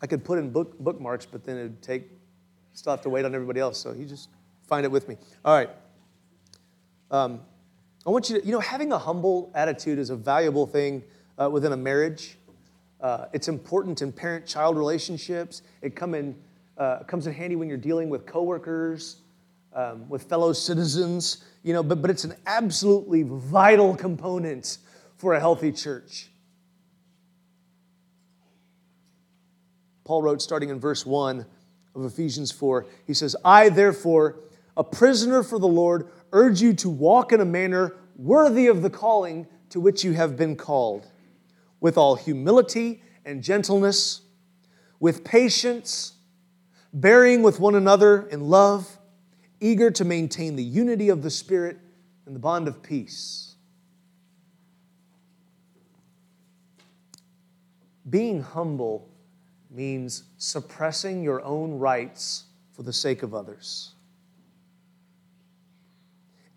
I 0.01 0.07
could 0.07 0.25
put 0.25 0.39
in 0.39 0.49
book, 0.49 0.79
bookmarks, 0.79 1.27
but 1.27 1.45
then 1.45 1.59
it'd 1.59 1.83
take, 1.83 2.11
still 2.73 2.93
have 2.93 3.03
to 3.03 3.11
wait 3.11 3.27
on 3.27 3.35
everybody 3.35 3.61
else. 3.61 3.79
So 3.79 3.93
you 3.93 4.07
just 4.07 4.31
find 4.67 4.85
it 4.85 4.91
with 4.91 5.09
me. 5.09 5.17
All 5.45 5.55
right. 5.55 5.71
Um, 7.11 7.41
I 8.07 8.11
want 8.11 8.29
you 8.29 8.41
to, 8.41 8.47
you 8.47 8.53
know, 8.53 8.61
having 8.61 8.93
a 8.93 8.99
humble 8.99 9.51
attitude 9.55 9.99
is 9.99 10.11
a 10.11 10.17
valuable 10.17 10.67
thing 10.67 11.03
uh, 11.39 11.49
within 11.51 11.73
a 11.73 11.77
marriage. 11.77 12.37
Uh, 13.01 13.27
it's 13.33 13.49
important 13.49 14.03
in 14.03 14.13
parent 14.13 14.47
child 14.47 14.77
relationships. 14.77 15.63
It 15.83 15.97
come 15.97 16.15
in, 16.15 16.37
uh, 16.79 17.01
comes 17.05 17.27
in 17.27 17.33
handy 17.33 17.57
when 17.57 17.69
you're 17.69 17.79
dealing 17.79 18.09
with 18.09 18.27
coworkers, 18.27 19.17
um, 19.75 20.09
with 20.09 20.25
fellow 20.25 20.53
citizens, 20.53 21.45
you 21.63 21.73
know, 21.73 21.83
but, 21.83 22.01
but 22.01 22.11
it's 22.11 22.25
an 22.25 22.35
absolutely 22.47 23.23
vital 23.25 23.97
component 23.97 24.79
for 25.17 25.35
a 25.35 25.41
healthy 25.41 25.73
church. 25.73 26.29
Paul 30.05 30.23
wrote, 30.23 30.43
starting 30.43 30.69
in 30.69 30.79
verse 30.79 31.07
1 31.07 31.45
of 31.95 32.05
Ephesians 32.05 32.53
4, 32.53 32.87
he 33.07 33.15
says, 33.15 33.35
I, 33.45 33.71
therefore, 33.71 34.37
a 34.77 34.85
prisoner 34.85 35.43
for 35.43 35.59
the 35.59 35.69
Lord, 35.69 36.09
urge 36.33 36.61
you 36.61 36.73
to 36.75 36.89
walk 36.89 37.33
in 37.33 37.41
a 37.41 37.45
manner 37.45 37.95
worthy 38.17 38.67
of 38.67 38.83
the 38.83 38.91
calling 38.91 39.47
to 39.71 39.81
which 39.81 40.05
you 40.05 40.13
have 40.13 40.37
been 40.37 40.57
called, 40.57 41.07
with 41.81 41.97
all 41.99 42.17
humility 42.17 43.03
and 43.25 43.43
gentleness, 43.43 44.23
with 45.01 45.25
patience, 45.25 46.15
bearing 46.93 47.43
with 47.43 47.59
one 47.61 47.75
another 47.75 48.29
in 48.29 48.49
love, 48.49 48.99
eager 49.61 49.91
to 49.91 50.05
maintain 50.05 50.57
the 50.57 50.63
unity 50.63 51.09
of 51.09 51.23
the 51.23 51.31
Spirit 51.31 51.79
and 52.27 52.35
the 52.35 52.41
bond 52.41 52.69
of 52.69 52.83
peace. 52.83 53.57
Being 58.09 58.43
humble 58.43 59.09
means 59.71 60.25
suppressing 60.37 61.23
your 61.23 61.43
own 61.43 61.79
rights 61.79 62.45
for 62.73 62.83
the 62.83 62.93
sake 62.93 63.23
of 63.23 63.35
others. 63.35 63.94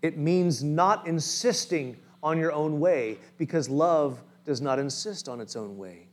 It 0.02 0.16
means 0.16 0.62
not 0.62 1.06
insisting 1.06 1.96
on 2.22 2.38
your 2.38 2.52
own 2.52 2.80
way 2.80 3.18
because 3.36 3.68
love 3.68 4.22
does 4.44 4.60
not 4.60 4.78
insist 4.78 5.28
on 5.28 5.40
its 5.40 5.56
own 5.56 5.76
way. 5.76 6.06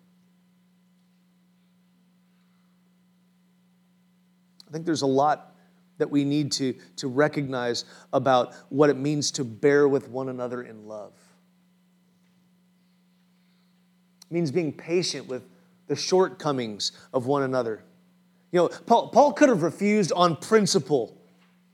I 4.67 4.71
think 4.71 4.85
there's 4.85 5.03
a 5.03 5.07
lot 5.07 5.55
that 5.97 6.09
we 6.09 6.25
need 6.25 6.51
to, 6.53 6.73
to 6.97 7.07
recognize 7.07 7.85
about 8.11 8.53
what 8.69 8.89
it 8.89 8.97
means 8.97 9.31
to 9.31 9.43
bear 9.43 9.87
with 9.87 10.09
one 10.09 10.29
another 10.29 10.63
in 10.63 10.87
love. 10.87 11.13
It 14.29 14.33
means 14.33 14.51
being 14.51 14.73
patient 14.73 15.27
with 15.27 15.43
the 15.87 15.95
shortcomings 15.95 16.91
of 17.13 17.27
one 17.27 17.43
another. 17.43 17.83
You 18.51 18.61
know, 18.61 18.67
Paul, 18.67 19.09
Paul 19.09 19.33
could 19.33 19.49
have 19.49 19.61
refused 19.63 20.11
on 20.13 20.35
principle 20.35 21.17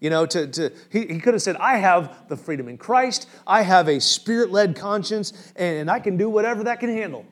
you 0.02 0.10
know, 0.10 0.26
to, 0.26 0.48
to 0.48 0.72
he, 0.90 1.06
he 1.06 1.20
could 1.20 1.34
have 1.34 1.42
said, 1.42 1.56
I 1.58 1.78
have 1.78 2.28
the 2.28 2.36
freedom 2.36 2.68
in 2.68 2.78
Christ, 2.78 3.30
I 3.48 3.62
have 3.62 3.88
a 3.88 4.02
spirit 4.02 4.52
led 4.52 4.76
conscience, 4.76 5.54
and 5.56 5.90
I 5.90 6.00
can 6.00 6.18
do 6.18 6.30
whatever 6.30 6.66
that 6.66 6.82
can 6.82 6.90
handle. 6.90 7.26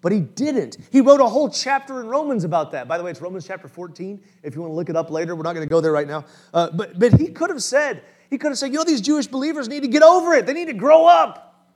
But 0.00 0.12
he 0.12 0.20
didn't. 0.20 0.76
He 0.92 1.00
wrote 1.00 1.20
a 1.20 1.26
whole 1.26 1.48
chapter 1.48 2.00
in 2.00 2.08
Romans 2.08 2.44
about 2.44 2.70
that. 2.72 2.86
By 2.86 2.98
the 2.98 3.04
way, 3.04 3.10
it's 3.10 3.20
Romans 3.20 3.46
chapter 3.46 3.66
14. 3.66 4.20
If 4.42 4.54
you 4.54 4.60
want 4.60 4.70
to 4.70 4.76
look 4.76 4.90
it 4.90 4.96
up 4.96 5.10
later, 5.10 5.34
we're 5.34 5.42
not 5.42 5.54
going 5.54 5.66
to 5.66 5.70
go 5.70 5.80
there 5.80 5.90
right 5.90 6.06
now. 6.06 6.24
Uh, 6.54 6.70
but, 6.70 6.98
but 6.98 7.14
he 7.14 7.28
could 7.28 7.50
have 7.50 7.62
said, 7.62 8.02
he 8.30 8.38
could 8.38 8.48
have 8.48 8.58
said, 8.58 8.66
you 8.66 8.78
know, 8.78 8.84
these 8.84 9.00
Jewish 9.00 9.26
believers 9.26 9.68
need 9.68 9.80
to 9.80 9.88
get 9.88 10.02
over 10.02 10.34
it. 10.34 10.46
They 10.46 10.52
need 10.52 10.66
to 10.66 10.74
grow 10.74 11.06
up. 11.06 11.68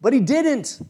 But 0.00 0.12
he 0.12 0.20
didn't. 0.20 0.80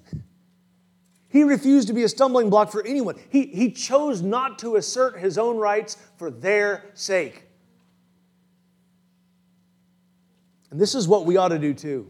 He 1.28 1.42
refused 1.42 1.88
to 1.88 1.94
be 1.94 2.02
a 2.02 2.08
stumbling 2.08 2.50
block 2.50 2.70
for 2.70 2.84
anyone. 2.86 3.18
He, 3.30 3.46
he 3.46 3.70
chose 3.70 4.20
not 4.20 4.58
to 4.60 4.76
assert 4.76 5.18
his 5.18 5.38
own 5.38 5.56
rights 5.56 5.96
for 6.16 6.30
their 6.30 6.84
sake. 6.94 7.45
And 10.70 10.80
this 10.80 10.94
is 10.94 11.06
what 11.06 11.26
we 11.26 11.36
ought 11.36 11.48
to 11.48 11.58
do 11.58 11.74
too. 11.74 12.08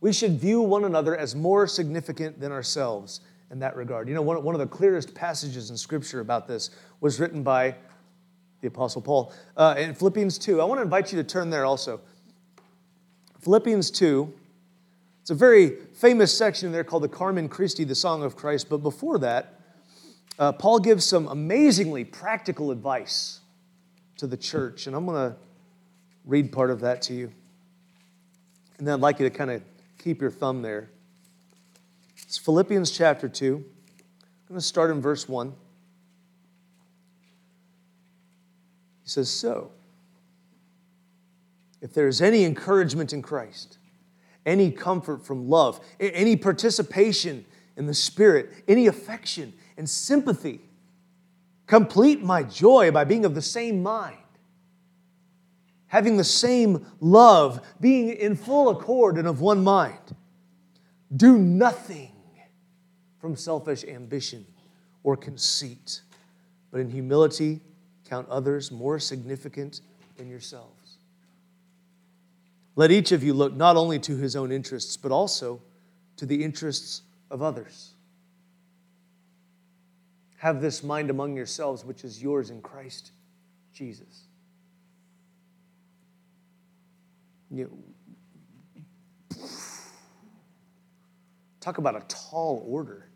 We 0.00 0.12
should 0.12 0.38
view 0.38 0.60
one 0.60 0.84
another 0.84 1.16
as 1.16 1.34
more 1.34 1.66
significant 1.66 2.40
than 2.40 2.50
ourselves 2.52 3.20
in 3.50 3.60
that 3.60 3.76
regard. 3.76 4.08
You 4.08 4.14
know, 4.14 4.22
one, 4.22 4.42
one 4.42 4.54
of 4.54 4.58
the 4.58 4.66
clearest 4.66 5.14
passages 5.14 5.70
in 5.70 5.76
Scripture 5.76 6.20
about 6.20 6.48
this 6.48 6.70
was 7.00 7.20
written 7.20 7.42
by 7.42 7.76
the 8.60 8.68
Apostle 8.68 9.02
Paul 9.02 9.32
uh, 9.56 9.74
in 9.78 9.94
Philippians 9.94 10.38
2. 10.38 10.60
I 10.60 10.64
want 10.64 10.78
to 10.78 10.82
invite 10.82 11.12
you 11.12 11.18
to 11.22 11.24
turn 11.24 11.50
there 11.50 11.64
also. 11.64 12.00
Philippians 13.40 13.90
2. 13.90 14.32
It's 15.20 15.30
a 15.30 15.34
very 15.34 15.76
famous 15.94 16.36
section 16.36 16.72
there 16.72 16.82
called 16.82 17.04
the 17.04 17.08
Carmen 17.08 17.48
Christi, 17.48 17.84
the 17.84 17.94
Song 17.94 18.24
of 18.24 18.34
Christ. 18.34 18.68
But 18.68 18.78
before 18.78 19.18
that, 19.18 19.60
uh, 20.38 20.50
Paul 20.52 20.80
gives 20.80 21.04
some 21.04 21.28
amazingly 21.28 22.04
practical 22.04 22.72
advice 22.72 23.40
to 24.16 24.26
the 24.26 24.36
church. 24.36 24.88
And 24.88 24.96
I'm 24.96 25.06
going 25.06 25.30
to 25.30 25.36
read 26.24 26.52
part 26.52 26.70
of 26.70 26.80
that 26.80 27.02
to 27.02 27.14
you. 27.14 27.32
And 28.78 28.86
then 28.86 28.94
I'd 28.94 29.00
like 29.00 29.20
you 29.20 29.28
to 29.28 29.34
kind 29.34 29.50
of 29.50 29.62
keep 29.98 30.20
your 30.20 30.30
thumb 30.30 30.62
there. 30.62 30.90
It's 32.22 32.38
Philippians 32.38 32.90
chapter 32.90 33.28
2. 33.28 33.56
I'm 33.56 33.64
going 34.48 34.60
to 34.60 34.66
start 34.66 34.90
in 34.90 35.00
verse 35.00 35.28
1. 35.28 35.48
He 35.48 35.54
says, 39.08 39.30
So, 39.30 39.70
if 41.80 41.92
there 41.92 42.08
is 42.08 42.22
any 42.22 42.44
encouragement 42.44 43.12
in 43.12 43.22
Christ, 43.22 43.78
any 44.46 44.70
comfort 44.70 45.24
from 45.24 45.48
love, 45.48 45.80
any 46.00 46.36
participation 46.36 47.44
in 47.76 47.86
the 47.86 47.94
Spirit, 47.94 48.50
any 48.68 48.86
affection 48.86 49.52
and 49.76 49.88
sympathy, 49.88 50.60
complete 51.66 52.22
my 52.22 52.42
joy 52.42 52.90
by 52.90 53.04
being 53.04 53.24
of 53.24 53.34
the 53.34 53.42
same 53.42 53.82
mind 53.82 54.18
having 55.92 56.16
the 56.16 56.24
same 56.24 56.86
love, 57.00 57.60
being 57.78 58.08
in 58.08 58.34
full 58.34 58.70
accord 58.70 59.18
and 59.18 59.28
of 59.28 59.42
one 59.42 59.62
mind. 59.62 60.16
Do 61.14 61.36
nothing 61.36 62.12
from 63.20 63.36
selfish 63.36 63.84
ambition 63.84 64.46
or 65.04 65.18
conceit, 65.18 66.00
but 66.70 66.80
in 66.80 66.88
humility 66.88 67.60
count 68.08 68.26
others 68.30 68.72
more 68.72 68.98
significant 68.98 69.82
than 70.16 70.30
yourselves. 70.30 70.96
Let 72.74 72.90
each 72.90 73.12
of 73.12 73.22
you 73.22 73.34
look 73.34 73.52
not 73.52 73.76
only 73.76 73.98
to 73.98 74.16
his 74.16 74.34
own 74.34 74.50
interests, 74.50 74.96
but 74.96 75.12
also 75.12 75.60
to 76.16 76.24
the 76.24 76.42
interests 76.42 77.02
of 77.30 77.42
others. 77.42 77.90
Have 80.38 80.62
this 80.62 80.82
mind 80.82 81.10
among 81.10 81.36
yourselves, 81.36 81.84
which 81.84 82.02
is 82.02 82.22
yours 82.22 82.48
in 82.48 82.62
Christ 82.62 83.12
Jesus. 83.74 84.22
You 87.52 87.70
know, 89.30 89.36
talk 91.60 91.78
about 91.78 91.96
a 91.96 92.04
tall 92.08 92.64
order. 92.66 93.08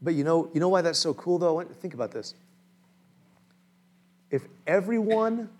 But 0.00 0.14
you 0.14 0.24
know, 0.24 0.50
you 0.54 0.60
know 0.60 0.68
why 0.68 0.80
that's 0.80 0.98
so 0.98 1.12
cool 1.14 1.38
though? 1.38 1.60
Think 1.62 1.94
about 1.94 2.10
this. 2.10 2.34
If 4.30 4.42
everyone, 4.66 5.50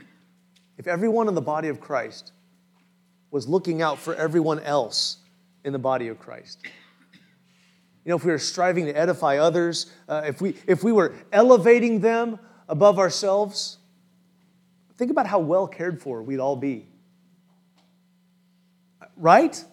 if 0.78 0.86
everyone 0.86 1.28
in 1.28 1.34
the 1.34 1.40
body 1.40 1.68
of 1.68 1.80
Christ 1.80 2.32
was 3.30 3.46
looking 3.46 3.82
out 3.82 3.98
for 3.98 4.14
everyone 4.14 4.60
else 4.60 5.18
in 5.64 5.72
the 5.72 5.78
body 5.78 6.08
of 6.08 6.18
Christ, 6.18 6.60
you 6.64 8.10
know, 8.10 8.16
if 8.16 8.24
we 8.24 8.30
were 8.30 8.38
striving 8.38 8.86
to 8.86 8.96
edify 8.96 9.36
others, 9.36 9.92
uh, 10.08 10.22
if, 10.26 10.40
we, 10.40 10.54
if 10.66 10.82
we 10.82 10.92
were 10.92 11.14
elevating 11.30 12.00
them 12.00 12.38
above 12.68 12.98
ourselves, 12.98 13.78
think 14.98 15.10
about 15.10 15.26
how 15.26 15.38
well 15.38 15.66
cared 15.66 16.02
for 16.02 16.22
we'd 16.22 16.40
all 16.40 16.56
be. 16.56 16.86
Right? 19.16 19.64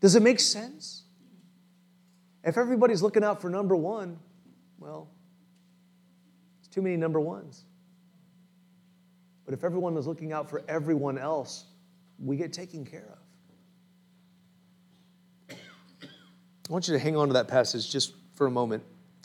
Does 0.00 0.16
it 0.16 0.22
make 0.22 0.40
sense? 0.40 1.02
If 2.44 2.56
everybody's 2.56 3.02
looking 3.02 3.24
out 3.24 3.42
for 3.42 3.50
number 3.50 3.76
one, 3.76 4.18
well, 4.78 5.10
it's 6.60 6.68
too 6.68 6.80
many 6.80 6.96
number 6.96 7.20
ones. 7.20 7.64
But 9.44 9.54
if 9.54 9.64
everyone 9.64 9.96
is 9.96 10.06
looking 10.06 10.32
out 10.32 10.48
for 10.48 10.62
everyone 10.68 11.18
else, 11.18 11.64
we 12.18 12.36
get 12.36 12.52
taken 12.52 12.84
care 12.84 13.18
of. 15.50 15.56
I 16.68 16.72
want 16.72 16.86
you 16.86 16.94
to 16.94 17.00
hang 17.00 17.16
on 17.16 17.28
to 17.28 17.34
that 17.34 17.48
passage 17.48 17.90
just 17.90 18.12
for 18.34 18.46
a 18.46 18.50
moment. 18.50 18.82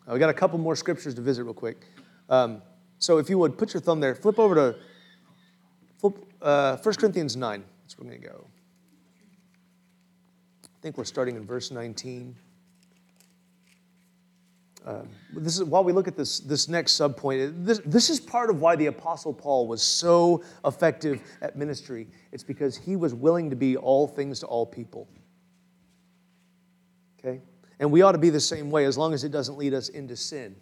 Uh, 0.08 0.14
we 0.14 0.20
got 0.20 0.30
a 0.30 0.34
couple 0.34 0.58
more 0.58 0.76
scriptures 0.76 1.14
to 1.16 1.22
visit 1.22 1.44
real 1.44 1.54
quick. 1.54 1.86
Um, 2.30 2.62
so 3.00 3.18
if 3.18 3.30
you 3.30 3.38
would 3.38 3.58
put 3.58 3.74
your 3.74 3.82
thumb 3.82 4.00
there, 4.00 4.16
flip 4.16 4.40
over 4.40 4.56
to 4.56 4.76
flip, 6.04 6.26
uh, 6.42 6.78
1 6.78 6.96
Corinthians 6.96 7.38
9. 7.38 7.64
That's 7.82 7.98
where 7.98 8.06
we're 8.06 8.18
going 8.18 8.22
to 8.22 8.28
go. 8.28 8.48
I 10.66 10.68
think 10.82 10.98
we're 10.98 11.06
starting 11.06 11.38
in 11.38 11.46
verse 11.46 11.72
19. 11.72 12.36
Um, 14.86 15.08
this 15.34 15.56
is 15.56 15.64
while 15.64 15.86
we 15.86 15.94
look 15.94 16.10
at 16.10 16.18
this 16.18 16.40
this 16.40 16.68
next 16.68 17.00
subpoint. 17.00 17.64
This, 17.64 17.80
this 17.86 18.10
is 18.10 18.20
part 18.20 18.50
of 18.50 18.60
why 18.60 18.76
the 18.76 18.88
apostle 18.88 19.34
Paul 19.34 19.66
was 19.66 19.82
so 19.82 20.44
effective 20.66 21.22
at 21.42 21.56
ministry. 21.56 22.06
It's 22.34 22.44
because 22.44 22.76
he 22.76 22.98
was 22.98 23.14
willing 23.14 23.50
to 23.50 23.56
be 23.56 23.78
all 23.78 24.10
things 24.10 24.42
to 24.42 24.46
all 24.46 24.66
people. 24.66 25.08
Okay, 27.18 27.40
and 27.80 27.90
we 27.94 28.02
ought 28.02 28.12
to 28.12 28.18
be 28.18 28.30
the 28.30 28.42
same 28.42 28.70
way 28.70 28.84
as 28.84 28.98
long 28.98 29.14
as 29.14 29.24
it 29.24 29.32
doesn't 29.32 29.58
lead 29.58 29.74
us 29.74 29.88
into 29.88 30.18
sin. 30.18 30.54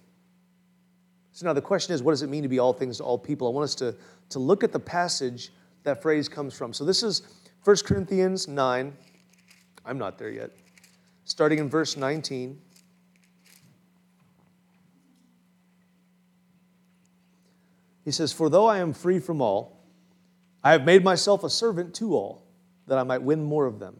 So 1.32 1.46
now 1.46 1.54
the 1.54 1.62
question 1.62 1.94
is, 1.94 2.04
what 2.04 2.12
does 2.12 2.22
it 2.22 2.30
mean 2.30 2.44
to 2.44 2.50
be 2.50 2.60
all 2.60 2.74
things 2.74 2.98
to 2.98 3.04
all 3.04 3.18
people? 3.18 3.48
I 3.48 3.52
want 3.52 3.64
us 3.64 3.76
to 3.76 3.96
to 4.32 4.40
look 4.40 4.64
at 4.64 4.72
the 4.72 4.80
passage 4.80 5.52
that 5.84 6.02
phrase 6.02 6.28
comes 6.28 6.54
from. 6.54 6.74
So 6.74 6.86
this 6.86 7.04
is 7.04 7.22
1 7.64 7.78
Corinthians 7.86 8.48
9. 8.48 8.94
I'm 9.86 9.98
not 9.98 10.18
there 10.18 10.30
yet. 10.30 10.52
Starting 11.26 11.60
in 11.60 11.70
verse 11.70 11.96
19. 11.98 12.60
He 18.04 18.12
says, 18.12 18.34
For 18.34 18.50
though 18.50 18.66
I 18.66 18.80
am 18.80 18.94
free 18.94 19.20
from 19.20 19.42
all, 19.42 19.84
I 20.64 20.72
have 20.72 20.86
made 20.86 21.04
myself 21.04 21.44
a 21.44 21.50
servant 21.50 21.94
to 21.96 22.16
all, 22.16 22.48
that 22.88 22.98
I 22.98 23.04
might 23.04 23.22
win 23.22 23.44
more 23.44 23.66
of 23.66 23.80
them. 23.80 24.00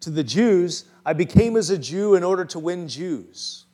To 0.00 0.10
the 0.10 0.24
Jews, 0.24 0.84
I 1.04 1.12
became 1.12 1.56
as 1.56 1.70
a 1.70 1.78
Jew 1.78 2.14
in 2.14 2.22
order 2.22 2.44
to 2.46 2.58
win 2.58 2.88
Jews. 2.88 3.66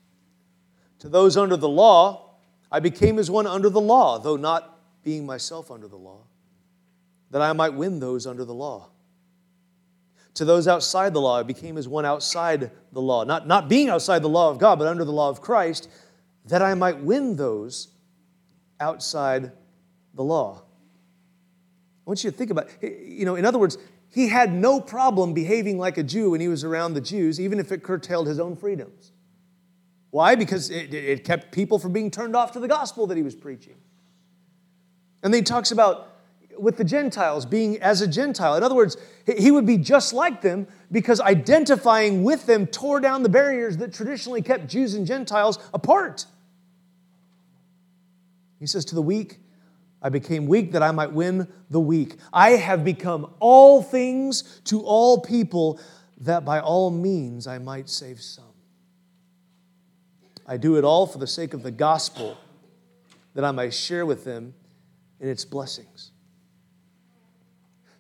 To 1.04 1.10
those 1.10 1.36
under 1.36 1.58
the 1.58 1.68
law, 1.68 2.30
I 2.72 2.80
became 2.80 3.18
as 3.18 3.30
one 3.30 3.46
under 3.46 3.68
the 3.68 3.80
law, 3.80 4.18
though 4.18 4.36
not 4.36 4.78
being 5.02 5.26
myself 5.26 5.70
under 5.70 5.86
the 5.86 5.98
law, 5.98 6.20
that 7.30 7.42
I 7.42 7.52
might 7.52 7.74
win 7.74 8.00
those 8.00 8.26
under 8.26 8.42
the 8.42 8.54
law. 8.54 8.88
To 10.32 10.46
those 10.46 10.66
outside 10.66 11.12
the 11.12 11.20
law, 11.20 11.38
I 11.38 11.42
became 11.42 11.76
as 11.76 11.86
one 11.86 12.06
outside 12.06 12.70
the 12.90 13.02
law, 13.02 13.22
not, 13.22 13.46
not 13.46 13.68
being 13.68 13.90
outside 13.90 14.22
the 14.22 14.30
law 14.30 14.48
of 14.48 14.58
God, 14.58 14.78
but 14.78 14.88
under 14.88 15.04
the 15.04 15.12
law 15.12 15.28
of 15.28 15.42
Christ, 15.42 15.90
that 16.46 16.62
I 16.62 16.72
might 16.72 17.00
win 17.00 17.36
those 17.36 17.88
outside 18.80 19.52
the 20.14 20.24
law. 20.24 20.62
I 22.06 22.08
want 22.08 22.24
you 22.24 22.30
to 22.30 22.36
think 22.36 22.50
about, 22.50 22.70
you 22.80 23.26
know, 23.26 23.34
in 23.34 23.44
other 23.44 23.58
words, 23.58 23.76
he 24.10 24.28
had 24.28 24.54
no 24.54 24.80
problem 24.80 25.34
behaving 25.34 25.76
like 25.76 25.98
a 25.98 26.02
Jew 26.02 26.30
when 26.30 26.40
he 26.40 26.48
was 26.48 26.64
around 26.64 26.94
the 26.94 27.02
Jews, 27.02 27.38
even 27.38 27.60
if 27.60 27.72
it 27.72 27.82
curtailed 27.82 28.26
his 28.26 28.40
own 28.40 28.56
freedoms. 28.56 29.10
Why? 30.14 30.36
Because 30.36 30.70
it, 30.70 30.94
it 30.94 31.24
kept 31.24 31.50
people 31.50 31.76
from 31.76 31.92
being 31.92 32.08
turned 32.08 32.36
off 32.36 32.52
to 32.52 32.60
the 32.60 32.68
gospel 32.68 33.08
that 33.08 33.16
he 33.16 33.24
was 33.24 33.34
preaching. 33.34 33.74
And 35.24 35.34
then 35.34 35.40
he 35.40 35.42
talks 35.42 35.72
about 35.72 36.12
with 36.56 36.76
the 36.76 36.84
Gentiles 36.84 37.44
being 37.44 37.82
as 37.82 38.00
a 38.00 38.06
Gentile. 38.06 38.54
In 38.54 38.62
other 38.62 38.76
words, 38.76 38.96
he 39.26 39.50
would 39.50 39.66
be 39.66 39.76
just 39.76 40.12
like 40.12 40.40
them 40.40 40.68
because 40.92 41.20
identifying 41.20 42.22
with 42.22 42.46
them 42.46 42.68
tore 42.68 43.00
down 43.00 43.24
the 43.24 43.28
barriers 43.28 43.78
that 43.78 43.92
traditionally 43.92 44.40
kept 44.40 44.68
Jews 44.68 44.94
and 44.94 45.04
Gentiles 45.04 45.58
apart. 45.74 46.26
He 48.60 48.68
says, 48.68 48.84
To 48.84 48.94
the 48.94 49.02
weak, 49.02 49.40
I 50.00 50.10
became 50.10 50.46
weak 50.46 50.70
that 50.70 50.82
I 50.84 50.92
might 50.92 51.10
win 51.10 51.48
the 51.70 51.80
weak. 51.80 52.18
I 52.32 52.50
have 52.50 52.84
become 52.84 53.34
all 53.40 53.82
things 53.82 54.60
to 54.66 54.80
all 54.82 55.20
people 55.22 55.80
that 56.18 56.44
by 56.44 56.60
all 56.60 56.92
means 56.92 57.48
I 57.48 57.58
might 57.58 57.88
save 57.88 58.20
some. 58.20 58.53
I 60.46 60.56
do 60.56 60.76
it 60.76 60.84
all 60.84 61.06
for 61.06 61.18
the 61.18 61.26
sake 61.26 61.54
of 61.54 61.62
the 61.62 61.70
gospel, 61.70 62.36
that 63.34 63.44
I 63.44 63.50
might 63.50 63.74
share 63.74 64.06
with 64.06 64.24
them 64.24 64.54
in 65.20 65.28
its 65.28 65.44
blessings. 65.44 66.12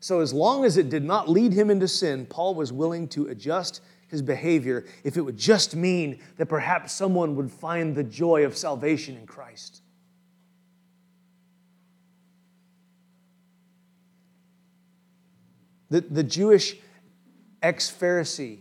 So, 0.00 0.20
as 0.20 0.32
long 0.32 0.64
as 0.64 0.76
it 0.76 0.90
did 0.90 1.02
not 1.02 1.28
lead 1.28 1.52
him 1.52 1.70
into 1.70 1.88
sin, 1.88 2.26
Paul 2.26 2.54
was 2.54 2.72
willing 2.72 3.08
to 3.08 3.28
adjust 3.28 3.80
his 4.08 4.20
behavior 4.20 4.84
if 5.02 5.16
it 5.16 5.22
would 5.22 5.38
just 5.38 5.74
mean 5.74 6.20
that 6.36 6.46
perhaps 6.46 6.92
someone 6.92 7.34
would 7.36 7.50
find 7.50 7.96
the 7.96 8.04
joy 8.04 8.44
of 8.44 8.56
salvation 8.56 9.16
in 9.16 9.26
Christ. 9.26 9.80
The, 15.88 16.02
the 16.02 16.22
Jewish 16.22 16.76
ex 17.62 17.90
Pharisee, 17.90 18.58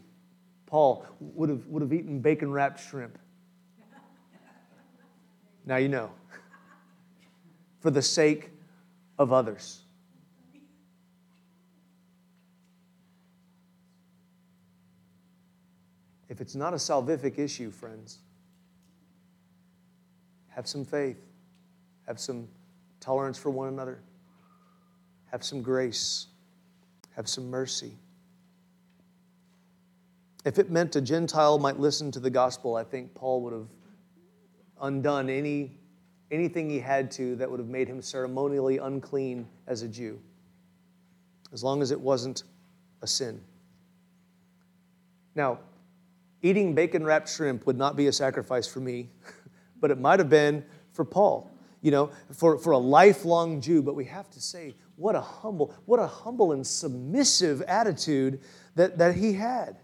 Paul, 0.65 1.05
would 1.19 1.49
have, 1.49 1.67
would 1.67 1.81
have 1.81 1.91
eaten 1.91 2.19
bacon 2.19 2.51
wrapped 2.51 2.79
shrimp. 2.79 3.17
Now 5.66 5.78
you 5.78 5.89
know. 5.89 6.11
For 7.80 7.91
the 7.91 8.01
sake 8.01 8.49
of 9.20 9.34
others. 9.34 9.82
If 16.30 16.41
it's 16.41 16.55
not 16.55 16.74
a 16.74 16.78
salvific 16.78 17.38
issue, 17.38 17.70
friends, 17.70 18.20
have 20.49 20.68
some 20.68 20.84
faith, 20.84 21.22
have 22.07 22.20
some 22.20 22.47
tolerance 22.99 23.38
for 23.38 23.49
one 23.49 23.68
another, 23.68 23.99
have 25.32 25.43
some 25.43 25.61
grace 25.61 26.28
have 27.16 27.30
some 27.30 27.49
mercy. 27.49 27.93
If 30.45 30.59
it 30.59 30.70
meant 30.70 30.95
a 30.95 31.01
Gentile 31.01 31.57
might 31.57 31.80
listen 31.80 32.11
to 32.11 32.20
the 32.20 32.30
gospel, 32.30 32.76
I 32.76 32.84
think 32.84 33.14
Paul 33.14 33.41
would 33.43 33.53
have 33.53 33.68
undone 34.84 35.29
any, 35.29 35.71
anything 36.29 36.69
he 36.69 36.79
had 36.79 37.09
to 37.09 37.36
that 37.38 37.49
would 37.49 37.59
have 37.59 37.69
made 37.69 37.88
him 37.88 38.01
ceremonially 38.01 38.77
unclean 38.77 39.47
as 39.65 39.81
a 39.81 39.88
Jew, 39.88 40.19
as 41.51 41.63
long 41.63 41.81
as 41.81 41.89
it 41.91 41.99
wasn't 41.99 42.43
a 43.01 43.07
sin. 43.07 43.41
Now, 45.36 45.59
eating 46.41 46.75
bacon 46.75 47.03
wrapped 47.03 47.29
shrimp 47.29 47.65
would 47.65 47.77
not 47.77 47.95
be 47.95 48.07
a 48.07 48.13
sacrifice 48.13 48.67
for 48.67 48.81
me, 48.81 49.09
but 49.79 49.89
it 49.89 49.99
might 49.99 50.19
have 50.19 50.29
been 50.29 50.63
for 50.91 51.05
Paul, 51.05 51.49
you 51.81 51.89
know, 51.89 52.11
for, 52.31 52.57
for 52.57 52.71
a 52.71 52.77
lifelong 52.77 53.61
Jew. 53.61 53.81
But 53.81 53.95
we 53.95 54.05
have 54.05 54.29
to 54.31 54.41
say, 54.41 54.75
what 54.97 55.15
a 55.15 55.21
humble, 55.21 55.73
what 55.86 55.99
a 55.99 56.07
humble 56.07 56.51
and 56.51 56.65
submissive 56.65 57.61
attitude 57.63 58.41
that, 58.75 58.97
that 58.97 59.15
he 59.15 59.34
had. 59.34 59.77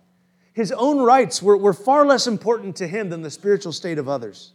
His 0.54 0.72
own 0.74 1.00
rights 1.00 1.42
were, 1.42 1.58
were 1.58 1.74
far 1.74 2.06
less 2.06 2.28
important 2.28 2.76
to 2.78 2.88
him 2.88 3.10
than 3.10 3.22
the 3.22 3.32
spiritual 3.32 3.72
state 3.72 3.98
of 3.98 4.10
others. 4.10 4.54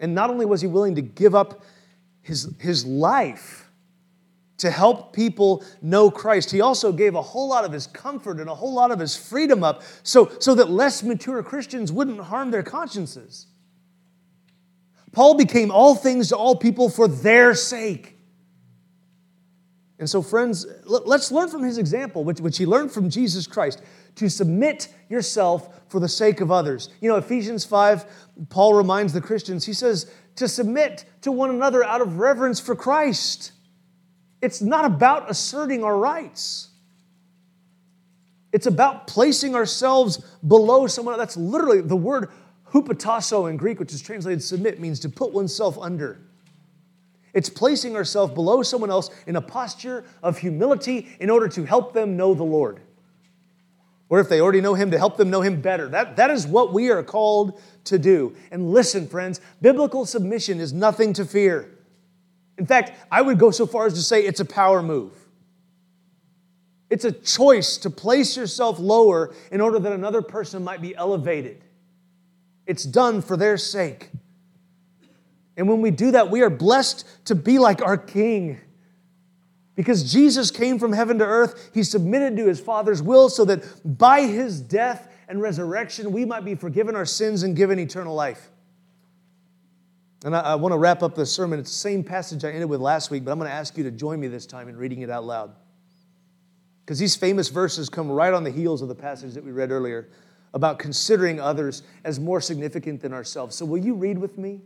And 0.00 0.14
not 0.14 0.30
only 0.30 0.46
was 0.46 0.60
he 0.60 0.66
willing 0.66 0.94
to 0.96 1.02
give 1.02 1.34
up 1.34 1.62
his, 2.22 2.52
his 2.58 2.84
life 2.84 3.70
to 4.58 4.70
help 4.70 5.12
people 5.12 5.62
know 5.80 6.10
Christ, 6.10 6.50
he 6.50 6.60
also 6.60 6.92
gave 6.92 7.14
a 7.14 7.22
whole 7.22 7.48
lot 7.48 7.64
of 7.64 7.72
his 7.72 7.86
comfort 7.86 8.40
and 8.40 8.48
a 8.48 8.54
whole 8.54 8.74
lot 8.74 8.90
of 8.90 8.98
his 8.98 9.16
freedom 9.16 9.62
up 9.62 9.82
so, 10.02 10.32
so 10.40 10.54
that 10.54 10.70
less 10.70 11.02
mature 11.02 11.42
Christians 11.42 11.92
wouldn't 11.92 12.20
harm 12.20 12.50
their 12.50 12.62
consciences. 12.62 13.46
Paul 15.12 15.34
became 15.34 15.70
all 15.70 15.94
things 15.94 16.28
to 16.28 16.36
all 16.36 16.56
people 16.56 16.88
for 16.88 17.08
their 17.08 17.54
sake. 17.54 18.16
And 20.00 20.08
so, 20.08 20.22
friends, 20.22 20.66
let's 20.86 21.30
learn 21.30 21.50
from 21.50 21.62
his 21.62 21.76
example, 21.76 22.24
which, 22.24 22.40
which 22.40 22.56
he 22.56 22.64
learned 22.64 22.90
from 22.90 23.10
Jesus 23.10 23.46
Christ, 23.46 23.82
to 24.14 24.30
submit 24.30 24.88
yourself 25.10 25.78
for 25.90 26.00
the 26.00 26.08
sake 26.08 26.40
of 26.40 26.50
others. 26.50 26.88
You 27.02 27.10
know, 27.10 27.16
Ephesians 27.16 27.66
5, 27.66 28.06
Paul 28.48 28.72
reminds 28.72 29.12
the 29.12 29.20
Christians, 29.20 29.66
he 29.66 29.74
says, 29.74 30.10
to 30.36 30.48
submit 30.48 31.04
to 31.20 31.30
one 31.30 31.50
another 31.50 31.84
out 31.84 32.00
of 32.00 32.18
reverence 32.18 32.58
for 32.58 32.74
Christ. 32.74 33.52
It's 34.40 34.62
not 34.62 34.86
about 34.86 35.30
asserting 35.30 35.84
our 35.84 35.98
rights. 35.98 36.70
It's 38.52 38.66
about 38.66 39.06
placing 39.06 39.54
ourselves 39.54 40.16
below 40.48 40.86
someone. 40.86 41.18
That's 41.18 41.36
literally 41.36 41.82
the 41.82 41.94
word 41.94 42.30
Hupotasso 42.72 43.50
in 43.50 43.58
Greek, 43.58 43.78
which 43.78 43.92
is 43.92 44.00
translated 44.00 44.42
submit, 44.42 44.80
means 44.80 44.98
to 45.00 45.10
put 45.10 45.34
oneself 45.34 45.76
under. 45.78 46.22
It's 47.32 47.48
placing 47.48 47.96
ourselves 47.96 48.34
below 48.34 48.62
someone 48.62 48.90
else 48.90 49.10
in 49.26 49.36
a 49.36 49.40
posture 49.40 50.04
of 50.22 50.38
humility 50.38 51.08
in 51.20 51.30
order 51.30 51.48
to 51.48 51.64
help 51.64 51.92
them 51.92 52.16
know 52.16 52.34
the 52.34 52.44
Lord. 52.44 52.80
Or 54.08 54.18
if 54.18 54.28
they 54.28 54.40
already 54.40 54.60
know 54.60 54.74
Him, 54.74 54.90
to 54.90 54.98
help 54.98 55.16
them 55.16 55.30
know 55.30 55.40
Him 55.40 55.60
better. 55.60 55.88
That, 55.88 56.16
that 56.16 56.30
is 56.30 56.46
what 56.46 56.72
we 56.72 56.90
are 56.90 57.02
called 57.02 57.60
to 57.84 57.98
do. 57.98 58.34
And 58.50 58.72
listen, 58.72 59.06
friends, 59.06 59.40
biblical 59.62 60.04
submission 60.04 60.58
is 60.58 60.72
nothing 60.72 61.12
to 61.14 61.24
fear. 61.24 61.70
In 62.58 62.66
fact, 62.66 62.92
I 63.10 63.22
would 63.22 63.38
go 63.38 63.52
so 63.52 63.66
far 63.66 63.86
as 63.86 63.94
to 63.94 64.02
say 64.02 64.24
it's 64.24 64.40
a 64.40 64.44
power 64.44 64.82
move. 64.82 65.12
It's 66.90 67.04
a 67.04 67.12
choice 67.12 67.78
to 67.78 67.90
place 67.90 68.36
yourself 68.36 68.80
lower 68.80 69.32
in 69.52 69.60
order 69.60 69.78
that 69.78 69.92
another 69.92 70.22
person 70.22 70.64
might 70.64 70.82
be 70.82 70.94
elevated. 70.96 71.62
It's 72.66 72.82
done 72.82 73.22
for 73.22 73.36
their 73.36 73.56
sake. 73.56 74.10
And 75.60 75.68
when 75.68 75.82
we 75.82 75.90
do 75.90 76.12
that, 76.12 76.30
we 76.30 76.40
are 76.40 76.48
blessed 76.48 77.06
to 77.26 77.34
be 77.34 77.58
like 77.58 77.82
our 77.82 77.98
King. 77.98 78.58
Because 79.76 80.10
Jesus 80.10 80.50
came 80.50 80.78
from 80.78 80.90
heaven 80.90 81.18
to 81.18 81.24
earth, 81.26 81.68
he 81.74 81.82
submitted 81.82 82.38
to 82.38 82.46
his 82.46 82.58
Father's 82.58 83.02
will 83.02 83.28
so 83.28 83.44
that 83.44 83.62
by 83.84 84.22
his 84.22 84.58
death 84.58 85.12
and 85.28 85.38
resurrection, 85.42 86.12
we 86.12 86.24
might 86.24 86.46
be 86.46 86.54
forgiven 86.54 86.96
our 86.96 87.04
sins 87.04 87.42
and 87.42 87.54
given 87.54 87.78
eternal 87.78 88.14
life. 88.14 88.50
And 90.24 90.34
I, 90.34 90.40
I 90.40 90.54
want 90.54 90.72
to 90.72 90.78
wrap 90.78 91.02
up 91.02 91.14
the 91.14 91.26
sermon. 91.26 91.58
It's 91.58 91.70
the 91.70 91.76
same 91.76 92.04
passage 92.04 92.42
I 92.42 92.52
ended 92.52 92.70
with 92.70 92.80
last 92.80 93.10
week, 93.10 93.26
but 93.26 93.30
I'm 93.30 93.38
going 93.38 93.50
to 93.50 93.54
ask 93.54 93.76
you 93.76 93.84
to 93.84 93.90
join 93.90 94.18
me 94.18 94.28
this 94.28 94.46
time 94.46 94.66
in 94.66 94.78
reading 94.78 95.02
it 95.02 95.10
out 95.10 95.26
loud. 95.26 95.52
Because 96.86 96.98
these 96.98 97.16
famous 97.16 97.50
verses 97.50 97.90
come 97.90 98.10
right 98.10 98.32
on 98.32 98.44
the 98.44 98.50
heels 98.50 98.80
of 98.80 98.88
the 98.88 98.94
passage 98.94 99.34
that 99.34 99.44
we 99.44 99.50
read 99.50 99.70
earlier 99.70 100.08
about 100.54 100.78
considering 100.78 101.38
others 101.38 101.82
as 102.02 102.18
more 102.18 102.40
significant 102.40 103.02
than 103.02 103.12
ourselves. 103.12 103.56
So, 103.56 103.66
will 103.66 103.84
you 103.84 103.92
read 103.92 104.16
with 104.16 104.38
me? 104.38 104.62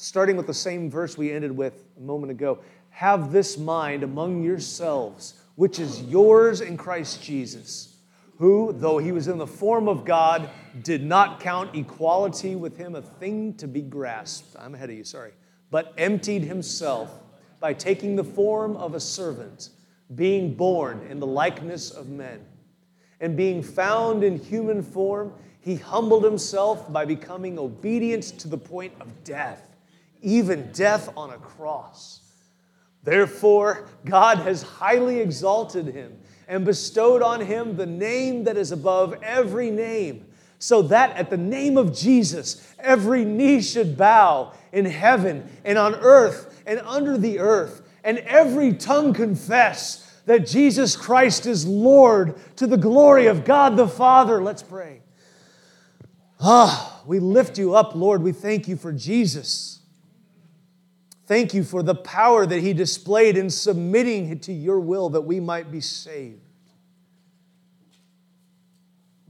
Starting 0.00 0.34
with 0.34 0.46
the 0.46 0.54
same 0.54 0.90
verse 0.90 1.18
we 1.18 1.30
ended 1.30 1.54
with 1.54 1.84
a 1.98 2.00
moment 2.00 2.30
ago. 2.30 2.58
Have 2.88 3.32
this 3.32 3.58
mind 3.58 4.02
among 4.02 4.42
yourselves, 4.42 5.34
which 5.56 5.78
is 5.78 6.02
yours 6.04 6.62
in 6.62 6.78
Christ 6.78 7.22
Jesus, 7.22 7.96
who, 8.38 8.72
though 8.72 8.96
he 8.96 9.12
was 9.12 9.28
in 9.28 9.36
the 9.36 9.46
form 9.46 9.88
of 9.88 10.06
God, 10.06 10.48
did 10.82 11.04
not 11.04 11.40
count 11.40 11.76
equality 11.76 12.56
with 12.56 12.78
him 12.78 12.94
a 12.94 13.02
thing 13.02 13.52
to 13.54 13.68
be 13.68 13.82
grasped. 13.82 14.56
I'm 14.58 14.74
ahead 14.74 14.88
of 14.88 14.96
you, 14.96 15.04
sorry. 15.04 15.32
But 15.70 15.92
emptied 15.98 16.44
himself 16.44 17.20
by 17.60 17.74
taking 17.74 18.16
the 18.16 18.24
form 18.24 18.78
of 18.78 18.94
a 18.94 19.00
servant, 19.00 19.68
being 20.14 20.54
born 20.54 21.06
in 21.10 21.20
the 21.20 21.26
likeness 21.26 21.90
of 21.90 22.08
men. 22.08 22.40
And 23.20 23.36
being 23.36 23.62
found 23.62 24.24
in 24.24 24.38
human 24.38 24.82
form, 24.82 25.34
he 25.60 25.76
humbled 25.76 26.24
himself 26.24 26.90
by 26.90 27.04
becoming 27.04 27.58
obedient 27.58 28.24
to 28.38 28.48
the 28.48 28.56
point 28.56 28.94
of 28.98 29.24
death 29.24 29.66
even 30.22 30.70
death 30.72 31.10
on 31.16 31.30
a 31.30 31.38
cross. 31.38 32.20
Therefore, 33.02 33.88
God 34.04 34.38
has 34.38 34.62
highly 34.62 35.20
exalted 35.20 35.86
him 35.86 36.18
and 36.48 36.64
bestowed 36.64 37.22
on 37.22 37.40
him 37.40 37.76
the 37.76 37.86
name 37.86 38.44
that 38.44 38.56
is 38.56 38.72
above 38.72 39.14
every 39.22 39.70
name, 39.70 40.26
so 40.58 40.82
that 40.82 41.16
at 41.16 41.30
the 41.30 41.36
name 41.36 41.78
of 41.78 41.96
Jesus, 41.96 42.74
every 42.78 43.24
knee 43.24 43.62
should 43.62 43.96
bow 43.96 44.52
in 44.72 44.84
heaven 44.84 45.48
and 45.64 45.78
on 45.78 45.94
earth 45.94 46.62
and 46.66 46.80
under 46.80 47.16
the 47.16 47.38
earth, 47.38 47.82
and 48.04 48.18
every 48.18 48.74
tongue 48.74 49.14
confess 49.14 50.20
that 50.26 50.46
Jesus 50.46 50.96
Christ 50.96 51.46
is 51.46 51.66
Lord 51.66 52.38
to 52.56 52.66
the 52.66 52.76
glory 52.76 53.26
of 53.26 53.44
God 53.44 53.76
the 53.76 53.88
Father. 53.88 54.42
Let's 54.42 54.62
pray. 54.62 55.00
Ah, 56.40 57.02
we 57.06 57.18
lift 57.18 57.58
you 57.58 57.74
up, 57.74 57.94
Lord. 57.94 58.22
We 58.22 58.32
thank 58.32 58.68
you 58.68 58.76
for 58.76 58.92
Jesus. 58.92 59.79
Thank 61.30 61.54
you 61.54 61.62
for 61.62 61.84
the 61.84 61.94
power 61.94 62.44
that 62.44 62.58
He 62.58 62.72
displayed 62.72 63.36
in 63.36 63.50
submitting 63.50 64.40
to 64.40 64.52
your 64.52 64.80
will 64.80 65.10
that 65.10 65.20
we 65.20 65.38
might 65.38 65.70
be 65.70 65.80
saved. 65.80 66.40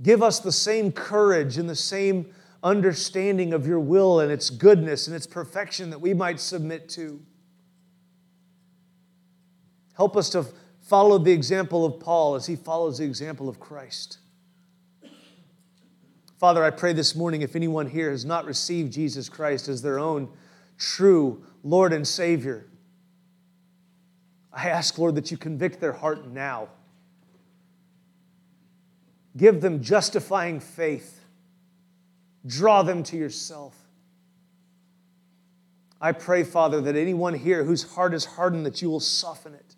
Give 0.02 0.22
us 0.22 0.40
the 0.40 0.50
same 0.50 0.92
courage 0.92 1.58
and 1.58 1.68
the 1.68 1.76
same 1.76 2.32
understanding 2.62 3.52
of 3.52 3.66
your 3.66 3.80
will 3.80 4.20
and 4.20 4.32
its 4.32 4.48
goodness 4.48 5.08
and 5.08 5.14
its 5.14 5.26
perfection 5.26 5.90
that 5.90 6.00
we 6.00 6.14
might 6.14 6.40
submit 6.40 6.88
to. 6.88 7.20
Help 9.92 10.16
us 10.16 10.30
to 10.30 10.46
follow 10.80 11.18
the 11.18 11.32
example 11.32 11.84
of 11.84 12.00
Paul 12.00 12.34
as 12.34 12.46
he 12.46 12.56
follows 12.56 12.96
the 12.96 13.04
example 13.04 13.46
of 13.46 13.60
Christ. 13.60 14.16
Father, 16.38 16.64
I 16.64 16.70
pray 16.70 16.94
this 16.94 17.14
morning 17.14 17.42
if 17.42 17.54
anyone 17.54 17.90
here 17.90 18.10
has 18.10 18.24
not 18.24 18.46
received 18.46 18.90
Jesus 18.90 19.28
Christ 19.28 19.68
as 19.68 19.82
their 19.82 19.98
own 19.98 20.30
true 20.78 21.44
Lord 21.62 21.92
and 21.92 22.06
Savior. 22.06 22.66
I 24.52 24.68
ask, 24.68 24.98
Lord, 24.98 25.14
that 25.14 25.30
you 25.30 25.36
convict 25.36 25.80
their 25.80 25.92
heart 25.92 26.26
now. 26.26 26.68
Give 29.36 29.60
them 29.60 29.82
justifying 29.82 30.60
faith. 30.60 31.24
Draw 32.46 32.82
them 32.82 33.02
to 33.04 33.16
yourself. 33.16 33.76
I 36.00 36.12
pray, 36.12 36.42
Father, 36.42 36.80
that 36.80 36.96
anyone 36.96 37.34
here 37.34 37.62
whose 37.62 37.82
heart 37.82 38.14
is 38.14 38.24
hardened, 38.24 38.64
that 38.66 38.80
you 38.80 38.88
will 38.88 39.00
soften 39.00 39.54
it. 39.54 39.76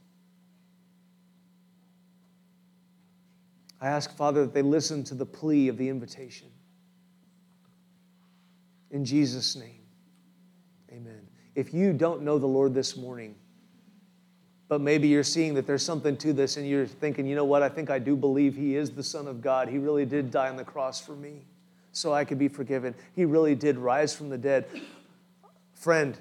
I 3.80 3.88
ask, 3.88 4.16
Father, 4.16 4.42
that 4.42 4.54
they 4.54 4.62
listen 4.62 5.02
to 5.04 5.14
the 5.16 5.26
plea 5.26 5.66
of 5.66 5.76
the 5.76 5.88
invitation. 5.88 6.46
In 8.92 9.04
Jesus' 9.04 9.56
name, 9.56 9.80
amen 10.92 11.31
if 11.54 11.74
you 11.74 11.92
don't 11.92 12.22
know 12.22 12.38
the 12.38 12.46
Lord 12.46 12.74
this 12.74 12.96
morning, 12.96 13.34
but 14.68 14.80
maybe 14.80 15.08
you're 15.08 15.22
seeing 15.22 15.54
that 15.54 15.66
there's 15.66 15.84
something 15.84 16.16
to 16.16 16.32
this 16.32 16.56
and 16.56 16.66
you're 16.66 16.86
thinking, 16.86 17.26
you 17.26 17.34
know 17.34 17.44
what, 17.44 17.62
I 17.62 17.68
think 17.68 17.90
I 17.90 17.98
do 17.98 18.16
believe 18.16 18.56
He 18.56 18.76
is 18.76 18.90
the 18.90 19.02
Son 19.02 19.28
of 19.28 19.42
God. 19.42 19.68
He 19.68 19.78
really 19.78 20.06
did 20.06 20.30
die 20.30 20.48
on 20.48 20.56
the 20.56 20.64
cross 20.64 21.00
for 21.00 21.14
me 21.14 21.44
so 21.92 22.12
I 22.12 22.24
could 22.24 22.38
be 22.38 22.48
forgiven. 22.48 22.94
He 23.14 23.24
really 23.24 23.54
did 23.54 23.76
rise 23.76 24.14
from 24.14 24.30
the 24.30 24.38
dead. 24.38 24.66
Friend, 25.74 26.18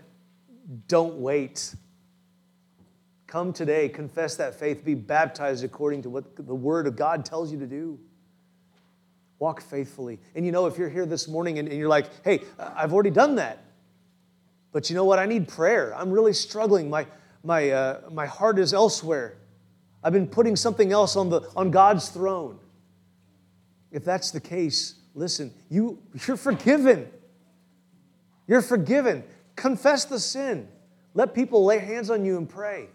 don't 0.87 1.15
wait. 1.15 1.73
Come 3.27 3.53
today, 3.53 3.87
confess 3.87 4.35
that 4.35 4.55
faith, 4.55 4.83
be 4.83 4.95
baptized 4.95 5.63
according 5.63 6.01
to 6.01 6.09
what 6.09 6.35
the 6.35 6.53
Word 6.53 6.87
of 6.87 6.97
God 6.97 7.23
tells 7.23 7.51
you 7.51 7.59
to 7.59 7.65
do. 7.65 7.97
Walk 9.39 9.61
faithfully. 9.61 10.19
And 10.35 10.45
you 10.45 10.51
know, 10.51 10.67
if 10.67 10.77
you're 10.77 10.89
here 10.89 11.05
this 11.05 11.27
morning 11.29 11.57
and, 11.57 11.71
you're 11.71 11.87
like, 11.87 12.07
hey, 12.23 12.41
I've 12.59 12.93
already 12.93 13.09
done 13.09 13.35
that, 13.35 13.63
but 14.71 14.89
you 14.89 14.95
know 14.95 15.05
what? 15.05 15.19
I 15.19 15.25
need 15.25 15.47
prayer. 15.47 15.93
I'm 15.95 16.11
really 16.11 16.33
struggling. 16.33 16.89
My, 16.89 17.05
my, 17.43 17.69
uh, 17.69 18.01
my 18.11 18.25
heart 18.25 18.59
is 18.59 18.73
elsewhere. 18.73 19.37
I've 20.03 20.13
been 20.13 20.27
putting 20.27 20.55
something 20.55 20.91
else 20.91 21.15
on, 21.15 21.29
the, 21.29 21.41
on 21.55 21.71
God's 21.71 22.09
throne. 22.09 22.59
If 23.91 24.05
that's 24.05 24.31
the 24.31 24.39
case, 24.39 24.95
listen, 25.13 25.53
you, 25.69 25.99
you're 26.27 26.37
forgiven. 26.37 27.07
You're 28.47 28.61
forgiven. 28.61 29.23
Confess 29.55 30.05
the 30.05 30.19
sin. 30.19 30.67
Let 31.13 31.35
people 31.35 31.65
lay 31.65 31.79
hands 31.79 32.09
on 32.09 32.23
you 32.23 32.37
and 32.37 32.49
pray. 32.49 32.87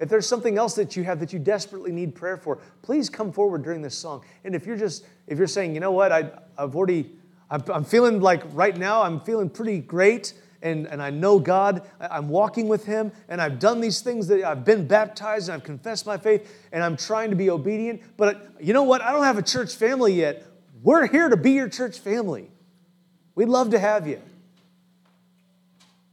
If 0.00 0.08
there's 0.08 0.26
something 0.26 0.58
else 0.58 0.74
that 0.74 0.96
you 0.96 1.04
have 1.04 1.18
that 1.20 1.32
you 1.32 1.38
desperately 1.38 1.92
need 1.92 2.14
prayer 2.14 2.36
for, 2.36 2.58
please 2.82 3.08
come 3.08 3.32
forward 3.32 3.62
during 3.62 3.82
this 3.82 3.96
song. 3.96 4.24
And 4.44 4.54
if 4.54 4.66
you're 4.66 4.76
just, 4.76 5.04
if 5.26 5.38
you're 5.38 5.46
saying, 5.46 5.74
you 5.74 5.80
know 5.80 5.90
what, 5.90 6.12
I, 6.12 6.30
I've 6.56 6.76
already, 6.76 7.10
I'm, 7.50 7.62
I'm 7.72 7.84
feeling 7.84 8.20
like 8.20 8.42
right 8.52 8.76
now, 8.76 9.02
I'm 9.02 9.20
feeling 9.20 9.50
pretty 9.50 9.78
great 9.80 10.34
and, 10.62 10.86
and 10.86 11.02
I 11.02 11.10
know 11.10 11.38
God, 11.38 11.82
I'm 12.00 12.28
walking 12.28 12.68
with 12.68 12.84
Him, 12.84 13.12
and 13.28 13.40
I've 13.40 13.58
done 13.58 13.80
these 13.80 14.00
things 14.00 14.26
that 14.28 14.42
I've 14.42 14.64
been 14.64 14.86
baptized 14.86 15.48
and 15.48 15.54
I've 15.54 15.64
confessed 15.64 16.06
my 16.06 16.16
faith, 16.16 16.52
and 16.72 16.82
I'm 16.82 16.96
trying 16.96 17.30
to 17.30 17.36
be 17.36 17.50
obedient. 17.50 18.02
But 18.16 18.54
you 18.60 18.72
know 18.72 18.82
what? 18.82 19.02
I 19.02 19.12
don't 19.12 19.24
have 19.24 19.38
a 19.38 19.42
church 19.42 19.74
family 19.74 20.14
yet. 20.14 20.44
We're 20.82 21.06
here 21.06 21.28
to 21.28 21.36
be 21.36 21.52
your 21.52 21.68
church 21.68 21.98
family. 21.98 22.50
We'd 23.34 23.48
love 23.48 23.70
to 23.70 23.78
have 23.78 24.06
you. 24.06 24.20